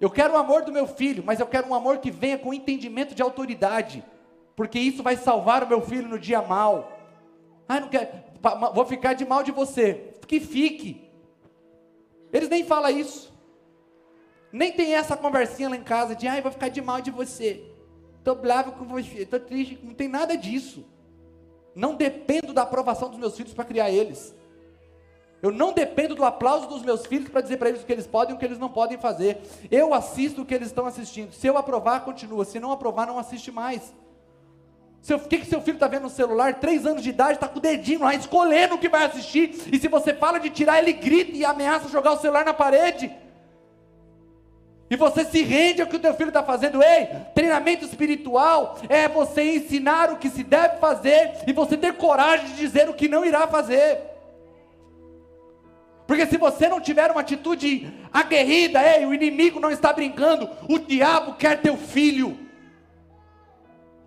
eu 0.00 0.10
quero 0.10 0.34
o 0.34 0.36
amor 0.36 0.62
do 0.62 0.72
meu 0.72 0.86
filho, 0.86 1.22
mas 1.24 1.40
eu 1.40 1.46
quero 1.46 1.68
um 1.68 1.74
amor 1.74 1.98
que 1.98 2.10
venha 2.10 2.38
com 2.38 2.52
entendimento 2.52 3.14
de 3.14 3.22
autoridade, 3.22 4.04
porque 4.54 4.78
isso 4.78 5.02
vai 5.02 5.16
salvar 5.16 5.64
o 5.64 5.68
meu 5.68 5.80
filho 5.80 6.08
no 6.08 6.18
dia 6.18 6.42
mal. 6.42 6.92
Ah, 7.66 7.80
não 7.80 7.88
quero, 7.88 8.08
vou 8.74 8.84
ficar 8.84 9.14
de 9.14 9.24
mal 9.24 9.42
de 9.42 9.52
você. 9.52 10.12
Que 10.26 10.38
fique. 10.38 11.05
Eles 12.32 12.48
nem 12.48 12.64
falam 12.64 12.90
isso. 12.90 13.32
Nem 14.52 14.72
tem 14.72 14.94
essa 14.94 15.16
conversinha 15.16 15.68
lá 15.68 15.76
em 15.76 15.82
casa 15.82 16.14
de, 16.14 16.26
ai, 16.26 16.40
vou 16.40 16.52
ficar 16.52 16.68
de 16.68 16.80
mal 16.80 17.00
de 17.00 17.10
você. 17.10 17.64
Estou 18.18 18.34
bravo 18.34 18.72
com 18.72 18.84
você, 18.84 19.22
estou 19.22 19.38
triste. 19.38 19.78
Não 19.82 19.94
tem 19.94 20.08
nada 20.08 20.36
disso. 20.36 20.84
Não 21.74 21.94
dependo 21.94 22.52
da 22.52 22.62
aprovação 22.62 23.08
dos 23.08 23.18
meus 23.18 23.36
filhos 23.36 23.52
para 23.52 23.64
criar 23.64 23.90
eles. 23.90 24.34
Eu 25.42 25.52
não 25.52 25.72
dependo 25.72 26.14
do 26.14 26.24
aplauso 26.24 26.66
dos 26.66 26.82
meus 26.82 27.04
filhos 27.06 27.28
para 27.28 27.42
dizer 27.42 27.58
para 27.58 27.68
eles 27.68 27.82
o 27.82 27.86
que 27.86 27.92
eles 27.92 28.06
podem 28.06 28.34
e 28.34 28.36
o 28.36 28.38
que 28.38 28.44
eles 28.44 28.58
não 28.58 28.70
podem 28.70 28.98
fazer. 28.98 29.42
Eu 29.70 29.92
assisto 29.92 30.42
o 30.42 30.46
que 30.46 30.54
eles 30.54 30.68
estão 30.68 30.86
assistindo. 30.86 31.32
Se 31.32 31.46
eu 31.46 31.58
aprovar, 31.58 32.04
continua. 32.04 32.44
Se 32.44 32.58
não 32.58 32.72
aprovar, 32.72 33.06
não 33.06 33.18
assiste 33.18 33.52
mais. 33.52 33.94
O 35.14 35.20
que, 35.20 35.38
que 35.38 35.46
seu 35.46 35.60
filho 35.60 35.76
está 35.76 35.86
vendo 35.86 36.02
no 36.02 36.10
celular? 36.10 36.54
Três 36.54 36.84
anos 36.84 37.02
de 37.02 37.10
idade, 37.10 37.34
está 37.34 37.46
com 37.46 37.58
o 37.58 37.62
dedinho 37.62 38.00
lá, 38.00 38.14
escolhendo 38.14 38.74
o 38.74 38.78
que 38.78 38.88
vai 38.88 39.04
assistir. 39.04 39.54
E 39.72 39.78
se 39.78 39.86
você 39.86 40.12
fala 40.12 40.38
de 40.38 40.50
tirar, 40.50 40.78
ele 40.78 40.92
grita 40.92 41.36
e 41.36 41.44
ameaça 41.44 41.88
jogar 41.88 42.12
o 42.12 42.18
celular 42.18 42.44
na 42.44 42.52
parede. 42.52 43.10
E 44.88 44.96
você 44.96 45.24
se 45.24 45.42
rende 45.42 45.82
ao 45.82 45.88
que 45.88 45.96
o 45.96 46.00
teu 46.00 46.14
filho 46.14 46.28
está 46.28 46.42
fazendo. 46.42 46.82
Ei, 46.82 47.08
treinamento 47.34 47.84
espiritual 47.84 48.78
é 48.88 49.08
você 49.08 49.56
ensinar 49.56 50.12
o 50.12 50.16
que 50.16 50.30
se 50.30 50.44
deve 50.44 50.78
fazer 50.78 51.32
e 51.46 51.52
você 51.52 51.76
ter 51.76 51.94
coragem 51.94 52.46
de 52.46 52.56
dizer 52.56 52.88
o 52.88 52.94
que 52.94 53.08
não 53.08 53.24
irá 53.24 53.46
fazer. 53.46 54.00
Porque 56.06 56.24
se 56.26 56.36
você 56.36 56.68
não 56.68 56.80
tiver 56.80 57.10
uma 57.10 57.20
atitude 57.20 57.92
aguerrida, 58.12 58.80
ei, 58.80 59.04
o 59.04 59.12
inimigo 59.12 59.58
não 59.58 59.72
está 59.72 59.92
brincando, 59.92 60.48
o 60.68 60.78
diabo 60.78 61.34
quer 61.34 61.60
teu 61.60 61.76
filho. 61.76 62.45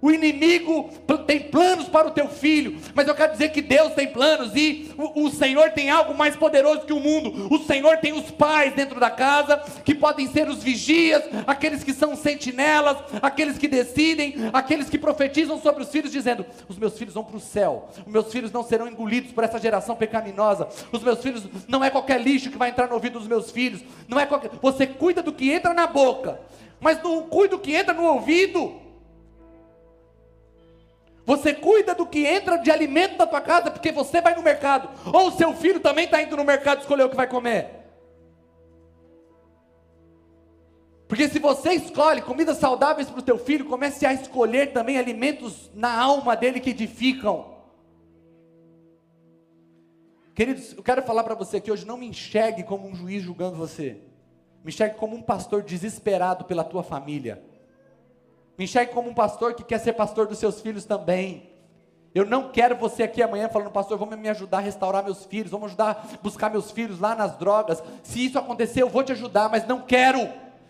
O 0.02 0.12
inimigo 0.12 0.90
tem 1.28 1.40
planos 1.42 1.90
para 1.90 2.08
o 2.08 2.12
teu 2.12 2.30
filho, 2.30 2.78
mas 2.96 3.08
eu 3.08 3.14
quero 3.14 3.34
dizer 3.34 3.50
que 3.50 3.62
Deus 3.62 3.94
tem 3.94 4.08
planos 4.08 4.56
e 4.56 4.90
o, 4.98 5.30
Senhor 5.30 5.72
tem 5.72 5.90
algo 5.90 6.16
mais 6.16 6.38
poderoso 6.38 6.86
que 6.86 6.94
o 6.94 7.00
mundo. 7.00 7.54
O 7.54 7.60
Senhor 7.60 7.98
tem 7.98 8.14
os 8.14 8.32
pais 8.32 8.74
dentro 8.74 9.00
da 9.00 9.12
casa, 9.12 9.58
que 9.84 9.94
podem 9.94 10.28
ser 10.28 10.48
os 10.48 10.64
vigias, 10.64 11.24
aqueles 11.46 11.84
que 11.84 11.94
são 11.94 12.16
sentinelas, 12.16 12.98
aqueles 13.22 13.58
que 13.58 13.68
decidem, 13.68 14.36
aqueles 14.54 14.90
que 14.90 14.98
profetizam 14.98 15.60
sobre 15.62 15.84
os 15.84 15.90
filhos, 15.90 16.12
dizendo: 16.12 16.46
Os 16.70 16.78
meus 16.78 16.98
filhos 16.98 17.14
vão 17.14 17.24
para 17.24 17.38
o 17.38 17.42
céu, 17.42 17.90
os 18.06 18.12
meus 18.12 18.32
filhos 18.32 18.52
não 18.52 18.64
serão 18.64 18.88
engolidos 18.88 19.34
por 19.34 19.44
essa 19.44 19.60
geração 19.60 19.98
pecaminosa, 19.98 20.70
os 20.94 21.04
meus 21.04 21.22
filhos 21.22 21.44
não 21.68 21.84
é 21.84 21.90
qualquer 21.90 22.22
lixo 22.22 22.50
que 22.50 22.58
vai 22.58 22.70
entrar 22.70 22.88
no 22.88 22.94
ouvido 22.94 23.20
dos 23.20 23.28
meus 23.28 23.52
filhos, 23.52 23.82
não 24.08 24.20
é 24.20 24.26
qualquer. 24.26 24.52
Você 24.62 24.88
cuida 24.88 25.22
do 25.22 25.34
que 25.34 25.52
entra 25.52 25.74
na 25.74 25.88
boca, 25.88 26.40
mas 26.80 27.02
não 27.04 27.24
cuida 27.24 27.58
do 27.58 27.62
que 27.62 27.76
entra 27.76 27.94
no 27.94 28.04
ouvido. 28.04 28.89
Você 31.30 31.54
cuida 31.54 31.94
do 31.94 32.08
que 32.08 32.26
entra 32.26 32.58
de 32.58 32.72
alimento 32.72 33.16
da 33.16 33.28
tua 33.28 33.40
casa, 33.40 33.70
porque 33.70 33.92
você 33.92 34.20
vai 34.20 34.34
no 34.34 34.42
mercado. 34.42 34.90
Ou 35.14 35.28
o 35.28 35.32
seu 35.32 35.54
filho 35.54 35.80
também 35.80 36.06
está 36.06 36.20
indo 36.20 36.36
no 36.36 36.44
mercado 36.44 36.80
escolher 36.80 37.04
o 37.04 37.10
que 37.10 37.16
vai 37.16 37.28
comer. 37.28 37.70
Porque 41.08 41.30
se 41.30 41.38
você 41.38 41.74
escolhe 41.74 42.24
comidas 42.24 42.58
saudáveis 42.58 43.12
para 43.12 43.20
o 43.20 43.22
teu 43.22 43.38
filho, 43.38 43.66
comece 43.66 44.08
a 44.08 44.14
escolher 44.14 44.74
também 44.74 44.98
alimentos 44.98 45.70
na 45.76 45.96
alma 46.02 46.36
dele 46.36 46.60
que 46.60 46.72
edificam. 46.72 47.60
Queridos, 50.34 50.74
eu 50.74 50.82
quero 50.82 51.04
falar 51.04 51.24
para 51.24 51.36
você 51.36 51.62
que 51.62 51.72
hoje 51.72 51.86
não 51.86 51.98
me 51.98 52.08
enxergue 52.08 52.64
como 52.64 52.88
um 52.88 52.96
juiz 52.96 53.22
julgando 53.22 53.56
você. 53.56 54.02
Me 54.64 54.72
enxergue 54.72 54.96
como 54.96 55.16
um 55.16 55.22
pastor 55.22 55.62
desesperado 55.62 56.46
pela 56.46 56.64
tua 56.64 56.82
família. 56.82 57.48
Me 58.60 58.66
enxergue 58.66 58.92
como 58.92 59.10
um 59.10 59.14
pastor 59.14 59.54
que 59.54 59.64
quer 59.64 59.80
ser 59.80 59.94
pastor 59.94 60.28
dos 60.28 60.38
seus 60.38 60.60
filhos 60.60 60.84
também. 60.84 61.50
Eu 62.14 62.26
não 62.26 62.50
quero 62.50 62.76
você 62.76 63.04
aqui 63.04 63.24
amanhã 63.24 63.48
falando, 63.48 63.72
pastor, 63.72 63.98
vamos 63.98 64.20
me 64.20 64.28
ajudar 64.28 64.58
a 64.58 64.62
restaurar 64.62 65.02
meus 65.02 65.24
filhos, 65.24 65.50
vamos 65.50 65.68
ajudar 65.68 65.92
a 65.92 66.18
buscar 66.22 66.50
meus 66.50 66.70
filhos 66.70 67.00
lá 67.00 67.16
nas 67.16 67.38
drogas. 67.38 67.82
Se 68.04 68.26
isso 68.26 68.38
acontecer, 68.38 68.82
eu 68.82 68.90
vou 68.90 69.02
te 69.02 69.14
ajudar, 69.14 69.48
mas 69.48 69.66
não 69.66 69.80
quero. 69.80 70.28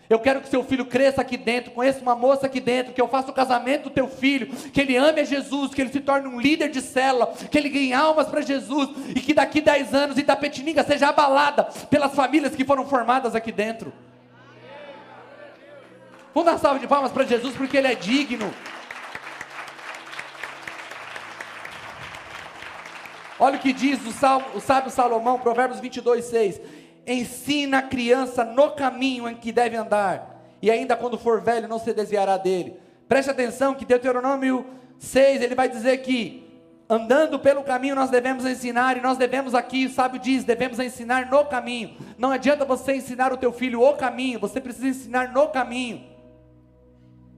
Eu 0.07 0.19
quero 0.19 0.39
que 0.39 0.49
seu 0.49 0.63
filho 0.63 0.85
cresça 0.85 1.21
aqui 1.21 1.35
dentro, 1.35 1.71
conheça 1.71 1.99
uma 1.99 2.13
moça 2.13 2.45
aqui 2.45 2.59
dentro, 2.59 2.93
que 2.93 3.01
eu 3.01 3.07
faça 3.07 3.31
o 3.31 3.33
casamento 3.33 3.85
do 3.85 3.89
teu 3.89 4.07
filho, 4.07 4.55
que 4.71 4.81
ele 4.81 4.95
ame 4.95 5.21
a 5.21 5.23
Jesus, 5.23 5.73
que 5.73 5.81
ele 5.81 5.91
se 5.91 5.99
torne 5.99 6.27
um 6.27 6.39
líder 6.39 6.69
de 6.69 6.81
célula, 6.81 7.33
que 7.49 7.57
ele 7.57 7.69
ganhe 7.69 7.91
almas 7.91 8.27
para 8.27 8.41
Jesus 8.41 8.87
e 9.15 9.19
que 9.19 9.33
daqui 9.33 9.61
10 9.61 9.95
anos 9.95 10.17
Itapetininga 10.19 10.83
seja 10.83 11.09
abalada 11.09 11.63
pelas 11.89 12.13
famílias 12.13 12.55
que 12.55 12.65
foram 12.65 12.85
formadas 12.85 13.33
aqui 13.33 13.51
dentro. 13.51 13.91
Vamos 16.33 16.45
dar 16.45 16.51
uma 16.53 16.59
salva 16.59 16.79
de 16.79 16.87
palmas 16.87 17.11
para 17.11 17.23
Jesus 17.25 17.55
porque 17.55 17.77
Ele 17.77 17.87
é 17.87 17.95
digno. 17.95 18.53
Olha 23.39 23.55
o 23.55 23.59
que 23.59 23.71
diz 23.71 24.05
o, 24.05 24.11
Salmo, 24.11 24.45
o 24.53 24.59
sábio 24.59 24.91
Salomão, 24.91 25.39
Provérbios 25.39 25.79
22, 25.79 26.25
6. 26.25 26.61
ensina 27.07 27.79
a 27.79 27.81
criança 27.81 28.43
no 28.43 28.71
caminho 28.71 29.29
em 29.29 29.35
que 29.35 29.53
deve 29.53 29.77
andar, 29.77 30.43
e 30.61 30.69
ainda 30.69 30.97
quando 30.97 31.17
for 31.17 31.39
velho 31.39 31.67
não 31.67 31.79
se 31.79 31.93
desviará 31.93 32.35
dele. 32.35 32.75
Preste 33.07 33.31
atenção 33.31 33.73
que 33.73 33.85
Deuteronômio 33.85 34.65
6, 34.99 35.41
ele 35.41 35.55
vai 35.55 35.69
dizer 35.69 35.99
que 35.99 36.45
andando 36.89 37.39
pelo 37.39 37.63
caminho 37.63 37.95
nós 37.95 38.09
devemos 38.09 38.45
ensinar, 38.45 38.97
e 38.97 39.01
nós 39.01 39.17
devemos 39.17 39.55
aqui, 39.55 39.85
o 39.85 39.89
sábio 39.89 40.19
diz, 40.19 40.43
devemos 40.43 40.77
ensinar 40.77 41.27
no 41.31 41.45
caminho. 41.45 41.95
Não 42.17 42.31
adianta 42.31 42.65
você 42.65 42.95
ensinar 42.95 43.31
o 43.31 43.37
teu 43.37 43.53
filho 43.53 43.81
o 43.81 43.93
caminho, 43.93 44.37
você 44.37 44.59
precisa 44.59 44.89
ensinar 44.89 45.31
no 45.31 45.47
caminho. 45.47 46.08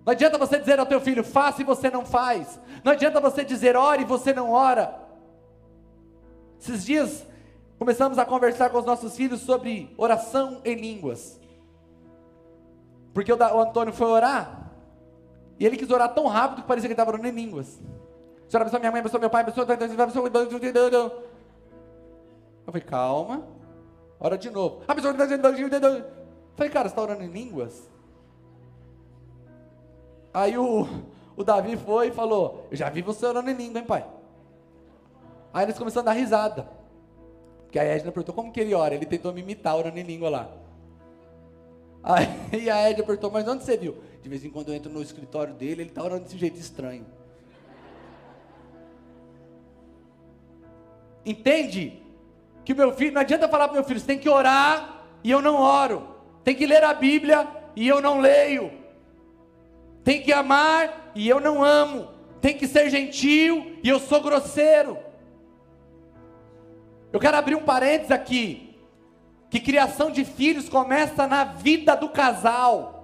Não 0.06 0.12
adianta 0.14 0.38
você 0.38 0.58
dizer 0.58 0.80
ao 0.80 0.86
teu 0.86 1.00
filho, 1.00 1.24
faça 1.24 1.62
e 1.62 1.66
você 1.66 1.90
não 1.90 2.04
faz. 2.06 2.60
Não 2.84 2.92
adianta 2.92 3.20
você 3.20 3.44
dizer, 3.44 3.76
ore 3.76 4.02
e 4.02 4.06
você 4.06 4.34
não 4.34 4.52
ora. 4.52 5.00
Esses 6.60 6.84
dias 6.84 7.26
começamos 7.78 8.18
a 8.18 8.26
conversar 8.26 8.70
com 8.70 8.80
os 8.80 8.86
nossos 8.86 9.16
filhos 9.16 9.42
sobre 9.42 9.94
oração 9.98 10.62
em 10.66 10.76
línguas. 10.76 11.40
Porque 13.14 13.32
o, 13.32 13.38
o 13.38 13.60
Antônio 13.62 13.94
foi 13.94 14.08
orar, 14.08 14.72
e 15.60 15.66
ele 15.66 15.78
quis 15.78 15.90
orar 15.90 16.14
tão 16.14 16.28
rápido 16.28 16.62
que 16.62 16.68
parecia 16.68 16.88
que 16.88 16.94
ele 16.94 17.02
estava 17.02 17.12
orando 17.12 17.28
em 17.28 17.32
línguas. 17.32 17.80
Senhora, 18.48 18.64
abençoa 18.64 18.80
minha 18.80 18.92
mãe, 18.92 19.00
abençoa 19.00 19.20
meu 19.20 19.30
pai, 19.30 19.42
abençoa... 19.42 19.66
Eu 22.66 22.74
falei, 22.74 22.82
calma, 22.82 23.48
ora 24.20 24.38
de 24.38 24.50
novo. 24.50 24.82
Eu 24.82 24.86
falei, 26.56 26.72
cara, 26.72 26.88
você 26.88 26.92
está 26.92 27.02
orando 27.02 27.24
em 27.24 27.28
línguas? 27.28 27.90
Aí 30.34 30.58
o, 30.58 30.88
o 31.36 31.44
Davi 31.44 31.76
foi 31.76 32.08
e 32.08 32.12
falou: 32.12 32.68
Eu 32.72 32.78
já 32.78 32.90
vi 32.90 33.02
você 33.02 33.26
orando 33.26 33.50
em 33.50 33.56
língua, 33.56 33.80
hein, 33.80 33.86
pai? 33.86 34.06
Aí 35.54 35.66
eles 35.66 35.78
começaram 35.78 36.08
a 36.08 36.14
dar 36.14 36.20
risada. 36.20 36.68
Porque 37.64 37.80
a 37.80 37.84
Edna 37.84 38.12
perguntou 38.12 38.34
como 38.34 38.52
que 38.52 38.60
ele 38.60 38.74
ora. 38.74 38.96
Ele 38.96 39.06
tentou 39.06 39.34
me 39.34 39.42
imitar 39.42 39.76
orando 39.76 39.98
em 39.98 40.04
língua 40.04 40.30
lá. 40.30 40.52
Aí 42.04 42.70
a 42.70 42.90
Edna 42.90 43.04
perguntou: 43.04 43.32
Mas 43.32 43.48
onde 43.48 43.64
você 43.64 43.76
viu? 43.76 43.98
De 44.22 44.30
vez 44.30 44.46
em 44.46 44.50
quando 44.50 44.70
eu 44.70 44.76
entro 44.76 44.92
no 44.92 45.02
escritório 45.02 45.54
dele, 45.54 45.82
ele 45.82 45.90
está 45.90 46.04
orando 46.04 46.24
desse 46.24 46.38
jeito 46.38 46.60
estranho. 46.60 47.06
Entende? 51.26 52.02
Que 52.64 52.74
meu 52.74 52.94
filho, 52.94 53.14
não 53.14 53.22
adianta 53.22 53.50
falar 53.50 53.68
para 53.68 53.76
meu 53.76 53.84
filho, 53.84 54.00
você 54.00 54.06
tem 54.06 54.20
que 54.20 54.30
orar 54.30 55.04
e 55.24 55.30
eu 55.30 55.42
não 55.42 55.56
oro. 55.56 56.08
Tem 56.44 56.56
que 56.56 56.66
ler 56.66 56.84
a 56.84 56.94
Bíblia 56.94 57.48
e 57.76 57.88
eu 57.88 58.02
não 58.02 58.20
leio 58.20 58.81
tem 60.04 60.22
que 60.22 60.34
amar 60.34 61.12
e 61.14 61.28
eu 61.28 61.40
não 61.40 61.64
amo, 61.64 62.10
tem 62.42 62.58
que 62.58 62.68
ser 62.68 62.90
gentil 62.90 63.78
e 63.84 63.90
eu 63.90 64.00
sou 64.00 64.22
grosseiro. 64.22 64.98
Eu 67.12 67.20
quero 67.20 67.38
abrir 67.38 67.56
um 67.56 67.64
parênteses 67.64 68.12
aqui, 68.12 68.76
que 69.50 69.60
criação 69.60 70.10
de 70.10 70.24
filhos 70.24 70.70
começa 70.70 71.28
na 71.28 71.44
vida 71.44 71.96
do 71.96 72.10
casal. 72.10 73.02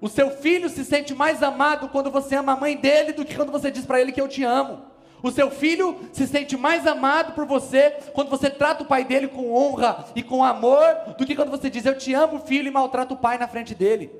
O 0.00 0.08
seu 0.08 0.30
filho 0.30 0.68
se 0.68 0.84
sente 0.84 1.14
mais 1.14 1.42
amado 1.42 1.88
quando 1.88 2.10
você 2.10 2.34
ama 2.34 2.54
a 2.54 2.56
mãe 2.56 2.76
dele 2.76 3.12
do 3.12 3.24
que 3.24 3.36
quando 3.36 3.52
você 3.52 3.70
diz 3.70 3.86
para 3.86 4.00
ele 4.00 4.10
que 4.10 4.20
eu 4.20 4.26
te 4.26 4.42
amo. 4.42 4.82
O 5.22 5.30
seu 5.30 5.50
filho 5.50 6.00
se 6.12 6.26
sente 6.26 6.56
mais 6.56 6.84
amado 6.84 7.34
por 7.34 7.46
você 7.46 7.90
quando 8.12 8.28
você 8.28 8.50
trata 8.50 8.82
o 8.82 8.86
pai 8.86 9.04
dele 9.04 9.28
com 9.28 9.54
honra 9.54 10.06
e 10.16 10.22
com 10.22 10.42
amor 10.42 11.14
do 11.16 11.24
que 11.24 11.36
quando 11.36 11.50
você 11.50 11.70
diz 11.70 11.86
eu 11.86 11.96
te 11.96 12.12
amo, 12.12 12.40
filho, 12.40 12.66
e 12.66 12.72
maltrata 12.72 13.14
o 13.14 13.16
pai 13.16 13.38
na 13.38 13.46
frente 13.46 13.74
dele. 13.74 14.10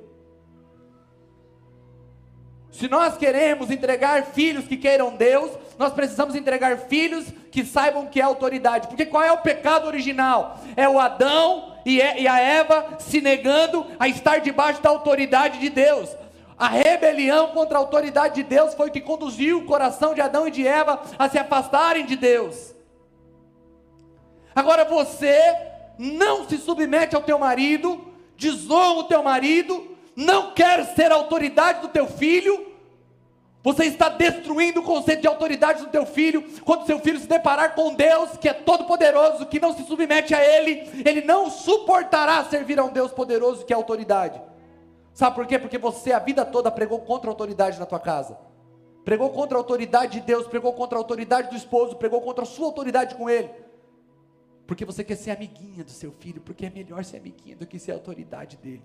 Se 2.73 2.87
nós 2.87 3.15
queremos 3.15 3.69
entregar 3.69 4.25
filhos 4.25 4.67
que 4.67 4.75
queiram 4.75 5.15
Deus, 5.15 5.51
nós 5.77 5.93
precisamos 5.93 6.33
entregar 6.33 6.75
filhos 6.79 7.23
que 7.51 7.63
saibam 7.63 8.07
que 8.07 8.19
é 8.19 8.23
autoridade. 8.23 8.87
Porque 8.87 9.05
qual 9.05 9.21
é 9.21 9.31
o 9.31 9.37
pecado 9.37 9.85
original? 9.85 10.57
É 10.75 10.89
o 10.89 10.99
Adão 10.99 11.75
e 11.85 12.01
a 12.01 12.39
Eva 12.39 12.97
se 12.97 13.21
negando 13.21 13.85
a 13.99 14.07
estar 14.07 14.39
debaixo 14.39 14.81
da 14.81 14.89
autoridade 14.89 15.59
de 15.59 15.69
Deus. 15.69 16.09
A 16.57 16.67
rebelião 16.67 17.49
contra 17.49 17.77
a 17.77 17.79
autoridade 17.79 18.35
de 18.35 18.43
Deus 18.43 18.73
foi 18.73 18.89
o 18.89 18.91
que 18.91 19.01
conduziu 19.01 19.59
o 19.59 19.65
coração 19.65 20.15
de 20.15 20.21
Adão 20.21 20.47
e 20.47 20.51
de 20.51 20.67
Eva 20.67 20.99
a 21.19 21.29
se 21.29 21.37
afastarem 21.37 22.07
de 22.07 22.15
Deus. 22.15 22.73
Agora 24.55 24.83
você 24.83 25.39
não 25.99 26.49
se 26.49 26.57
submete 26.57 27.15
ao 27.15 27.21
teu 27.21 27.37
marido, 27.37 28.03
desonra 28.35 28.99
o 28.99 29.03
teu 29.03 29.21
marido, 29.21 29.92
não 30.15 30.53
quer 30.53 30.85
ser 30.95 31.11
autoridade 31.11 31.81
do 31.81 31.87
teu 31.87 32.07
filho, 32.07 32.73
você 33.63 33.85
está 33.85 34.09
destruindo 34.09 34.81
o 34.81 34.83
conceito 34.83 35.21
de 35.21 35.27
autoridade 35.27 35.85
do 35.85 35.89
teu 35.89 36.05
filho, 36.05 36.43
quando 36.65 36.85
seu 36.85 36.99
filho 36.99 37.17
se 37.17 37.27
deparar 37.27 37.73
com 37.73 37.95
Deus, 37.95 38.35
que 38.35 38.49
é 38.49 38.53
todo 38.53 38.83
poderoso, 38.83 39.45
que 39.45 39.59
não 39.59 39.73
se 39.73 39.83
submete 39.85 40.35
a 40.35 40.43
ele, 40.43 40.89
ele 41.05 41.21
não 41.21 41.49
suportará 41.49 42.43
servir 42.43 42.77
a 42.77 42.83
um 42.83 42.91
Deus 42.91 43.13
poderoso 43.13 43.65
que 43.65 43.71
é 43.71 43.75
autoridade. 43.75 44.41
Sabe 45.13 45.35
por 45.35 45.47
quê? 45.47 45.57
Porque 45.57 45.77
você 45.77 46.11
a 46.11 46.19
vida 46.19 46.43
toda 46.43 46.69
pregou 46.69 46.99
contra 46.99 47.29
a 47.29 47.31
autoridade 47.31 47.79
na 47.79 47.85
tua 47.85 47.99
casa. 47.99 48.37
Pregou 49.05 49.29
contra 49.29 49.57
a 49.57 49.61
autoridade 49.61 50.19
de 50.19 50.25
Deus, 50.25 50.45
pregou 50.45 50.73
contra 50.73 50.97
a 50.97 51.01
autoridade 51.01 51.49
do 51.49 51.55
esposo, 51.55 51.95
pregou 51.95 52.19
contra 52.19 52.43
a 52.43 52.47
sua 52.47 52.65
autoridade 52.65 53.15
com 53.15 53.29
ele. 53.29 53.49
Porque 54.67 54.83
você 54.83 55.03
quer 55.05 55.15
ser 55.15 55.31
amiguinha 55.31 55.85
do 55.85 55.91
seu 55.91 56.11
filho, 56.11 56.41
porque 56.41 56.65
é 56.65 56.69
melhor 56.69 57.03
ser 57.05 57.17
amiguinha 57.17 57.55
do 57.55 57.65
que 57.65 57.79
ser 57.79 57.93
autoridade 57.93 58.57
dele. 58.57 58.83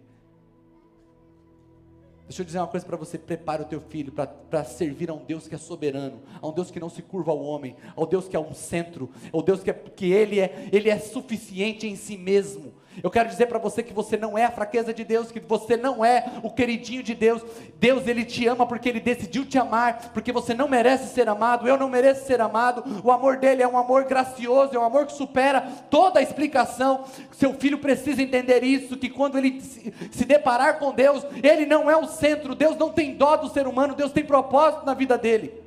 Deixa 2.28 2.42
eu 2.42 2.46
dizer 2.46 2.58
uma 2.58 2.66
coisa 2.66 2.84
para 2.84 2.96
você: 2.96 3.16
prepare 3.16 3.62
o 3.62 3.64
teu 3.64 3.80
filho 3.80 4.12
para 4.12 4.62
servir 4.62 5.08
a 5.08 5.14
um 5.14 5.24
Deus 5.24 5.48
que 5.48 5.54
é 5.54 5.58
soberano, 5.58 6.20
a 6.42 6.46
um 6.46 6.52
Deus 6.52 6.70
que 6.70 6.78
não 6.78 6.90
se 6.90 7.00
curva 7.00 7.32
ao 7.32 7.42
homem, 7.42 7.74
ao 7.96 8.06
Deus 8.06 8.28
que 8.28 8.36
é 8.36 8.38
um 8.38 8.52
centro, 8.52 9.10
ao 9.32 9.42
Deus 9.42 9.62
que, 9.62 9.70
é, 9.70 9.72
que 9.72 10.12
ele, 10.12 10.38
é, 10.38 10.68
ele 10.70 10.90
é 10.90 10.98
suficiente 10.98 11.86
em 11.86 11.96
si 11.96 12.18
mesmo. 12.18 12.74
Eu 13.02 13.10
quero 13.10 13.28
dizer 13.28 13.46
para 13.46 13.58
você 13.58 13.82
que 13.82 13.92
você 13.92 14.16
não 14.16 14.36
é 14.36 14.44
a 14.44 14.50
fraqueza 14.50 14.92
de 14.92 15.04
Deus, 15.04 15.30
que 15.30 15.40
você 15.40 15.76
não 15.76 16.04
é 16.04 16.24
o 16.42 16.50
queridinho 16.50 17.02
de 17.02 17.14
Deus. 17.14 17.42
Deus 17.78 18.06
ele 18.06 18.24
te 18.24 18.46
ama 18.46 18.66
porque 18.66 18.88
ele 18.88 19.00
decidiu 19.00 19.44
te 19.44 19.58
amar, 19.58 20.10
porque 20.12 20.32
você 20.32 20.52
não 20.52 20.68
merece 20.68 21.14
ser 21.14 21.28
amado, 21.28 21.68
eu 21.68 21.76
não 21.76 21.88
mereço 21.88 22.26
ser 22.26 22.40
amado. 22.40 22.84
O 23.04 23.12
amor 23.12 23.36
dele 23.36 23.62
é 23.62 23.68
um 23.68 23.78
amor 23.78 24.04
gracioso, 24.04 24.74
é 24.74 24.78
um 24.78 24.84
amor 24.84 25.06
que 25.06 25.12
supera 25.12 25.60
toda 25.90 26.18
a 26.18 26.22
explicação. 26.22 27.04
Seu 27.32 27.54
filho 27.54 27.78
precisa 27.78 28.22
entender 28.22 28.64
isso, 28.64 28.96
que 28.96 29.08
quando 29.08 29.38
ele 29.38 29.60
se, 29.60 30.24
deparar 30.24 30.78
com 30.78 30.92
Deus, 30.92 31.24
ele 31.42 31.66
não 31.66 31.90
é 31.90 31.96
o 31.96 32.06
centro. 32.18 32.54
Deus 32.54 32.76
não 32.76 32.90
tem 32.90 33.14
dó 33.14 33.36
do 33.36 33.48
ser 33.48 33.66
humano, 33.66 33.94
Deus 33.94 34.12
tem 34.12 34.24
propósito 34.24 34.84
na 34.84 34.94
vida 34.94 35.16
dele. 35.16 35.62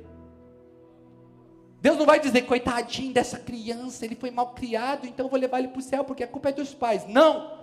Deus 1.80 1.98
não 1.98 2.06
vai 2.06 2.20
dizer, 2.20 2.42
coitadinho 2.42 3.12
dessa 3.12 3.38
criança, 3.38 4.04
ele 4.04 4.14
foi 4.14 4.30
mal 4.30 4.50
criado, 4.50 5.04
então 5.04 5.28
vou 5.28 5.38
levar 5.38 5.58
ele 5.58 5.68
para 5.68 5.80
o 5.80 5.82
céu, 5.82 6.04
porque 6.04 6.22
a 6.22 6.28
culpa 6.28 6.50
é 6.50 6.52
dos 6.52 6.72
pais. 6.72 7.04
Não! 7.08 7.58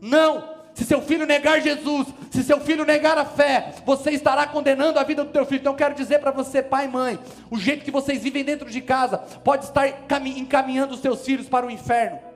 Não! 0.00 0.58
Se 0.74 0.84
seu 0.84 1.00
filho 1.00 1.26
negar 1.26 1.60
Jesus, 1.60 2.06
se 2.30 2.44
seu 2.44 2.60
filho 2.60 2.84
negar 2.84 3.18
a 3.18 3.24
fé, 3.24 3.74
você 3.84 4.10
estará 4.10 4.46
condenando 4.46 4.98
a 5.00 5.02
vida 5.02 5.24
do 5.24 5.32
teu 5.32 5.44
filho. 5.44 5.58
Então 5.58 5.74
quero 5.74 5.94
dizer 5.94 6.20
para 6.20 6.30
você, 6.30 6.62
pai 6.62 6.84
e 6.84 6.88
mãe, 6.88 7.18
o 7.50 7.58
jeito 7.58 7.84
que 7.84 7.90
vocês 7.90 8.22
vivem 8.22 8.44
dentro 8.44 8.70
de 8.70 8.80
casa 8.80 9.18
pode 9.18 9.64
estar 9.64 9.88
encaminhando 9.88 10.94
os 10.94 11.00
seus 11.00 11.24
filhos 11.24 11.48
para 11.48 11.66
o 11.66 11.70
inferno. 11.70 12.27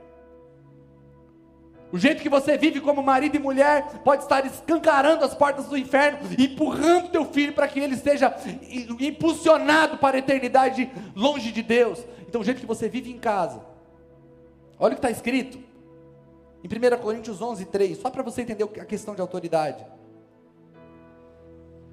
O 1.93 1.99
jeito 1.99 2.23
que 2.23 2.29
você 2.31 2.57
vive 2.57 2.81
como 2.81 3.03
marido 3.03 3.37
e 3.37 3.39
mulher 3.39 4.01
pode 4.03 4.23
estar 4.23 4.47
escancarando 4.47 5.27
as 5.27 5.35
portas 5.35 5.67
do 5.67 5.77
inferno, 5.77 6.21
empurrando 6.39 7.11
teu 7.11 7.27
filho 7.27 7.53
para 7.53 7.69
que 7.69 7.79
ele 7.79 7.97
seja 7.97 8.35
impulsionado 8.99 9.99
para 9.99 10.17
a 10.17 10.21
eternidade 10.21 10.91
longe 11.15 11.53
de 11.53 11.63
Deus. 11.63 12.03
Então, 12.27 12.41
o 12.41 12.45
jeito 12.45 12.61
que 12.61 12.67
você 12.67 12.89
vive 12.89 13.11
em 13.11 13.19
casa, 13.19 13.61
olha 14.79 14.93
o 14.93 14.97
que 14.97 15.07
está 15.07 15.11
escrito 15.11 15.59
em 16.65 16.67
1 16.67 16.99
Coríntios 17.03 17.43
11, 17.43 17.67
3, 17.67 17.99
só 17.99 18.09
para 18.09 18.23
você 18.23 18.41
entender 18.41 18.65
a 18.65 18.85
questão 18.87 19.15
de 19.15 19.21
autoridade. 19.21 19.85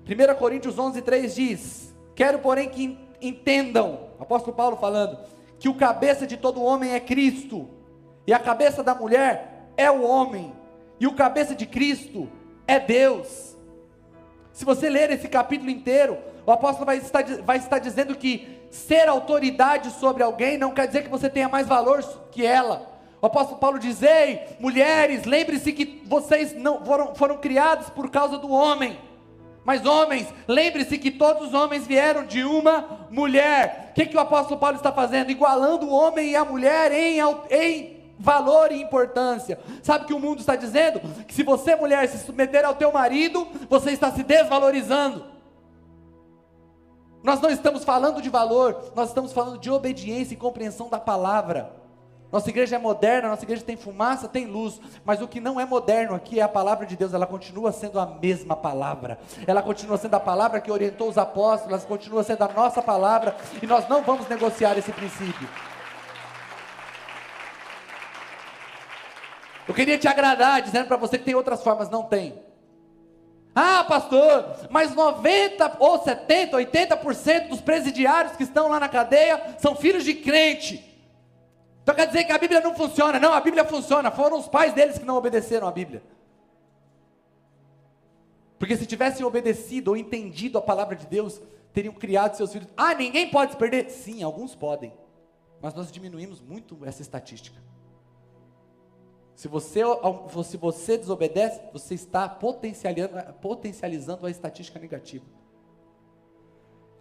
1 0.08 0.36
Coríntios 0.36 0.80
11, 0.80 1.02
3 1.02 1.36
diz: 1.36 1.96
Quero, 2.16 2.40
porém, 2.40 2.70
que 2.70 2.98
entendam, 3.22 4.12
apóstolo 4.18 4.56
Paulo 4.56 4.78
falando, 4.78 5.20
que 5.60 5.68
o 5.68 5.76
cabeça 5.76 6.26
de 6.26 6.38
todo 6.38 6.64
homem 6.64 6.94
é 6.94 7.02
Cristo, 7.02 7.68
e 8.26 8.32
a 8.32 8.40
cabeça 8.40 8.82
da 8.82 8.96
mulher 8.96 9.49
é 9.80 9.90
o 9.90 10.04
homem, 10.04 10.52
e 11.00 11.08
o 11.08 11.14
cabeça 11.14 11.56
de 11.56 11.66
Cristo 11.66 12.30
é 12.68 12.78
Deus. 12.78 13.56
Se 14.52 14.66
você 14.66 14.90
ler 14.90 15.10
esse 15.10 15.30
capítulo 15.30 15.70
inteiro, 15.70 16.18
o 16.46 16.52
apóstolo 16.52 16.86
vai 16.86 16.98
estar, 16.98 17.24
vai 17.46 17.56
estar 17.56 17.80
dizendo 17.80 18.14
que 18.14 18.60
ser 18.70 19.08
autoridade 19.08 19.90
sobre 19.92 20.22
alguém 20.22 20.58
não 20.58 20.72
quer 20.72 20.86
dizer 20.86 21.04
que 21.04 21.10
você 21.10 21.30
tenha 21.30 21.48
mais 21.48 21.66
valor 21.66 22.04
que 22.30 22.46
ela. 22.46 22.92
O 23.22 23.26
apóstolo 23.26 23.58
Paulo 23.58 23.80
diz: 23.80 24.04
Ei, 24.04 24.42
mulheres, 24.60 25.24
lembre-se 25.24 25.72
que 25.72 26.04
vocês 26.06 26.54
não 26.54 26.84
foram, 26.84 27.16
foram 27.16 27.38
criados 27.38 27.90
por 27.90 28.12
causa 28.12 28.38
do 28.38 28.52
homem. 28.52 29.00
Mas 29.64 29.86
homens, 29.86 30.28
lembre-se 30.46 30.98
que 30.98 31.10
todos 31.10 31.48
os 31.48 31.54
homens 31.54 31.88
vieram 31.88 32.26
de 32.26 32.44
uma 32.44 33.08
mulher. 33.10 33.92
O 33.92 33.94
que, 33.94 34.08
que 34.08 34.18
o 34.18 34.20
apóstolo 34.20 34.60
Paulo 34.60 34.76
está 34.76 34.92
fazendo? 34.92 35.32
Igualando 35.32 35.86
o 35.86 35.94
homem 35.94 36.32
e 36.32 36.36
a 36.36 36.44
mulher 36.44 36.92
em, 36.92 37.20
em 37.50 37.99
valor 38.20 38.72
e 38.72 38.82
importância. 38.82 39.58
Sabe 39.82 40.04
o 40.04 40.08
que 40.08 40.14
o 40.14 40.20
mundo 40.20 40.40
está 40.40 40.56
dizendo? 40.56 41.00
Que 41.26 41.34
se 41.34 41.42
você, 41.42 41.76
mulher, 41.76 42.08
se 42.08 42.18
submeter 42.20 42.66
ao 42.66 42.76
teu 42.76 42.92
marido, 42.92 43.48
você 43.70 43.92
está 43.92 44.12
se 44.12 44.24
desvalorizando. 44.24 45.24
Nós 47.24 47.42
não 47.42 47.50
estamos 47.50 47.84
falando 47.84 48.22
de 48.22 48.30
valor, 48.30 48.92
nós 48.96 49.10
estamos 49.10 49.34
falando 49.34 49.58
de 49.58 49.70
obediência 49.72 50.34
e 50.34 50.38
compreensão 50.38 50.90
da 50.90 51.00
palavra. 51.00 51.80
Nossa 52.32 52.50
igreja 52.50 52.76
é 52.76 52.80
moderna, 52.80 53.30
nossa 53.30 53.44
igreja 53.44 53.64
tem 53.64 53.76
fumaça, 53.76 54.28
tem 54.28 54.46
luz, 54.46 54.80
mas 55.04 55.20
o 55.20 55.28
que 55.28 55.40
não 55.40 55.60
é 55.60 55.66
moderno 55.66 56.14
aqui 56.14 56.40
é 56.40 56.44
a 56.44 56.48
palavra 56.48 56.86
de 56.86 56.96
Deus, 56.96 57.12
ela 57.12 57.26
continua 57.26 57.72
sendo 57.72 58.00
a 58.00 58.06
mesma 58.06 58.56
palavra, 58.56 59.18
ela 59.48 59.64
continua 59.64 59.98
sendo 59.98 60.14
a 60.14 60.20
palavra 60.20 60.62
que 60.62 60.72
orientou 60.72 61.10
os 61.10 61.18
apóstolos, 61.18 61.74
ela 61.74 61.88
continua 61.88 62.24
sendo 62.24 62.44
a 62.44 62.48
nossa 62.48 62.84
palavra, 62.84 63.36
e 63.62 63.66
nós 63.66 63.90
não 63.90 64.04
vamos 64.04 64.30
negociar 64.30 64.78
esse 64.78 64.92
princípio. 64.92 65.50
Eu 69.70 69.76
queria 69.76 70.00
te 70.00 70.08
agradar, 70.08 70.64
dizendo 70.64 70.88
para 70.88 70.98
você 70.98 71.16
que 71.16 71.26
tem 71.26 71.36
outras 71.36 71.62
formas, 71.62 71.92
não 71.92 72.02
tem. 72.02 72.42
Ah, 73.54 73.84
pastor, 73.84 74.68
mas 74.72 74.96
90 74.96 75.78
ou 75.78 76.04
70, 76.04 76.58
80% 76.58 77.50
dos 77.50 77.62
presidiários 77.62 78.36
que 78.36 78.42
estão 78.42 78.68
lá 78.68 78.80
na 78.80 78.90
cadeia 78.90 79.56
são 79.60 79.76
filhos 79.76 80.04
de 80.04 80.16
crente. 80.16 80.84
Então 81.84 81.94
quer 81.94 82.08
dizer 82.08 82.24
que 82.24 82.32
a 82.32 82.38
Bíblia 82.40 82.62
não 82.62 82.74
funciona? 82.74 83.20
Não, 83.20 83.32
a 83.32 83.40
Bíblia 83.40 83.64
funciona. 83.64 84.10
Foram 84.10 84.40
os 84.40 84.48
pais 84.48 84.74
deles 84.74 84.98
que 84.98 85.06
não 85.06 85.18
obedeceram 85.18 85.68
a 85.68 85.72
Bíblia. 85.72 86.02
Porque 88.58 88.76
se 88.76 88.88
tivessem 88.88 89.24
obedecido 89.24 89.92
ou 89.92 89.98
entendido 89.98 90.58
a 90.58 90.64
palavra 90.64 90.96
de 90.96 91.06
Deus, 91.06 91.40
teriam 91.72 91.94
criado 91.94 92.36
seus 92.36 92.52
filhos. 92.52 92.68
Ah, 92.76 92.96
ninguém 92.96 93.30
pode 93.30 93.52
se 93.52 93.58
perder? 93.58 93.88
Sim, 93.92 94.24
alguns 94.24 94.56
podem. 94.56 94.92
Mas 95.62 95.76
nós 95.76 95.92
diminuímos 95.92 96.42
muito 96.42 96.84
essa 96.86 97.04
estatística. 97.04 97.70
Se 99.40 99.48
você, 99.48 99.80
se 100.44 100.58
você 100.58 100.98
desobedece, 100.98 101.62
você 101.72 101.96
está 101.96 102.28
potencializando, 102.28 103.34
potencializando 103.36 104.28
a 104.28 104.30
estatística 104.30 104.78
negativa. 104.78 105.24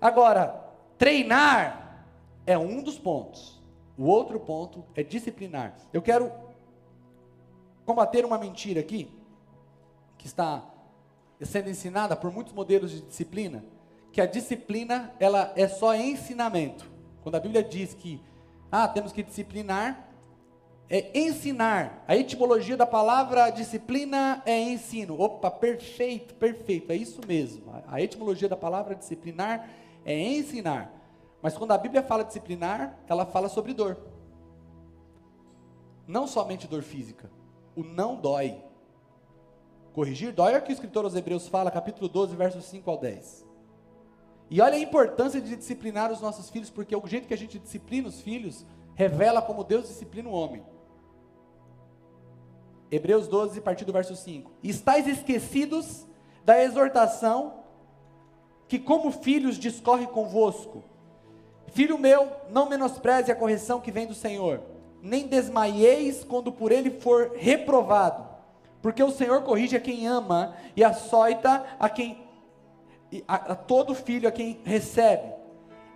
Agora, 0.00 0.64
treinar 0.96 2.06
é 2.46 2.56
um 2.56 2.80
dos 2.80 2.96
pontos. 2.96 3.60
O 3.96 4.04
outro 4.04 4.38
ponto 4.38 4.84
é 4.94 5.02
disciplinar. 5.02 5.74
Eu 5.92 6.00
quero 6.00 6.30
combater 7.84 8.24
uma 8.24 8.38
mentira 8.38 8.82
aqui, 8.82 9.10
que 10.16 10.28
está 10.28 10.64
sendo 11.42 11.68
ensinada 11.68 12.14
por 12.14 12.30
muitos 12.30 12.52
modelos 12.52 12.92
de 12.92 13.00
disciplina, 13.00 13.64
que 14.12 14.20
a 14.20 14.26
disciplina 14.26 15.12
ela 15.18 15.52
é 15.56 15.66
só 15.66 15.92
ensinamento. 15.92 16.88
Quando 17.20 17.34
a 17.34 17.40
Bíblia 17.40 17.64
diz 17.64 17.94
que 17.94 18.22
ah, 18.70 18.86
temos 18.86 19.10
que 19.10 19.24
disciplinar, 19.24 20.07
é 20.90 21.18
ensinar. 21.18 22.04
A 22.08 22.16
etimologia 22.16 22.76
da 22.76 22.86
palavra 22.86 23.50
disciplina 23.50 24.42
é 24.46 24.58
ensino. 24.58 25.20
Opa, 25.20 25.50
perfeito, 25.50 26.34
perfeito, 26.34 26.90
é 26.90 26.96
isso 26.96 27.20
mesmo. 27.26 27.64
A 27.86 28.00
etimologia 28.00 28.48
da 28.48 28.56
palavra 28.56 28.94
disciplinar 28.94 29.68
é 30.04 30.18
ensinar. 30.18 30.92
Mas 31.42 31.56
quando 31.56 31.72
a 31.72 31.78
Bíblia 31.78 32.02
fala 32.02 32.24
disciplinar, 32.24 32.98
ela 33.06 33.26
fala 33.26 33.48
sobre 33.48 33.74
dor. 33.74 33.98
Não 36.06 36.26
somente 36.26 36.66
dor 36.66 36.82
física. 36.82 37.30
O 37.76 37.82
não 37.82 38.16
dói. 38.16 38.62
Corrigir 39.92 40.32
dói 40.32 40.54
é 40.54 40.58
o 40.58 40.62
que 40.62 40.70
o 40.70 40.72
escritor 40.72 41.04
aos 41.04 41.14
Hebreus 41.14 41.48
fala, 41.48 41.70
capítulo 41.70 42.08
12, 42.08 42.34
versos 42.34 42.64
5 42.64 42.90
ao 42.90 42.98
10. 42.98 43.46
E 44.50 44.60
olha 44.60 44.76
a 44.76 44.80
importância 44.80 45.40
de 45.40 45.54
disciplinar 45.54 46.10
os 46.10 46.20
nossos 46.20 46.48
filhos, 46.48 46.70
porque 46.70 46.96
o 46.96 47.06
jeito 47.06 47.28
que 47.28 47.34
a 47.34 47.38
gente 47.38 47.58
disciplina 47.58 48.08
os 48.08 48.20
filhos 48.20 48.64
revela 48.94 49.42
como 49.42 49.62
Deus 49.62 49.86
disciplina 49.86 50.28
o 50.28 50.32
homem. 50.32 50.64
Hebreus 52.90 53.28
12, 53.28 53.58
a 53.58 53.62
partir 53.62 53.84
do 53.84 53.92
verso 53.92 54.16
5. 54.16 54.50
Estais 54.62 55.06
esquecidos 55.06 56.06
da 56.44 56.62
exortação 56.62 57.64
que, 58.66 58.78
como 58.78 59.10
filhos, 59.10 59.58
discorre 59.58 60.06
convosco 60.06 60.84
Filho 61.72 61.98
meu, 61.98 62.28
não 62.50 62.68
menospreze 62.68 63.30
a 63.30 63.36
correção 63.36 63.80
que 63.80 63.90
vem 63.90 64.06
do 64.06 64.14
Senhor, 64.14 64.60
nem 65.02 65.26
desmaieis 65.26 66.24
quando 66.24 66.50
por 66.50 66.72
ele 66.72 66.90
for 66.90 67.32
reprovado, 67.36 68.26
porque 68.80 69.02
o 69.02 69.10
Senhor 69.10 69.42
corrige 69.42 69.76
a 69.76 69.80
quem 69.80 70.06
ama 70.06 70.56
e 70.74 70.82
açoita 70.82 71.64
a 71.78 71.88
quem 71.88 72.26
a, 73.26 73.52
a 73.52 73.54
todo 73.54 73.94
filho 73.94 74.28
a 74.28 74.32
quem 74.32 74.60
recebe. 74.64 75.32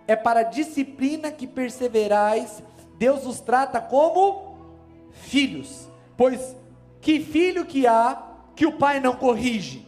É 0.07 0.16
para 0.16 0.40
a 0.40 0.45
disciplina 0.45 1.30
que 1.30 1.47
perseverais, 1.47 2.62
Deus 2.97 3.26
os 3.26 3.40
trata 3.40 3.80
como 3.80 4.57
filhos. 5.11 5.88
Pois 6.16 6.57
que 7.03 7.20
filho 7.20 7.66
que 7.66 7.86
há 7.86 8.22
que 8.57 8.64
o 8.64 8.78
pai 8.78 9.00
não 9.00 9.14
corrige? 9.14 9.86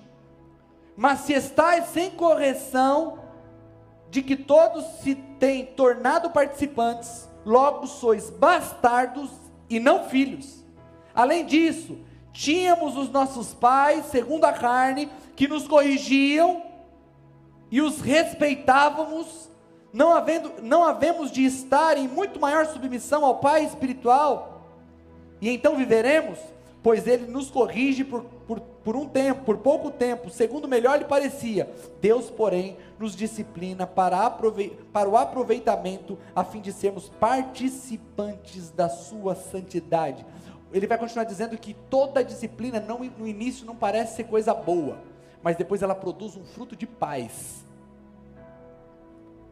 Mas 0.96 1.20
se 1.20 1.32
estáis 1.32 1.86
sem 1.86 2.10
correção, 2.10 3.20
de 4.10 4.20
que 4.22 4.36
todos 4.36 4.84
se 5.00 5.14
têm 5.14 5.64
tornado 5.64 6.30
participantes, 6.30 7.28
logo 7.44 7.86
sois 7.86 8.30
bastardos 8.30 9.30
e 9.68 9.80
não 9.80 10.04
filhos. 10.04 10.64
Além 11.14 11.44
disso, 11.44 11.98
tínhamos 12.32 12.96
os 12.96 13.08
nossos 13.10 13.54
pais, 13.54 14.06
segundo 14.06 14.44
a 14.44 14.52
carne, 14.52 15.08
que 15.34 15.48
nos 15.48 15.66
corrigiam 15.66 16.62
e 17.70 17.80
os 17.80 18.00
respeitávamos, 18.00 19.48
não 19.92 20.12
havendo, 20.12 20.62
não 20.62 20.84
havemos 20.84 21.30
de 21.30 21.44
estar 21.44 21.96
em 21.96 22.06
muito 22.06 22.38
maior 22.38 22.66
submissão 22.66 23.24
ao 23.24 23.38
Pai 23.38 23.64
espiritual, 23.64 24.62
e 25.40 25.50
então 25.50 25.76
viveremos, 25.76 26.38
pois 26.84 27.06
ele 27.06 27.26
nos 27.26 27.50
corrige 27.50 28.04
por, 28.04 28.24
por, 28.46 28.60
por 28.60 28.94
um 28.94 29.08
tempo, 29.08 29.42
por 29.42 29.56
pouco 29.56 29.90
tempo, 29.90 30.28
segundo 30.28 30.68
melhor 30.68 30.98
lhe 30.98 31.06
parecia. 31.06 31.66
Deus, 31.98 32.30
porém, 32.30 32.76
nos 32.98 33.16
disciplina 33.16 33.86
para, 33.86 34.30
para 34.92 35.08
o 35.08 35.16
aproveitamento, 35.16 36.18
a 36.36 36.44
fim 36.44 36.60
de 36.60 36.74
sermos 36.74 37.08
participantes 37.08 38.70
da 38.70 38.90
sua 38.90 39.34
santidade. 39.34 40.26
Ele 40.70 40.86
vai 40.86 40.98
continuar 40.98 41.24
dizendo 41.24 41.56
que 41.56 41.72
toda 41.72 42.22
disciplina 42.22 42.78
não, 42.78 42.98
no 42.98 43.26
início 43.26 43.64
não 43.64 43.74
parece 43.74 44.16
ser 44.16 44.24
coisa 44.24 44.52
boa, 44.52 44.98
mas 45.42 45.56
depois 45.56 45.80
ela 45.80 45.94
produz 45.94 46.36
um 46.36 46.44
fruto 46.44 46.76
de 46.76 46.86
paz. 46.86 47.64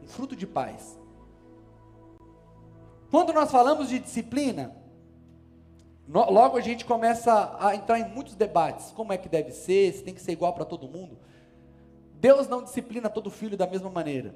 Um 0.03 0.07
fruto 0.07 0.35
de 0.35 0.45
paz. 0.45 0.99
Quando 3.09 3.33
nós 3.33 3.49
falamos 3.49 3.89
de 3.89 3.97
disciplina, 3.97 4.82
logo 6.07 6.57
a 6.57 6.61
gente 6.61 6.85
começa 6.85 7.55
a 7.59 7.75
entrar 7.75 7.99
em 7.99 8.09
muitos 8.09 8.35
debates. 8.35 8.91
Como 8.91 9.13
é 9.13 9.17
que 9.17 9.29
deve 9.29 9.51
ser? 9.51 9.93
Se 9.93 10.03
tem 10.03 10.13
que 10.13 10.21
ser 10.21 10.33
igual 10.33 10.53
para 10.53 10.65
todo 10.65 10.87
mundo. 10.87 11.17
Deus 12.19 12.47
não 12.47 12.63
disciplina 12.63 13.09
todo 13.09 13.29
filho 13.29 13.57
da 13.57 13.67
mesma 13.67 13.89
maneira. 13.89 14.33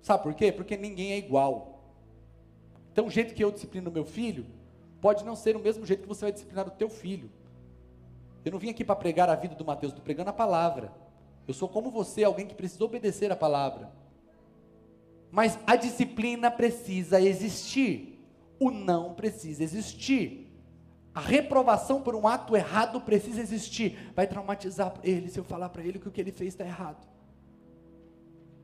Sabe 0.00 0.22
por 0.22 0.34
quê? 0.34 0.52
Porque 0.52 0.76
ninguém 0.76 1.12
é 1.12 1.18
igual. 1.18 1.80
Então, 2.92 3.06
o 3.06 3.10
jeito 3.10 3.34
que 3.34 3.42
eu 3.42 3.50
disciplino 3.50 3.90
meu 3.90 4.04
filho 4.04 4.46
pode 5.00 5.24
não 5.24 5.36
ser 5.36 5.56
o 5.56 5.60
mesmo 5.60 5.86
jeito 5.86 6.02
que 6.02 6.08
você 6.08 6.24
vai 6.24 6.32
disciplinar 6.32 6.66
o 6.66 6.70
teu 6.70 6.88
filho. 6.88 7.30
Eu 8.44 8.52
não 8.52 8.58
vim 8.58 8.70
aqui 8.70 8.84
para 8.84 8.96
pregar 8.96 9.28
a 9.28 9.34
vida 9.34 9.54
do 9.54 9.64
Mateus, 9.64 9.92
estou 9.92 10.04
pregando 10.04 10.30
a 10.30 10.32
palavra. 10.32 10.92
Eu 11.46 11.54
sou 11.54 11.68
como 11.68 11.90
você, 11.90 12.24
alguém 12.24 12.46
que 12.46 12.54
precisa 12.54 12.84
obedecer 12.84 13.30
a 13.30 13.36
palavra. 13.36 13.90
Mas 15.30 15.58
a 15.66 15.76
disciplina 15.76 16.50
precisa 16.50 17.20
existir. 17.20 18.24
O 18.58 18.70
não 18.70 19.14
precisa 19.14 19.62
existir. 19.62 20.47
A 21.14 21.20
reprovação 21.20 22.00
por 22.00 22.14
um 22.14 22.26
ato 22.28 22.56
errado 22.56 23.00
precisa 23.00 23.40
existir. 23.40 24.12
Vai 24.14 24.26
traumatizar 24.26 24.94
ele 25.02 25.28
se 25.28 25.38
eu 25.38 25.44
falar 25.44 25.68
para 25.68 25.82
ele 25.82 25.98
que 25.98 26.08
o 26.08 26.10
que 26.10 26.20
ele 26.20 26.32
fez 26.32 26.54
está 26.54 26.64
errado. 26.64 27.06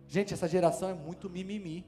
Gente, 0.06 0.32
essa 0.32 0.48
geração 0.48 0.88
é 0.88 0.94
muito 0.94 1.28
mimimi. 1.28 1.84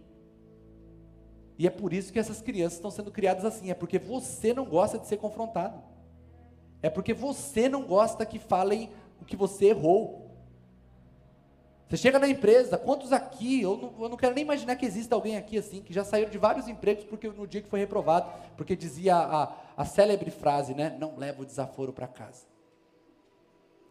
E 1.59 1.67
é 1.67 1.71
por 1.71 1.93
isso 1.93 2.13
que 2.13 2.19
essas 2.19 2.43
crianças 2.43 2.75
estão 2.75 2.91
sendo 2.91 3.11
criadas 3.11 3.45
assim. 3.45 3.71
É 3.71 3.75
porque 3.75 3.99
você 3.99 4.53
não 4.53 4.65
gosta 4.65 4.99
de 4.99 5.07
ser 5.07 5.17
confrontado. 5.17 5.81
É 6.83 6.91
porque 6.91 7.15
você 7.15 7.69
não 7.69 7.85
gosta 7.85 8.27
que 8.27 8.39
falem 8.39 8.91
o 9.21 9.25
que 9.25 9.37
você 9.37 9.67
errou. 9.67 10.26
Você 11.89 11.97
chega 11.97 12.18
na 12.18 12.28
empresa, 12.28 12.76
quantos 12.76 13.12
aqui, 13.12 13.62
eu 13.62 13.76
não, 13.76 14.05
eu 14.05 14.09
não, 14.09 14.16
quero 14.16 14.34
nem 14.34 14.43
imaginar 14.43 14.74
que 14.74 14.84
exista 14.84 15.14
alguém 15.14 15.37
aqui 15.37 15.57
assim, 15.57 15.80
que 15.80 15.93
já 15.93 16.03
saiu 16.03 16.28
de 16.28 16.37
vários 16.37 16.66
empregos 16.66 17.05
porque 17.05 17.28
no 17.28 17.47
dia 17.47 17.62
que 17.62 17.68
foi 17.68 17.78
reprovado, 17.78 18.28
porque 18.57 18.74
dizia 18.74 19.14
a, 19.14 19.55
a 19.76 19.84
célebre 19.84 20.32
frase, 20.32 20.74
né? 20.74 20.97
Não 20.99 21.16
leva 21.16 21.43
o 21.43 21.47
desaforo 21.47 21.93
para 21.93 22.09
casa. 22.09 22.45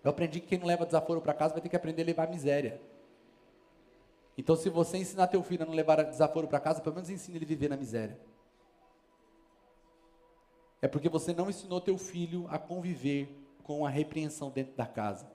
Eu 0.04 0.10
aprendi 0.12 0.42
que 0.42 0.48
quem 0.48 0.60
não 0.60 0.68
leva 0.68 0.86
desaforo 0.86 1.22
para 1.22 1.34
casa 1.34 1.54
vai 1.54 1.62
ter 1.62 1.70
que 1.70 1.76
aprender 1.76 2.02
a 2.02 2.06
levar 2.06 2.30
miséria. 2.30 2.82
Então, 4.38 4.58
se 4.58 4.70
você 4.70 4.98
ensinar 4.98 5.28
teu 5.28 5.42
filho 5.42 5.64
a 5.64 5.66
não 5.66 5.74
levar 5.74 6.04
desaforo 6.04 6.50
para 6.50 6.60
casa, 6.60 6.82
pelo 6.82 6.96
menos 6.96 7.10
ensine 7.10 7.38
ele 7.38 7.46
a 7.46 7.48
viver 7.48 7.70
na 7.70 7.78
miséria. 7.78 8.20
É 10.82 10.88
porque 10.88 11.08
você 11.08 11.34
não 11.34 11.50
ensinou 11.50 11.80
teu 11.80 11.98
filho 11.98 12.46
a 12.50 12.60
conviver 12.60 13.34
com 13.64 13.86
a 13.86 13.90
repreensão 13.90 14.52
dentro 14.52 14.76
da 14.76 14.86
casa. 14.86 15.35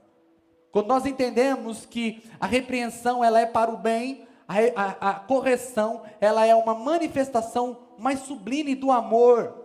Quando 0.72 0.86
nós 0.86 1.04
entendemos 1.04 1.84
que 1.84 2.22
a 2.38 2.46
repreensão 2.46 3.24
ela 3.24 3.40
é 3.40 3.46
para 3.46 3.70
o 3.70 3.76
bem, 3.76 4.26
a, 4.46 4.56
a, 4.76 5.10
a 5.10 5.14
correção 5.14 6.02
ela 6.20 6.46
é 6.46 6.54
uma 6.54 6.74
manifestação 6.74 7.78
mais 7.98 8.20
sublime 8.20 8.74
do 8.74 8.90
amor. 8.90 9.60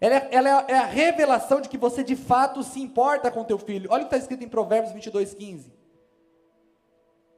Ela, 0.00 0.16
é, 0.16 0.28
ela 0.32 0.48
é, 0.48 0.72
é, 0.72 0.78
a 0.78 0.86
revelação 0.86 1.60
de 1.60 1.68
que 1.68 1.78
você 1.78 2.04
de 2.04 2.16
fato 2.16 2.62
se 2.62 2.80
importa 2.80 3.30
com 3.30 3.44
teu 3.44 3.58
filho. 3.58 3.88
Olha 3.90 4.02
o 4.02 4.08
que 4.08 4.14
está 4.14 4.18
escrito 4.18 4.44
em 4.44 4.48
Provérbios 4.48 4.92
22, 4.92 5.34
15. 5.34 5.72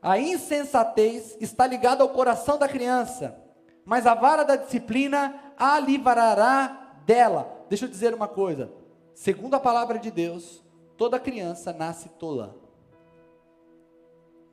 A 0.03 0.19
insensatez 0.19 1.37
está 1.41 1.67
ligada 1.67 2.03
ao 2.03 2.09
coração 2.09 2.59
da 2.59 2.69
criança, 2.69 3.37
mas 3.85 4.07
a 4.07 4.15
vara 4.15 4.45
da 4.45 4.57
disciplina 4.57 5.35
a 5.57 5.79
livrará 5.79 7.01
dela. 7.05 7.65
Deixa 7.69 7.85
eu 7.85 7.89
dizer 7.89 8.15
uma 8.15 8.29
coisa. 8.29 8.73
Segundo 9.15 9.55
a 9.55 9.61
palavra 9.61 9.99
de 9.99 10.11
Deus, 10.11 10.63
toda 10.97 11.21
criança 11.21 11.73
nasce 11.73 12.09
tola. 12.11 12.57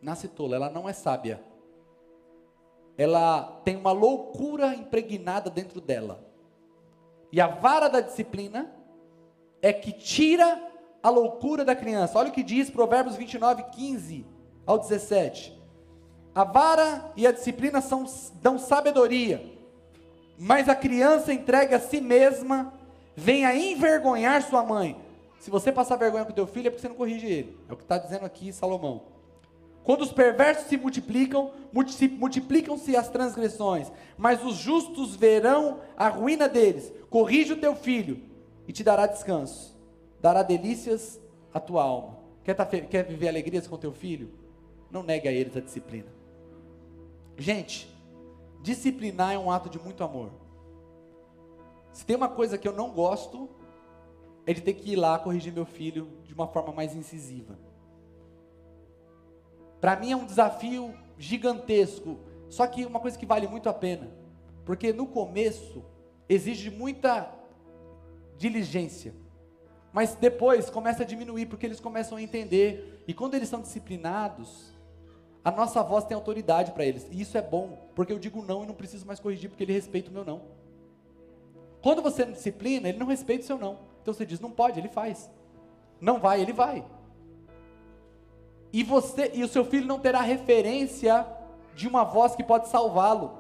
Nasce 0.02 0.28
tola, 0.28 0.56
ela 0.56 0.70
não 0.70 0.88
é 0.88 0.94
sábia. 0.94 1.44
Ela 2.98 3.62
tem 3.64 3.76
uma 3.76 3.92
loucura 3.92 4.76
impregnada 4.76 5.50
dentro 5.50 5.82
dela. 5.82 6.24
E 7.32 7.42
a 7.42 7.48
vara 7.48 7.88
da 7.88 8.02
disciplina 8.02 8.72
é 9.62 9.74
que 9.74 9.92
tira 9.92 10.72
a 11.02 11.10
loucura 11.10 11.66
da 11.66 11.76
criança. 11.76 12.20
Olha 12.20 12.30
o 12.30 12.34
que 12.34 12.44
diz 12.44 12.70
Provérbios 12.70 13.16
29, 13.16 13.64
15 13.72 14.26
ao 14.66 14.78
17. 14.78 15.60
A 16.36 16.44
vara 16.44 17.12
e 17.16 17.28
a 17.28 17.32
disciplina 17.32 17.82
são, 17.82 18.06
dão 18.42 18.58
sabedoria, 18.58 19.44
mas 20.38 20.68
a 20.68 20.76
criança 20.76 21.34
entregue 21.34 21.76
a 21.76 21.80
si 21.80 22.02
mesma 22.02 22.74
vem 23.16 23.46
a 23.46 23.56
envergonhar 23.56 24.42
sua 24.42 24.64
mãe. 24.64 25.03
Se 25.44 25.52
você 25.52 25.74
passar 25.74 25.98
vergonha 25.98 26.24
com 26.24 26.32
teu 26.32 26.48
filho 26.48 26.68
é 26.68 26.70
porque 26.70 26.80
você 26.80 26.88
não 26.88 26.96
corrige 26.96 27.28
ele. 27.28 27.60
É 27.68 27.74
o 27.74 27.76
que 27.76 27.84
está 27.84 27.98
dizendo 27.98 28.24
aqui 28.24 28.54
Salomão. 28.54 29.08
Quando 29.84 30.04
os 30.04 30.14
perversos 30.14 30.68
se 30.68 30.78
multiplicam, 30.78 31.52
multiplicam-se 32.18 32.96
as 32.96 33.10
transgressões, 33.10 33.92
mas 34.18 34.42
os 34.42 34.56
justos 34.56 35.18
verão 35.18 35.82
a 35.98 36.08
ruína 36.08 36.48
deles. 36.48 36.94
Corrige 37.10 37.52
o 37.52 37.60
teu 37.60 37.76
filho 37.76 38.22
e 38.66 38.72
te 38.72 38.86
dará 38.86 39.06
descanso, 39.06 39.78
dará 40.22 40.44
delícias 40.44 41.20
à 41.54 41.60
tua 41.60 41.84
alma. 41.84 42.20
Quer, 42.46 42.54
tá, 42.54 42.66
quer 42.66 43.04
viver 43.04 43.28
alegrias 43.28 43.68
com 43.68 43.78
teu 43.78 43.92
filho? 43.92 44.32
Não 44.90 45.04
negue 45.04 45.28
a 45.28 45.32
eles 45.34 45.58
a 45.58 45.60
disciplina. 45.60 46.08
Gente, 47.38 47.94
disciplinar 48.62 49.34
é 49.34 49.38
um 49.38 49.52
ato 49.52 49.70
de 49.70 49.78
muito 49.78 50.06
amor. 50.06 50.32
Se 51.92 52.06
tem 52.06 52.16
uma 52.16 52.30
coisa 52.30 52.58
que 52.58 52.66
eu 52.66 52.74
não 52.74 52.92
gosto, 52.92 53.50
é 54.46 54.54
de 54.54 54.62
ter 54.62 54.74
que 54.74 54.92
ir 54.92 54.96
lá 54.96 55.18
corrigir 55.20 55.54
meu 55.54 55.66
filho 55.66 56.10
de 56.24 56.34
uma 56.34 56.48
forma 56.48 56.74
mais 56.74 56.96
incisiva. 56.96 57.58
Para 59.80 59.96
mim 59.96 60.12
é 60.12 60.16
um 60.16 60.26
desafio 60.26 60.94
gigantesco, 61.18 62.20
só 62.50 62.66
que 62.68 62.86
uma 62.86 63.00
coisa 63.00 63.18
que 63.18 63.26
vale 63.26 63.48
muito 63.48 63.70
a 63.70 63.74
pena, 63.74 64.10
porque 64.66 64.94
no 64.94 65.08
começo 65.08 65.84
exige 66.28 66.70
muita 66.70 67.30
diligência, 68.38 69.14
mas 69.92 70.16
depois 70.16 70.70
começa 70.70 71.04
a 71.04 71.06
diminuir 71.06 71.46
porque 71.46 71.66
eles 71.66 71.80
começam 71.80 72.18
a 72.18 72.22
entender 72.22 73.04
e 73.08 73.14
quando 73.14 73.36
eles 73.36 73.50
são 73.50 73.62
disciplinados, 73.62 74.74
a 75.44 75.52
nossa 75.52 75.84
voz 75.84 76.06
tem 76.06 76.16
autoridade 76.16 76.72
para 76.72 76.86
eles 76.86 77.08
e 77.12 77.22
isso 77.22 77.38
é 77.38 77.42
bom, 77.42 77.90
porque 77.94 78.12
eu 78.12 78.20
digo 78.20 78.42
não 78.42 78.64
e 78.64 78.68
não 78.68 78.74
preciso 78.74 79.06
mais 79.06 79.20
corrigir 79.20 79.50
porque 79.50 79.64
ele 79.64 79.74
respeita 79.74 80.10
o 80.10 80.14
meu 80.14 80.26
não. 80.26 80.42
Quando 81.82 82.02
você 82.02 82.24
não 82.24 82.32
disciplina, 82.32 82.88
ele 82.88 82.98
não 82.98 83.08
respeita 83.08 83.44
o 83.44 83.48
seu 83.48 83.58
não. 83.58 83.93
Então 84.04 84.14
você 84.14 84.28
diz 84.28 84.40
não 84.40 84.52
pode, 84.52 84.80
ele 84.80 84.90
faz. 84.90 85.32
Não 86.00 86.20
vai, 86.20 86.40
ele 86.40 86.54
vai 86.54 86.86
e 88.74 88.82
você 88.82 89.30
e 89.36 89.44
o 89.44 89.48
seu 89.48 89.64
filho 89.64 89.86
não 89.86 90.00
terá 90.00 90.22
referência 90.22 91.26
de 91.76 91.88
uma 91.88 92.04
voz 92.04 92.36
que 92.36 92.44
pode 92.44 92.68
salvá-lo. 92.68 93.38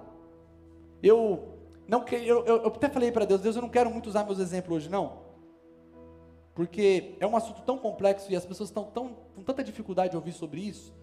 Eu 1.02 1.50
não 1.88 2.06
eu, 2.10 2.46
eu, 2.46 2.58
eu 2.58 2.68
até 2.68 2.88
falei 2.88 3.12
para 3.12 3.26
Deus, 3.26 3.42
Deus, 3.42 3.56
eu 3.56 3.62
não 3.62 3.70
quero 3.70 3.90
muito 3.90 4.08
usar 4.08 4.24
meus 4.24 4.38
exemplos 4.38 4.78
hoje 4.78 4.90
não, 4.90 5.24
porque 6.54 7.16
é 7.20 7.26
um 7.26 7.36
assunto 7.36 7.64
tão 7.64 7.80
complexo 7.80 8.32
e 8.32 8.36
as 8.36 8.46
pessoas 8.46 8.70
estão 8.70 8.86
tão, 8.86 9.18
com 9.36 9.44
tanta 9.44 9.64
dificuldade 9.64 10.12
de 10.12 10.16
ouvir 10.16 10.32
sobre 10.32 10.62
isso, 10.62 10.94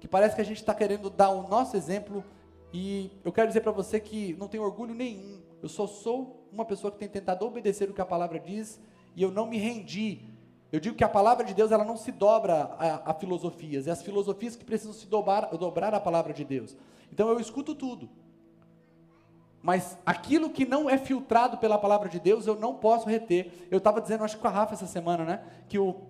que 0.00 0.08
parece 0.08 0.34
que 0.34 0.40
a 0.40 0.44
gente 0.44 0.56
está 0.56 0.74
querendo 0.74 1.10
dar 1.10 1.28
o 1.28 1.46
nosso 1.46 1.76
exemplo 1.76 2.24
e 2.72 3.10
eu 3.24 3.32
quero 3.32 3.48
dizer 3.48 3.60
para 3.60 3.72
você 3.72 3.98
que 3.98 4.34
não 4.34 4.48
tenho 4.48 4.62
orgulho 4.62 4.94
nenhum. 4.94 5.40
Eu 5.62 5.68
só 5.68 5.86
sou 5.86 6.48
uma 6.52 6.64
pessoa 6.64 6.90
que 6.90 6.98
tem 6.98 7.08
tentado 7.08 7.44
obedecer 7.44 7.88
o 7.90 7.94
que 7.94 8.00
a 8.00 8.06
palavra 8.06 8.38
diz 8.38 8.80
e 9.16 9.22
eu 9.22 9.30
não 9.30 9.46
me 9.46 9.58
rendi 9.58 10.38
eu 10.70 10.80
digo 10.80 10.96
que 10.96 11.04
a 11.04 11.08
palavra 11.08 11.44
de 11.44 11.54
Deus 11.54 11.72
ela 11.72 11.84
não 11.84 11.96
se 11.96 12.12
dobra 12.12 12.76
a, 12.78 13.10
a 13.10 13.14
filosofias, 13.14 13.86
é 13.86 13.90
as 13.90 14.02
filosofias 14.02 14.54
que 14.54 14.64
precisam 14.64 14.92
se 14.92 15.06
dobrar, 15.06 15.46
dobrar 15.56 15.94
a 15.94 16.00
palavra 16.00 16.32
de 16.32 16.44
Deus. 16.44 16.76
Então 17.10 17.28
eu 17.30 17.40
escuto 17.40 17.74
tudo. 17.74 18.08
Mas 19.62 19.98
aquilo 20.04 20.50
que 20.50 20.66
não 20.66 20.88
é 20.88 20.98
filtrado 20.98 21.56
pela 21.56 21.78
palavra 21.78 22.08
de 22.08 22.20
Deus, 22.20 22.46
eu 22.46 22.54
não 22.54 22.74
posso 22.74 23.08
reter. 23.08 23.66
Eu 23.70 23.78
estava 23.78 24.00
dizendo, 24.00 24.24
acho 24.24 24.36
que 24.36 24.42
com 24.42 24.48
a 24.48 24.50
Rafa 24.50 24.74
essa 24.74 24.86
semana, 24.86 25.24
né? 25.24 25.42
Que 25.68 25.78
eu, 25.78 26.02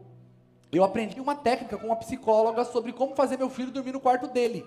eu 0.72 0.82
aprendi 0.82 1.20
uma 1.20 1.36
técnica 1.36 1.78
com 1.78 1.86
uma 1.86 1.96
psicóloga 1.96 2.64
sobre 2.64 2.92
como 2.92 3.14
fazer 3.14 3.36
meu 3.36 3.48
filho 3.48 3.70
dormir 3.70 3.92
no 3.92 4.00
quarto 4.00 4.26
dele. 4.26 4.66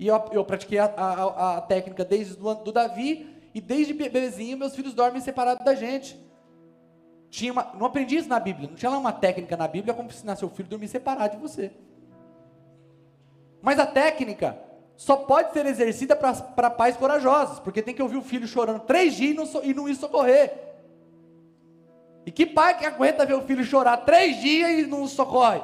E 0.00 0.06
eu, 0.06 0.16
eu 0.32 0.42
pratiquei 0.42 0.78
a, 0.78 0.86
a, 0.86 1.58
a 1.58 1.60
técnica 1.60 2.06
desde 2.06 2.34
do, 2.34 2.54
do 2.54 2.72
Davi, 2.72 3.36
e 3.54 3.60
desde 3.60 3.92
bebezinho 3.92 4.56
meus 4.56 4.74
filhos 4.74 4.94
dormem 4.94 5.20
separados 5.20 5.62
da 5.62 5.74
gente. 5.74 6.18
Tinha 7.28 7.52
uma, 7.52 7.70
não 7.74 7.84
aprendi 7.84 8.16
isso 8.16 8.28
na 8.28 8.40
Bíblia. 8.40 8.66
Não 8.66 8.76
tinha 8.76 8.90
lá 8.90 8.96
uma 8.96 9.12
técnica 9.12 9.58
na 9.58 9.68
Bíblia 9.68 9.92
como 9.92 10.08
ensinar 10.08 10.36
seu 10.36 10.48
filho 10.48 10.68
a 10.68 10.70
dormir 10.70 10.88
separado 10.88 11.36
de 11.36 11.42
você. 11.42 11.70
Mas 13.60 13.78
a 13.78 13.84
técnica 13.84 14.58
só 14.96 15.16
pode 15.16 15.52
ser 15.52 15.66
exercida 15.66 16.16
para 16.16 16.70
pais 16.70 16.96
corajosos, 16.96 17.60
porque 17.60 17.82
tem 17.82 17.94
que 17.94 18.02
ouvir 18.02 18.16
o 18.16 18.22
filho 18.22 18.46
chorando 18.46 18.80
três 18.80 19.14
dias 19.14 19.32
e 19.32 19.34
não, 19.34 19.64
e 19.64 19.74
não 19.74 19.86
ir 19.86 19.96
socorrer. 19.96 20.50
E 22.24 22.32
que 22.32 22.46
pai 22.46 22.78
que 22.78 22.86
aguenta 22.86 23.26
ver 23.26 23.34
o 23.34 23.42
filho 23.42 23.64
chorar 23.64 23.98
três 23.98 24.40
dias 24.40 24.70
e 24.70 24.86
não 24.86 25.06
socorre? 25.06 25.60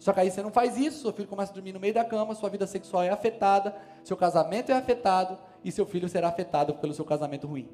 Só 0.00 0.14
que 0.14 0.20
aí 0.20 0.30
você 0.30 0.42
não 0.42 0.50
faz 0.50 0.78
isso, 0.78 1.02
seu 1.02 1.12
filho 1.12 1.28
começa 1.28 1.52
a 1.52 1.54
dormir 1.54 1.74
no 1.74 1.78
meio 1.78 1.92
da 1.92 2.02
cama, 2.02 2.34
sua 2.34 2.48
vida 2.48 2.66
sexual 2.66 3.02
é 3.02 3.10
afetada, 3.10 3.76
seu 4.02 4.16
casamento 4.16 4.72
é 4.72 4.74
afetado 4.74 5.38
e 5.62 5.70
seu 5.70 5.84
filho 5.84 6.08
será 6.08 6.28
afetado 6.28 6.74
pelo 6.76 6.94
seu 6.94 7.04
casamento 7.04 7.46
ruim. 7.46 7.68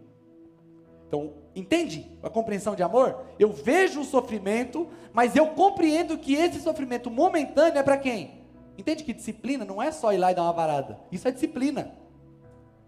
Então, 1.06 1.34
entende 1.54 2.10
a 2.20 2.28
compreensão 2.28 2.74
de 2.74 2.82
amor? 2.82 3.22
Eu 3.38 3.52
vejo 3.52 4.00
o 4.00 4.04
sofrimento, 4.04 4.88
mas 5.12 5.36
eu 5.36 5.46
compreendo 5.50 6.18
que 6.18 6.34
esse 6.34 6.60
sofrimento 6.60 7.08
momentâneo 7.08 7.78
é 7.78 7.82
para 7.82 7.96
quem? 7.96 8.44
Entende 8.76 9.04
que 9.04 9.12
disciplina 9.12 9.64
não 9.64 9.80
é 9.80 9.92
só 9.92 10.12
ir 10.12 10.18
lá 10.18 10.32
e 10.32 10.34
dar 10.34 10.42
uma 10.42 10.52
varada. 10.52 10.98
Isso 11.12 11.28
é 11.28 11.30
disciplina. 11.30 11.92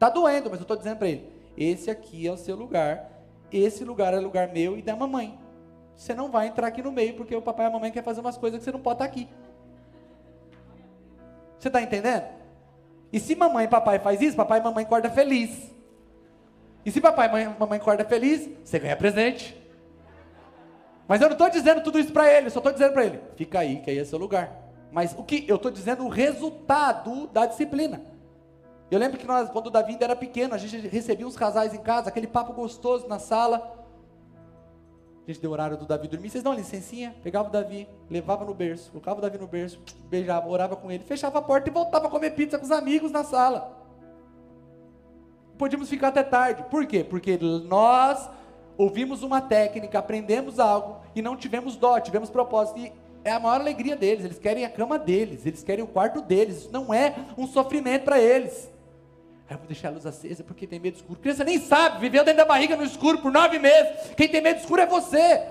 Tá 0.00 0.10
doendo, 0.10 0.50
mas 0.50 0.58
eu 0.58 0.64
estou 0.64 0.76
dizendo 0.76 0.98
para 0.98 1.08
ele: 1.08 1.32
esse 1.56 1.88
aqui 1.88 2.26
é 2.26 2.32
o 2.32 2.36
seu 2.36 2.56
lugar, 2.56 3.08
esse 3.52 3.84
lugar 3.84 4.12
é 4.12 4.18
lugar 4.18 4.48
meu 4.52 4.76
e 4.76 4.82
da 4.82 4.96
mamãe. 4.96 5.38
Você 5.98 6.14
não 6.14 6.30
vai 6.30 6.46
entrar 6.46 6.68
aqui 6.68 6.80
no 6.80 6.92
meio 6.92 7.14
porque 7.14 7.34
o 7.34 7.42
papai 7.42 7.66
e 7.66 7.68
a 7.68 7.72
mamãe 7.72 7.90
querem 7.90 8.04
fazer 8.04 8.20
umas 8.20 8.38
coisas 8.38 8.60
que 8.60 8.64
você 8.64 8.70
não 8.70 8.80
pode 8.80 8.94
estar 8.94 9.04
aqui. 9.04 9.28
Você 11.58 11.66
está 11.66 11.82
entendendo? 11.82 12.24
E 13.12 13.18
se 13.18 13.34
mamãe 13.34 13.64
e 13.64 13.68
papai 13.68 13.98
faz 13.98 14.20
isso, 14.20 14.36
papai 14.36 14.60
e 14.60 14.62
mamãe 14.62 14.84
acorda 14.84 15.10
feliz. 15.10 15.72
E 16.86 16.92
se 16.92 17.00
papai 17.00 17.26
e 17.26 17.48
mamãe 17.58 17.78
acorda 17.78 18.04
feliz, 18.04 18.48
você 18.62 18.78
ganha 18.78 18.96
presente. 18.96 19.60
Mas 21.08 21.20
eu 21.20 21.26
não 21.26 21.32
estou 21.32 21.50
dizendo 21.50 21.82
tudo 21.82 21.98
isso 21.98 22.12
para 22.12 22.32
ele, 22.32 22.48
só 22.48 22.60
estou 22.60 22.72
dizendo 22.72 22.92
para 22.92 23.04
ele, 23.04 23.20
fica 23.34 23.58
aí, 23.58 23.80
que 23.80 23.90
aí 23.90 23.98
é 23.98 24.04
seu 24.04 24.20
lugar. 24.20 24.56
Mas 24.92 25.16
o 25.18 25.24
que 25.24 25.44
eu 25.48 25.56
estou 25.56 25.70
dizendo 25.70 26.04
o 26.04 26.08
resultado 26.08 27.26
da 27.26 27.44
disciplina. 27.44 28.02
Eu 28.88 29.00
lembro 29.00 29.18
que 29.18 29.26
nós, 29.26 29.50
quando 29.50 29.66
o 29.66 29.70
Davi 29.70 29.92
ainda 29.92 30.04
era 30.04 30.16
pequeno, 30.16 30.54
a 30.54 30.58
gente 30.58 30.86
recebia 30.86 31.26
uns 31.26 31.36
casais 31.36 31.74
em 31.74 31.82
casa, 31.82 32.08
aquele 32.08 32.28
papo 32.28 32.52
gostoso 32.52 33.08
na 33.08 33.18
sala. 33.18 33.77
Gente 35.28 35.40
deu 35.40 35.52
horário 35.52 35.76
do 35.76 35.86
Davi 35.86 36.08
dormir. 36.08 36.30
Vocês 36.30 36.42
dão 36.42 36.52
uma 36.52 36.58
licencinha? 36.58 37.14
Pegava 37.22 37.48
o 37.48 37.52
Davi, 37.52 37.86
levava 38.10 38.44
no 38.44 38.54
berço, 38.54 38.90
colocava 38.90 39.18
o 39.18 39.22
Davi 39.22 39.38
no 39.38 39.46
berço, 39.46 39.78
beijava, 40.08 40.48
orava 40.48 40.74
com 40.74 40.90
ele, 40.90 41.04
fechava 41.04 41.38
a 41.38 41.42
porta 41.42 41.68
e 41.68 41.72
voltava 41.72 42.08
a 42.08 42.10
comer 42.10 42.30
pizza 42.30 42.58
com 42.58 42.64
os 42.64 42.72
amigos 42.72 43.12
na 43.12 43.22
sala 43.22 43.78
podíamos 45.58 45.90
ficar 45.90 46.08
até 46.08 46.22
tarde. 46.22 46.64
Por 46.70 46.86
quê? 46.86 47.04
Porque 47.04 47.36
nós 47.66 48.30
ouvimos 48.78 49.22
uma 49.22 49.40
técnica, 49.40 49.98
aprendemos 49.98 50.58
algo 50.58 50.98
e 51.14 51.20
não 51.20 51.36
tivemos 51.36 51.76
dó, 51.76 51.98
tivemos 51.98 52.30
propósito. 52.30 52.78
E 52.78 52.92
é 53.24 53.32
a 53.32 53.40
maior 53.40 53.60
alegria 53.60 53.96
deles. 53.96 54.24
Eles 54.24 54.38
querem 54.38 54.64
a 54.64 54.70
cama 54.70 54.98
deles, 54.98 55.44
eles 55.44 55.64
querem 55.64 55.84
o 55.84 55.88
quarto 55.88 56.22
deles. 56.22 56.58
Isso 56.58 56.72
não 56.72 56.94
é 56.94 57.14
um 57.36 57.46
sofrimento 57.46 58.04
para 58.04 58.20
eles. 58.20 58.70
Aí 59.48 59.54
eu 59.54 59.58
vou 59.58 59.66
deixar 59.66 59.88
a 59.88 59.92
luz 59.92 60.04
acesa 60.04 60.44
porque 60.44 60.66
tem 60.66 60.78
medo 60.78 60.96
escuro. 60.96 61.18
Criança 61.18 61.42
nem 61.42 61.58
sabe, 61.58 62.00
viveu 62.00 62.22
dentro 62.22 62.38
da 62.38 62.44
barriga 62.44 62.76
no 62.76 62.84
escuro 62.84 63.18
por 63.18 63.32
nove 63.32 63.58
meses. 63.58 64.12
Quem 64.14 64.28
tem 64.28 64.42
medo 64.42 64.60
escuro 64.60 64.82
é 64.82 64.86
você. 64.86 65.42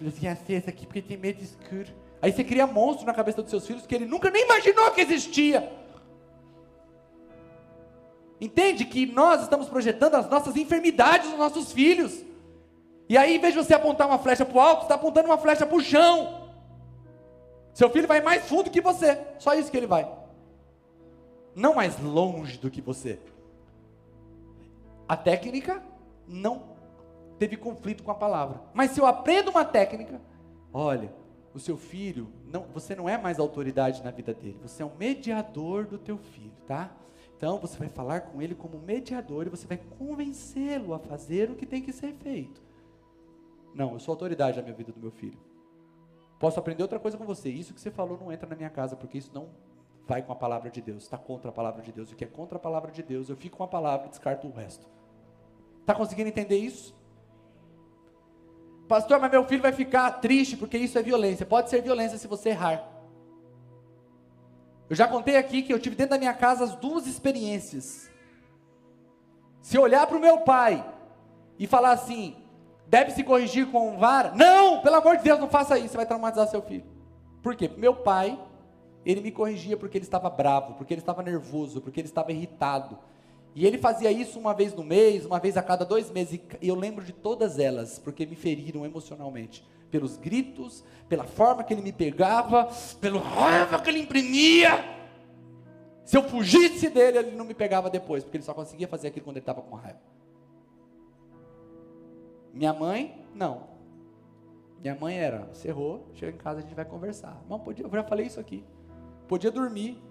Luzinha 0.00 0.32
acesa 0.32 0.70
aqui 0.70 0.86
porque 0.86 1.02
tem 1.02 1.16
medo 1.16 1.42
escuro. 1.42 1.88
Aí 2.22 2.32
você 2.32 2.44
cria 2.44 2.66
monstro 2.66 3.06
na 3.06 3.12
cabeça 3.12 3.42
dos 3.42 3.50
seus 3.50 3.66
filhos 3.66 3.86
que 3.86 3.94
ele 3.94 4.06
nunca 4.06 4.30
nem 4.30 4.44
imaginou 4.44 4.90
que 4.92 5.00
existia. 5.00 5.68
Entende 8.40 8.84
que 8.84 9.04
nós 9.04 9.42
estamos 9.42 9.68
projetando 9.68 10.14
as 10.14 10.30
nossas 10.30 10.56
enfermidades 10.56 11.28
nos 11.28 11.38
nossos 11.38 11.72
filhos. 11.72 12.24
E 13.08 13.16
aí, 13.16 13.34
em 13.34 13.40
vez 13.40 13.54
de 13.54 13.64
você 13.64 13.74
apontar 13.74 14.06
uma 14.06 14.18
flecha 14.18 14.44
para 14.44 14.56
o 14.56 14.60
alto, 14.60 14.80
você 14.80 14.84
está 14.84 14.94
apontando 14.94 15.28
uma 15.28 15.38
flecha 15.38 15.66
para 15.66 15.76
o 15.76 15.80
chão. 15.80 16.37
Seu 17.78 17.88
filho 17.88 18.08
vai 18.08 18.20
mais 18.20 18.44
fundo 18.48 18.72
que 18.72 18.80
você. 18.80 19.24
Só 19.38 19.54
isso 19.54 19.70
que 19.70 19.76
ele 19.76 19.86
vai. 19.86 20.12
Não 21.54 21.76
mais 21.76 21.96
longe 22.02 22.58
do 22.58 22.72
que 22.72 22.80
você. 22.80 23.20
A 25.08 25.16
técnica 25.16 25.80
não 26.26 26.76
teve 27.38 27.56
conflito 27.56 28.02
com 28.02 28.10
a 28.10 28.16
palavra. 28.16 28.60
Mas 28.74 28.90
se 28.90 29.00
eu 29.00 29.06
aprendo 29.06 29.52
uma 29.52 29.64
técnica, 29.64 30.20
olha, 30.72 31.14
o 31.54 31.60
seu 31.60 31.76
filho, 31.76 32.26
não, 32.46 32.64
você 32.64 32.96
não 32.96 33.08
é 33.08 33.16
mais 33.16 33.38
autoridade 33.38 34.02
na 34.02 34.10
vida 34.10 34.34
dele, 34.34 34.58
você 34.60 34.82
é 34.82 34.86
um 34.86 34.96
mediador 34.98 35.86
do 35.86 35.98
teu 35.98 36.18
filho, 36.18 36.50
tá? 36.66 36.90
Então 37.36 37.58
você 37.58 37.78
vai 37.78 37.88
falar 37.88 38.22
com 38.22 38.42
ele 38.42 38.56
como 38.56 38.76
mediador 38.80 39.46
e 39.46 39.50
você 39.50 39.68
vai 39.68 39.78
convencê-lo 39.96 40.94
a 40.94 40.98
fazer 40.98 41.48
o 41.48 41.54
que 41.54 41.64
tem 41.64 41.80
que 41.80 41.92
ser 41.92 42.12
feito. 42.14 42.60
Não, 43.72 43.92
eu 43.92 44.00
sou 44.00 44.14
autoridade 44.14 44.56
na 44.56 44.64
minha 44.64 44.74
vida 44.74 44.90
do 44.90 44.98
meu 44.98 45.12
filho. 45.12 45.38
Posso 46.38 46.58
aprender 46.58 46.82
outra 46.82 46.98
coisa 46.98 47.18
com 47.18 47.24
você. 47.24 47.48
Isso 47.48 47.74
que 47.74 47.80
você 47.80 47.90
falou 47.90 48.18
não 48.18 48.32
entra 48.32 48.48
na 48.48 48.54
minha 48.54 48.70
casa, 48.70 48.96
porque 48.96 49.18
isso 49.18 49.30
não 49.34 49.48
vai 50.06 50.22
com 50.22 50.32
a 50.32 50.36
palavra 50.36 50.70
de 50.70 50.80
Deus, 50.80 51.02
está 51.02 51.18
contra 51.18 51.50
a 51.50 51.52
palavra 51.52 51.82
de 51.82 51.92
Deus. 51.92 52.10
O 52.10 52.16
que 52.16 52.24
é 52.24 52.28
contra 52.28 52.56
a 52.56 52.60
palavra 52.60 52.90
de 52.90 53.02
Deus, 53.02 53.28
eu 53.28 53.36
fico 53.36 53.56
com 53.58 53.64
a 53.64 53.68
palavra 53.68 54.06
e 54.06 54.10
descarto 54.10 54.46
o 54.46 54.52
resto. 54.52 54.86
Está 55.80 55.94
conseguindo 55.94 56.28
entender 56.28 56.56
isso? 56.56 56.96
Pastor, 58.88 59.20
mas 59.20 59.30
meu 59.30 59.44
filho 59.44 59.60
vai 59.60 59.72
ficar 59.72 60.10
triste 60.12 60.56
porque 60.56 60.78
isso 60.78 60.98
é 60.98 61.02
violência. 61.02 61.44
Pode 61.44 61.68
ser 61.68 61.82
violência 61.82 62.16
se 62.16 62.26
você 62.26 62.50
errar. 62.50 62.88
Eu 64.88 64.96
já 64.96 65.06
contei 65.06 65.36
aqui 65.36 65.62
que 65.62 65.72
eu 65.72 65.78
tive 65.78 65.94
dentro 65.94 66.12
da 66.12 66.18
minha 66.18 66.32
casa 66.32 66.64
as 66.64 66.74
duas 66.74 67.06
experiências. 67.06 68.10
Se 69.60 69.76
olhar 69.76 70.06
para 70.06 70.16
o 70.16 70.20
meu 70.20 70.38
pai 70.38 70.82
e 71.58 71.66
falar 71.66 71.90
assim, 71.90 72.37
deve 72.88 73.12
se 73.12 73.22
corrigir 73.22 73.70
com 73.70 73.98
vara? 73.98 74.32
Não, 74.34 74.80
pelo 74.80 74.96
amor 74.96 75.18
de 75.18 75.24
Deus, 75.24 75.38
não 75.38 75.48
faça 75.48 75.78
isso, 75.78 75.90
você 75.90 75.96
vai 75.96 76.06
traumatizar 76.06 76.48
seu 76.48 76.62
filho. 76.62 76.84
Por 77.42 77.54
quê? 77.54 77.70
Meu 77.76 77.94
pai, 77.94 78.38
ele 79.04 79.20
me 79.20 79.30
corrigia 79.30 79.76
porque 79.76 79.98
ele 79.98 80.04
estava 80.04 80.28
bravo, 80.28 80.74
porque 80.74 80.94
ele 80.94 81.00
estava 81.00 81.22
nervoso, 81.22 81.80
porque 81.80 82.00
ele 82.00 82.08
estava 82.08 82.32
irritado. 82.32 82.98
E 83.54 83.66
ele 83.66 83.78
fazia 83.78 84.10
isso 84.10 84.38
uma 84.38 84.54
vez 84.54 84.74
no 84.74 84.84
mês, 84.84 85.24
uma 85.26 85.38
vez 85.38 85.56
a 85.56 85.62
cada 85.62 85.84
dois 85.84 86.10
meses, 86.10 86.40
e 86.60 86.68
eu 86.68 86.74
lembro 86.74 87.04
de 87.04 87.12
todas 87.12 87.58
elas, 87.58 87.98
porque 87.98 88.26
me 88.26 88.36
feriram 88.36 88.84
emocionalmente 88.84 89.64
pelos 89.90 90.16
gritos, 90.16 90.84
pela 91.08 91.24
forma 91.24 91.64
que 91.64 91.72
ele 91.72 91.82
me 91.82 91.92
pegava, 91.92 92.68
pelo 93.00 93.18
raiva 93.18 93.80
que 93.80 93.90
ele 93.90 94.00
imprimia. 94.00 94.84
Se 96.04 96.16
eu 96.16 96.22
fugisse 96.22 96.88
dele, 96.88 97.18
ele 97.18 97.30
não 97.36 97.44
me 97.44 97.54
pegava 97.54 97.90
depois, 97.90 98.22
porque 98.22 98.36
ele 98.36 98.44
só 98.44 98.54
conseguia 98.54 98.86
fazer 98.86 99.08
aquilo 99.08 99.24
quando 99.24 99.36
ele 99.36 99.42
estava 99.42 99.60
com 99.62 99.74
raiva. 99.74 99.98
Minha 102.58 102.72
mãe, 102.72 103.24
não. 103.32 103.68
Minha 104.80 104.96
mãe 104.96 105.16
era, 105.16 105.48
você 105.52 105.68
errou, 105.68 106.08
chega 106.14 106.32
em 106.32 106.40
casa, 106.40 106.58
a 106.58 106.62
gente 106.62 106.74
vai 106.74 106.84
conversar. 106.84 107.40
Não, 107.48 107.60
podia, 107.60 107.86
eu 107.86 107.90
já 107.90 108.02
falei 108.02 108.26
isso 108.26 108.40
aqui. 108.40 108.64
Podia 109.28 109.48
dormir. 109.48 110.02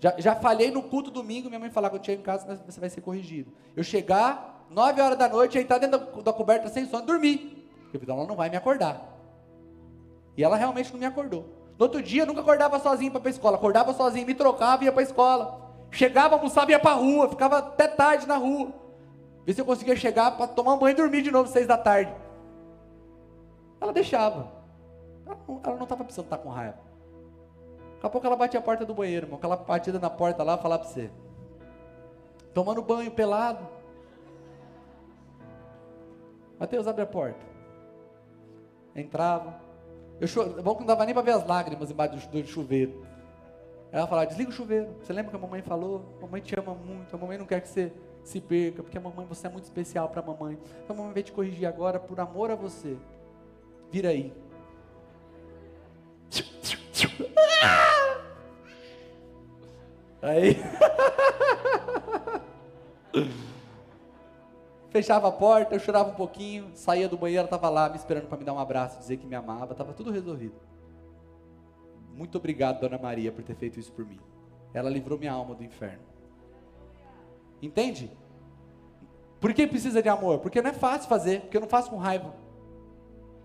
Já, 0.00 0.16
já 0.18 0.34
falhei 0.34 0.72
no 0.72 0.82
culto 0.82 1.12
domingo, 1.12 1.48
minha 1.48 1.60
mãe 1.60 1.70
falar, 1.70 1.90
quando 1.90 2.04
chega 2.04 2.20
em 2.20 2.24
casa, 2.24 2.60
você 2.66 2.80
vai 2.80 2.90
ser 2.90 3.02
corrigido. 3.02 3.52
Eu 3.76 3.84
chegar, 3.84 4.66
nove 4.68 5.00
horas 5.00 5.16
da 5.16 5.28
noite, 5.28 5.56
entrar 5.56 5.78
dentro 5.78 5.96
da, 5.96 6.22
da 6.22 6.32
coberta 6.32 6.68
sem 6.68 6.86
sono, 6.86 7.06
dormir. 7.06 7.70
Porque 7.82 7.98
então 7.98 8.16
ela 8.16 8.26
não 8.26 8.34
vai 8.34 8.50
me 8.50 8.56
acordar. 8.56 9.16
E 10.36 10.42
ela 10.42 10.56
realmente 10.56 10.92
não 10.92 10.98
me 10.98 11.06
acordou. 11.06 11.46
No 11.78 11.84
outro 11.84 12.02
dia 12.02 12.22
eu 12.22 12.26
nunca 12.26 12.40
acordava 12.40 12.80
sozinho 12.80 13.12
para 13.12 13.22
a 13.24 13.30
escola, 13.30 13.56
acordava 13.56 13.94
sozinho, 13.94 14.26
me 14.26 14.34
trocava 14.34 14.82
e 14.82 14.86
ia 14.86 14.92
para 14.92 15.02
a 15.02 15.04
escola. 15.04 15.72
Chegava, 15.92 16.34
almoçava 16.34 16.68
e 16.68 16.74
ia 16.74 16.80
para 16.80 16.90
a 16.90 16.94
rua, 16.94 17.28
ficava 17.28 17.58
até 17.58 17.86
tarde 17.86 18.26
na 18.26 18.36
rua. 18.36 18.85
Ver 19.46 19.54
se 19.54 19.60
eu 19.60 19.64
conseguia 19.64 19.96
chegar 19.96 20.36
para 20.36 20.48
tomar 20.48 20.76
banho 20.76 20.92
e 20.92 20.96
dormir 20.96 21.22
de 21.22 21.30
novo 21.30 21.48
seis 21.48 21.66
da 21.66 21.78
tarde. 21.78 22.12
Ela 23.80 23.92
deixava. 23.92 24.52
Ela 25.64 25.76
não 25.76 25.84
estava 25.84 26.04
precisando 26.04 26.26
estar 26.26 26.38
com 26.38 26.50
raiva. 26.50 26.78
Daqui 27.94 28.06
a 28.06 28.10
pouco 28.10 28.26
ela 28.26 28.36
batia 28.36 28.60
a 28.60 28.62
porta 28.62 28.84
do 28.84 28.94
banheiro, 28.94 29.24
irmão. 29.24 29.38
Aquela 29.38 29.56
batida 29.56 29.98
na 29.98 30.10
porta 30.10 30.42
lá, 30.42 30.58
falar 30.58 30.78
para 30.78 30.88
você. 30.88 31.10
Tomando 32.52 32.82
banho 32.82 33.10
pelado. 33.10 33.66
Mateus, 36.58 36.86
abre 36.86 37.02
a 37.02 37.06
porta 37.06 37.56
entrava. 39.00 39.54
Eu 40.20 40.26
chor... 40.26 40.62
Bom 40.62 40.74
que 40.74 40.80
não 40.80 40.86
dava 40.86 41.04
nem 41.04 41.14
para 41.14 41.22
ver 41.22 41.32
as 41.32 41.46
lágrimas 41.46 41.90
embaixo 41.90 42.28
do, 42.28 42.44
chuveiro. 42.46 43.06
Ela 43.92 44.06
falava, 44.06 44.26
desliga 44.26 44.50
o 44.50 44.52
chuveiro. 44.52 44.88
Você 45.02 45.12
lembra 45.12 45.30
que 45.30 45.36
a 45.36 45.40
mamãe 45.40 45.62
falou? 45.62 46.04
A 46.18 46.22
mamãe 46.22 46.40
te 46.40 46.58
ama 46.58 46.74
muito, 46.74 47.14
a 47.14 47.18
mamãe 47.18 47.38
não 47.38 47.46
quer 47.46 47.60
que 47.60 47.68
você 47.68 47.92
se 48.26 48.40
perca, 48.40 48.82
porque 48.82 48.98
a 48.98 49.00
mamãe, 49.00 49.24
você 49.24 49.46
é 49.46 49.50
muito 49.50 49.64
especial 49.64 50.08
para 50.08 50.20
a 50.20 50.24
mamãe. 50.24 50.58
Então 50.82 50.96
a 50.96 50.98
mamãe 50.98 51.14
vai 51.14 51.22
te 51.22 51.30
corrigir 51.30 51.64
agora 51.64 52.00
por 52.00 52.18
amor 52.18 52.50
a 52.50 52.56
você. 52.56 52.96
Vira 53.90 54.08
aí. 54.08 54.34
Aí. 60.20 60.56
Fechava 64.90 65.28
a 65.28 65.32
porta, 65.32 65.76
eu 65.76 65.78
chorava 65.78 66.10
um 66.10 66.14
pouquinho, 66.14 66.72
saía 66.74 67.08
do 67.08 67.16
banheiro, 67.16 67.38
ela 67.40 67.46
estava 67.46 67.68
lá 67.68 67.88
me 67.88 67.96
esperando 67.96 68.26
para 68.26 68.38
me 68.38 68.44
dar 68.44 68.54
um 68.54 68.58
abraço, 68.58 68.98
dizer 68.98 69.18
que 69.18 69.26
me 69.26 69.36
amava, 69.36 69.70
estava 69.70 69.92
tudo 69.92 70.10
resolvido. 70.10 70.56
Muito 72.12 72.38
obrigado, 72.38 72.80
Dona 72.80 72.98
Maria, 72.98 73.30
por 73.30 73.44
ter 73.44 73.54
feito 73.54 73.78
isso 73.78 73.92
por 73.92 74.04
mim. 74.04 74.18
Ela 74.74 74.90
livrou 74.90 75.16
minha 75.16 75.32
alma 75.32 75.54
do 75.54 75.62
inferno. 75.62 76.15
Entende? 77.66 78.10
Por 79.40 79.52
que 79.52 79.66
precisa 79.66 80.02
de 80.02 80.08
amor? 80.08 80.38
Porque 80.38 80.62
não 80.62 80.70
é 80.70 80.72
fácil 80.72 81.08
fazer, 81.08 81.42
porque 81.42 81.56
eu 81.56 81.60
não 81.60 81.68
faço 81.68 81.90
com 81.90 81.96
raiva. 81.96 82.34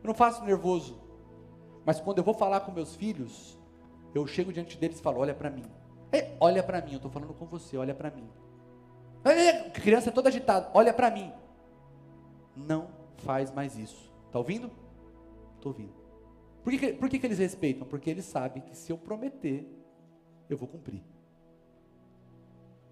Eu 0.04 0.08
não 0.08 0.14
faço 0.14 0.44
nervoso. 0.44 1.00
Mas 1.86 2.00
quando 2.00 2.20
eu 2.20 2.24
vou 2.24 2.34
falar 2.34 2.62
com 2.62 2.72
meus 2.72 2.96
filhos, 2.96 3.58
eu 4.14 4.26
chego 4.28 4.54
diante 4.54 4.78
deles 4.78 5.00
e 5.00 5.02
falo: 5.02 5.20
olha 5.20 5.34
para 5.34 5.50
mim. 5.50 5.66
olha 6.40 6.62
para 6.62 6.82
mim, 6.82 6.92
eu 6.92 6.98
estou 6.98 7.12
falando 7.12 7.34
com 7.34 7.46
você, 7.46 7.78
olha 7.78 7.94
para 7.96 8.12
mim. 8.12 8.30
A 9.24 9.70
criança 9.72 10.10
é 10.10 10.14
toda 10.14 10.30
agitada, 10.30 10.70
olha 10.74 10.94
para 10.94 11.10
mim. 11.10 11.32
Não 12.56 12.88
faz 13.18 13.52
mais 13.52 13.78
isso. 13.78 14.12
Está 14.28 14.40
ouvindo? 14.40 14.70
Estou 15.56 15.72
ouvindo. 15.72 15.94
Por, 16.64 16.72
que, 16.74 16.94
por 16.94 17.10
que, 17.10 17.20
que 17.20 17.26
eles 17.26 17.40
respeitam? 17.40 17.88
Porque 17.88 18.10
eles 18.10 18.26
sabem 18.26 18.62
que 18.62 18.76
se 18.76 18.92
eu 18.92 18.98
prometer, 18.98 19.68
eu 20.50 20.58
vou 20.58 20.68
cumprir. 20.68 21.04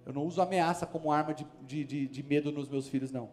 Eu 0.06 0.14
não 0.14 0.24
uso 0.24 0.42
ameaça 0.42 0.86
como 0.86 1.12
arma 1.12 1.34
de, 1.34 1.46
de, 1.62 1.84
de, 1.84 2.08
de 2.08 2.24
medo 2.24 2.52
nos 2.52 2.68
meus 2.68 2.88
filhos, 2.88 3.12
não. 3.12 3.30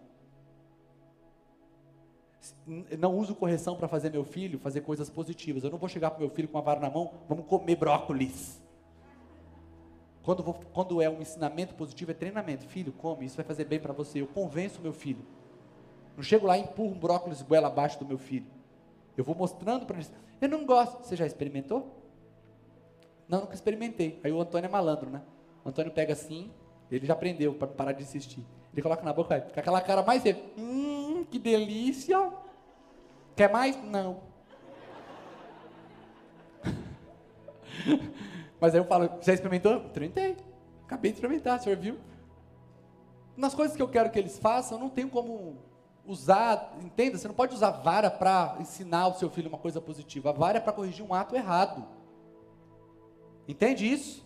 Não 2.98 3.16
uso 3.16 3.34
correção 3.34 3.76
para 3.76 3.88
fazer 3.88 4.10
meu 4.10 4.24
filho 4.24 4.58
fazer 4.58 4.82
coisas 4.82 5.10
positivas. 5.10 5.64
Eu 5.64 5.70
não 5.70 5.78
vou 5.78 5.88
chegar 5.88 6.10
para 6.10 6.20
meu 6.20 6.30
filho 6.30 6.48
com 6.48 6.56
uma 6.56 6.62
vara 6.62 6.80
na 6.80 6.90
mão, 6.90 7.12
vamos 7.28 7.46
comer 7.46 7.76
brócolis. 7.76 8.60
Quando, 10.22 10.42
vou, 10.42 10.54
quando 10.72 11.00
é 11.00 11.08
um 11.08 11.22
ensinamento 11.22 11.74
positivo, 11.74 12.10
é 12.10 12.14
treinamento. 12.14 12.66
Filho, 12.66 12.92
come, 12.92 13.24
isso 13.24 13.36
vai 13.36 13.44
fazer 13.44 13.64
bem 13.64 13.78
para 13.78 13.92
você. 13.92 14.20
Eu 14.20 14.26
convenço 14.26 14.82
meu 14.82 14.92
filho. 14.92 15.24
Não 16.16 16.22
chego 16.22 16.46
lá 16.46 16.58
e 16.58 16.62
empurro 16.62 16.94
um 16.94 16.98
brócolis 16.98 17.42
goela 17.42 17.68
abaixo 17.68 17.98
do 17.98 18.04
meu 18.04 18.18
filho. 18.18 18.46
Eu 19.16 19.22
vou 19.22 19.34
mostrando 19.34 19.86
para 19.86 19.98
ele. 19.98 20.08
Eu 20.40 20.48
não 20.48 20.66
gosto. 20.66 21.04
Você 21.04 21.14
já 21.14 21.24
experimentou? 21.26 22.02
Não, 23.28 23.42
nunca 23.42 23.54
experimentei. 23.54 24.20
Aí 24.24 24.32
o 24.32 24.40
Antônio 24.40 24.66
é 24.66 24.70
malandro, 24.70 25.10
né? 25.10 25.22
Antônio 25.68 25.92
pega 25.92 26.12
assim, 26.12 26.50
ele 26.90 27.06
já 27.06 27.12
aprendeu 27.14 27.54
para 27.54 27.66
parar 27.66 27.92
de 27.92 28.02
insistir. 28.02 28.44
Ele 28.72 28.82
coloca 28.82 29.02
na 29.02 29.12
boca, 29.12 29.40
com 29.40 29.60
aquela 29.60 29.80
cara 29.80 30.02
mais. 30.02 30.22
Hum, 30.56 31.24
que 31.30 31.38
delícia! 31.38 32.32
Quer 33.34 33.50
mais? 33.50 33.76
Não. 33.84 34.20
Mas 38.60 38.74
aí 38.74 38.80
eu 38.80 38.84
falo, 38.84 39.10
já 39.20 39.32
experimentou? 39.32 39.78
Experimentei. 39.78 40.36
Acabei 40.84 41.10
de 41.10 41.16
experimentar, 41.16 41.58
o 41.58 41.62
senhor 41.62 41.76
viu? 41.76 41.98
Nas 43.36 43.54
coisas 43.54 43.76
que 43.76 43.82
eu 43.82 43.88
quero 43.88 44.10
que 44.10 44.18
eles 44.18 44.38
façam, 44.38 44.78
eu 44.78 44.82
não 44.82 44.88
tenho 44.88 45.10
como 45.10 45.58
usar, 46.06 46.76
entenda, 46.80 47.18
você 47.18 47.28
não 47.28 47.34
pode 47.34 47.54
usar 47.54 47.70
vara 47.70 48.10
para 48.10 48.56
ensinar 48.60 49.08
o 49.08 49.14
seu 49.14 49.28
filho 49.28 49.48
uma 49.48 49.58
coisa 49.58 49.80
positiva. 49.80 50.30
A 50.30 50.32
vara 50.32 50.58
é 50.58 50.60
para 50.60 50.72
corrigir 50.72 51.04
um 51.04 51.12
ato 51.12 51.34
errado. 51.34 51.84
Entende 53.46 53.90
isso? 53.90 54.25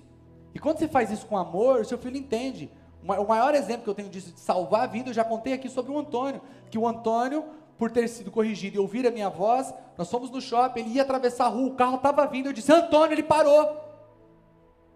E 0.54 0.58
quando 0.58 0.78
você 0.78 0.88
faz 0.88 1.10
isso 1.10 1.26
com 1.26 1.36
amor, 1.36 1.84
seu 1.84 1.98
filho 1.98 2.16
entende. 2.16 2.70
O 3.02 3.24
maior 3.24 3.54
exemplo 3.54 3.84
que 3.84 3.90
eu 3.90 3.94
tenho 3.94 4.08
disso 4.08 4.32
de 4.32 4.40
salvar 4.40 4.82
a 4.82 4.86
vida, 4.86 5.10
eu 5.10 5.14
já 5.14 5.24
contei 5.24 5.52
aqui 5.52 5.68
sobre 5.68 5.90
o 5.92 5.98
Antônio. 5.98 6.40
Que 6.70 6.78
o 6.78 6.86
Antônio, 6.86 7.44
por 7.78 7.90
ter 7.90 8.08
sido 8.08 8.30
corrigido 8.30 8.76
e 8.76 8.78
ouvir 8.78 9.06
a 9.06 9.10
minha 9.10 9.28
voz, 9.28 9.72
nós 9.96 10.10
fomos 10.10 10.30
no 10.30 10.40
shopping, 10.40 10.80
ele 10.80 10.90
ia 10.90 11.02
atravessar 11.02 11.46
a 11.46 11.48
rua, 11.48 11.70
o 11.70 11.74
carro 11.74 11.96
estava 11.96 12.26
vindo, 12.26 12.46
eu 12.46 12.52
disse, 12.52 12.72
Antônio, 12.72 13.14
ele 13.14 13.22
parou. 13.22 13.76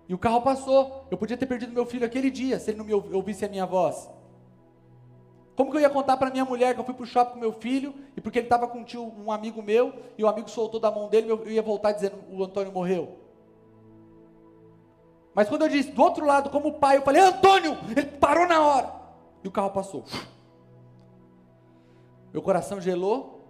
E 0.07 0.13
o 0.13 0.19
carro 0.19 0.43
passou. 0.43 1.07
Eu 1.11 1.17
podia 1.17 1.37
ter 1.37 1.47
perdido 1.47 1.73
meu 1.73 1.87
filho 1.87 2.05
aquele 2.05 2.31
dia, 2.31 2.59
se 2.59 2.71
ele 2.71 2.79
não 2.79 2.85
me 2.85 2.93
ouvisse 2.93 3.45
a 3.45 3.49
minha 3.49 3.65
voz. 3.65 4.11
Como 5.57 5.71
que 5.71 5.77
eu 5.77 5.81
ia 5.81 5.89
contar 5.89 6.17
para 6.17 6.31
minha 6.31 6.45
mulher 6.45 6.75
que 6.75 6.81
eu 6.81 6.85
fui 6.85 6.95
para 6.95 7.05
o 7.05 7.07
shopping 7.07 7.35
com 7.35 7.39
meu 7.39 7.53
filho, 7.53 7.95
e 8.17 8.21
porque 8.21 8.39
ele 8.39 8.47
estava 8.47 8.67
com 8.67 8.81
um, 8.81 8.85
tio, 8.85 9.13
um 9.25 9.31
amigo 9.31 9.63
meu, 9.63 9.95
e 10.19 10.25
o 10.25 10.29
amigo 10.29 10.51
soltou 10.51 10.81
da 10.81 10.91
mão 10.91 11.09
dele, 11.09 11.31
eu 11.31 11.49
ia 11.49 11.63
voltar 11.63 11.93
dizendo, 11.93 12.17
o 12.31 12.43
Antônio 12.43 12.73
morreu. 12.73 13.24
Mas 15.35 15.49
quando 15.49 15.63
eu 15.63 15.69
disse 15.69 15.91
do 15.91 16.01
outro 16.01 16.25
lado, 16.25 16.49
como 16.49 16.75
pai, 16.75 16.99
eu 16.99 17.03
falei, 17.03 17.21
Antônio, 17.21 17.77
ele 17.91 18.07
parou 18.07 18.47
na 18.47 18.63
hora. 18.63 18.93
E 19.43 19.49
o 19.49 19.51
carro 19.51 19.71
passou. 19.71 20.05
Meu 22.33 22.41
coração 22.41 22.81
gelou. 22.81 23.45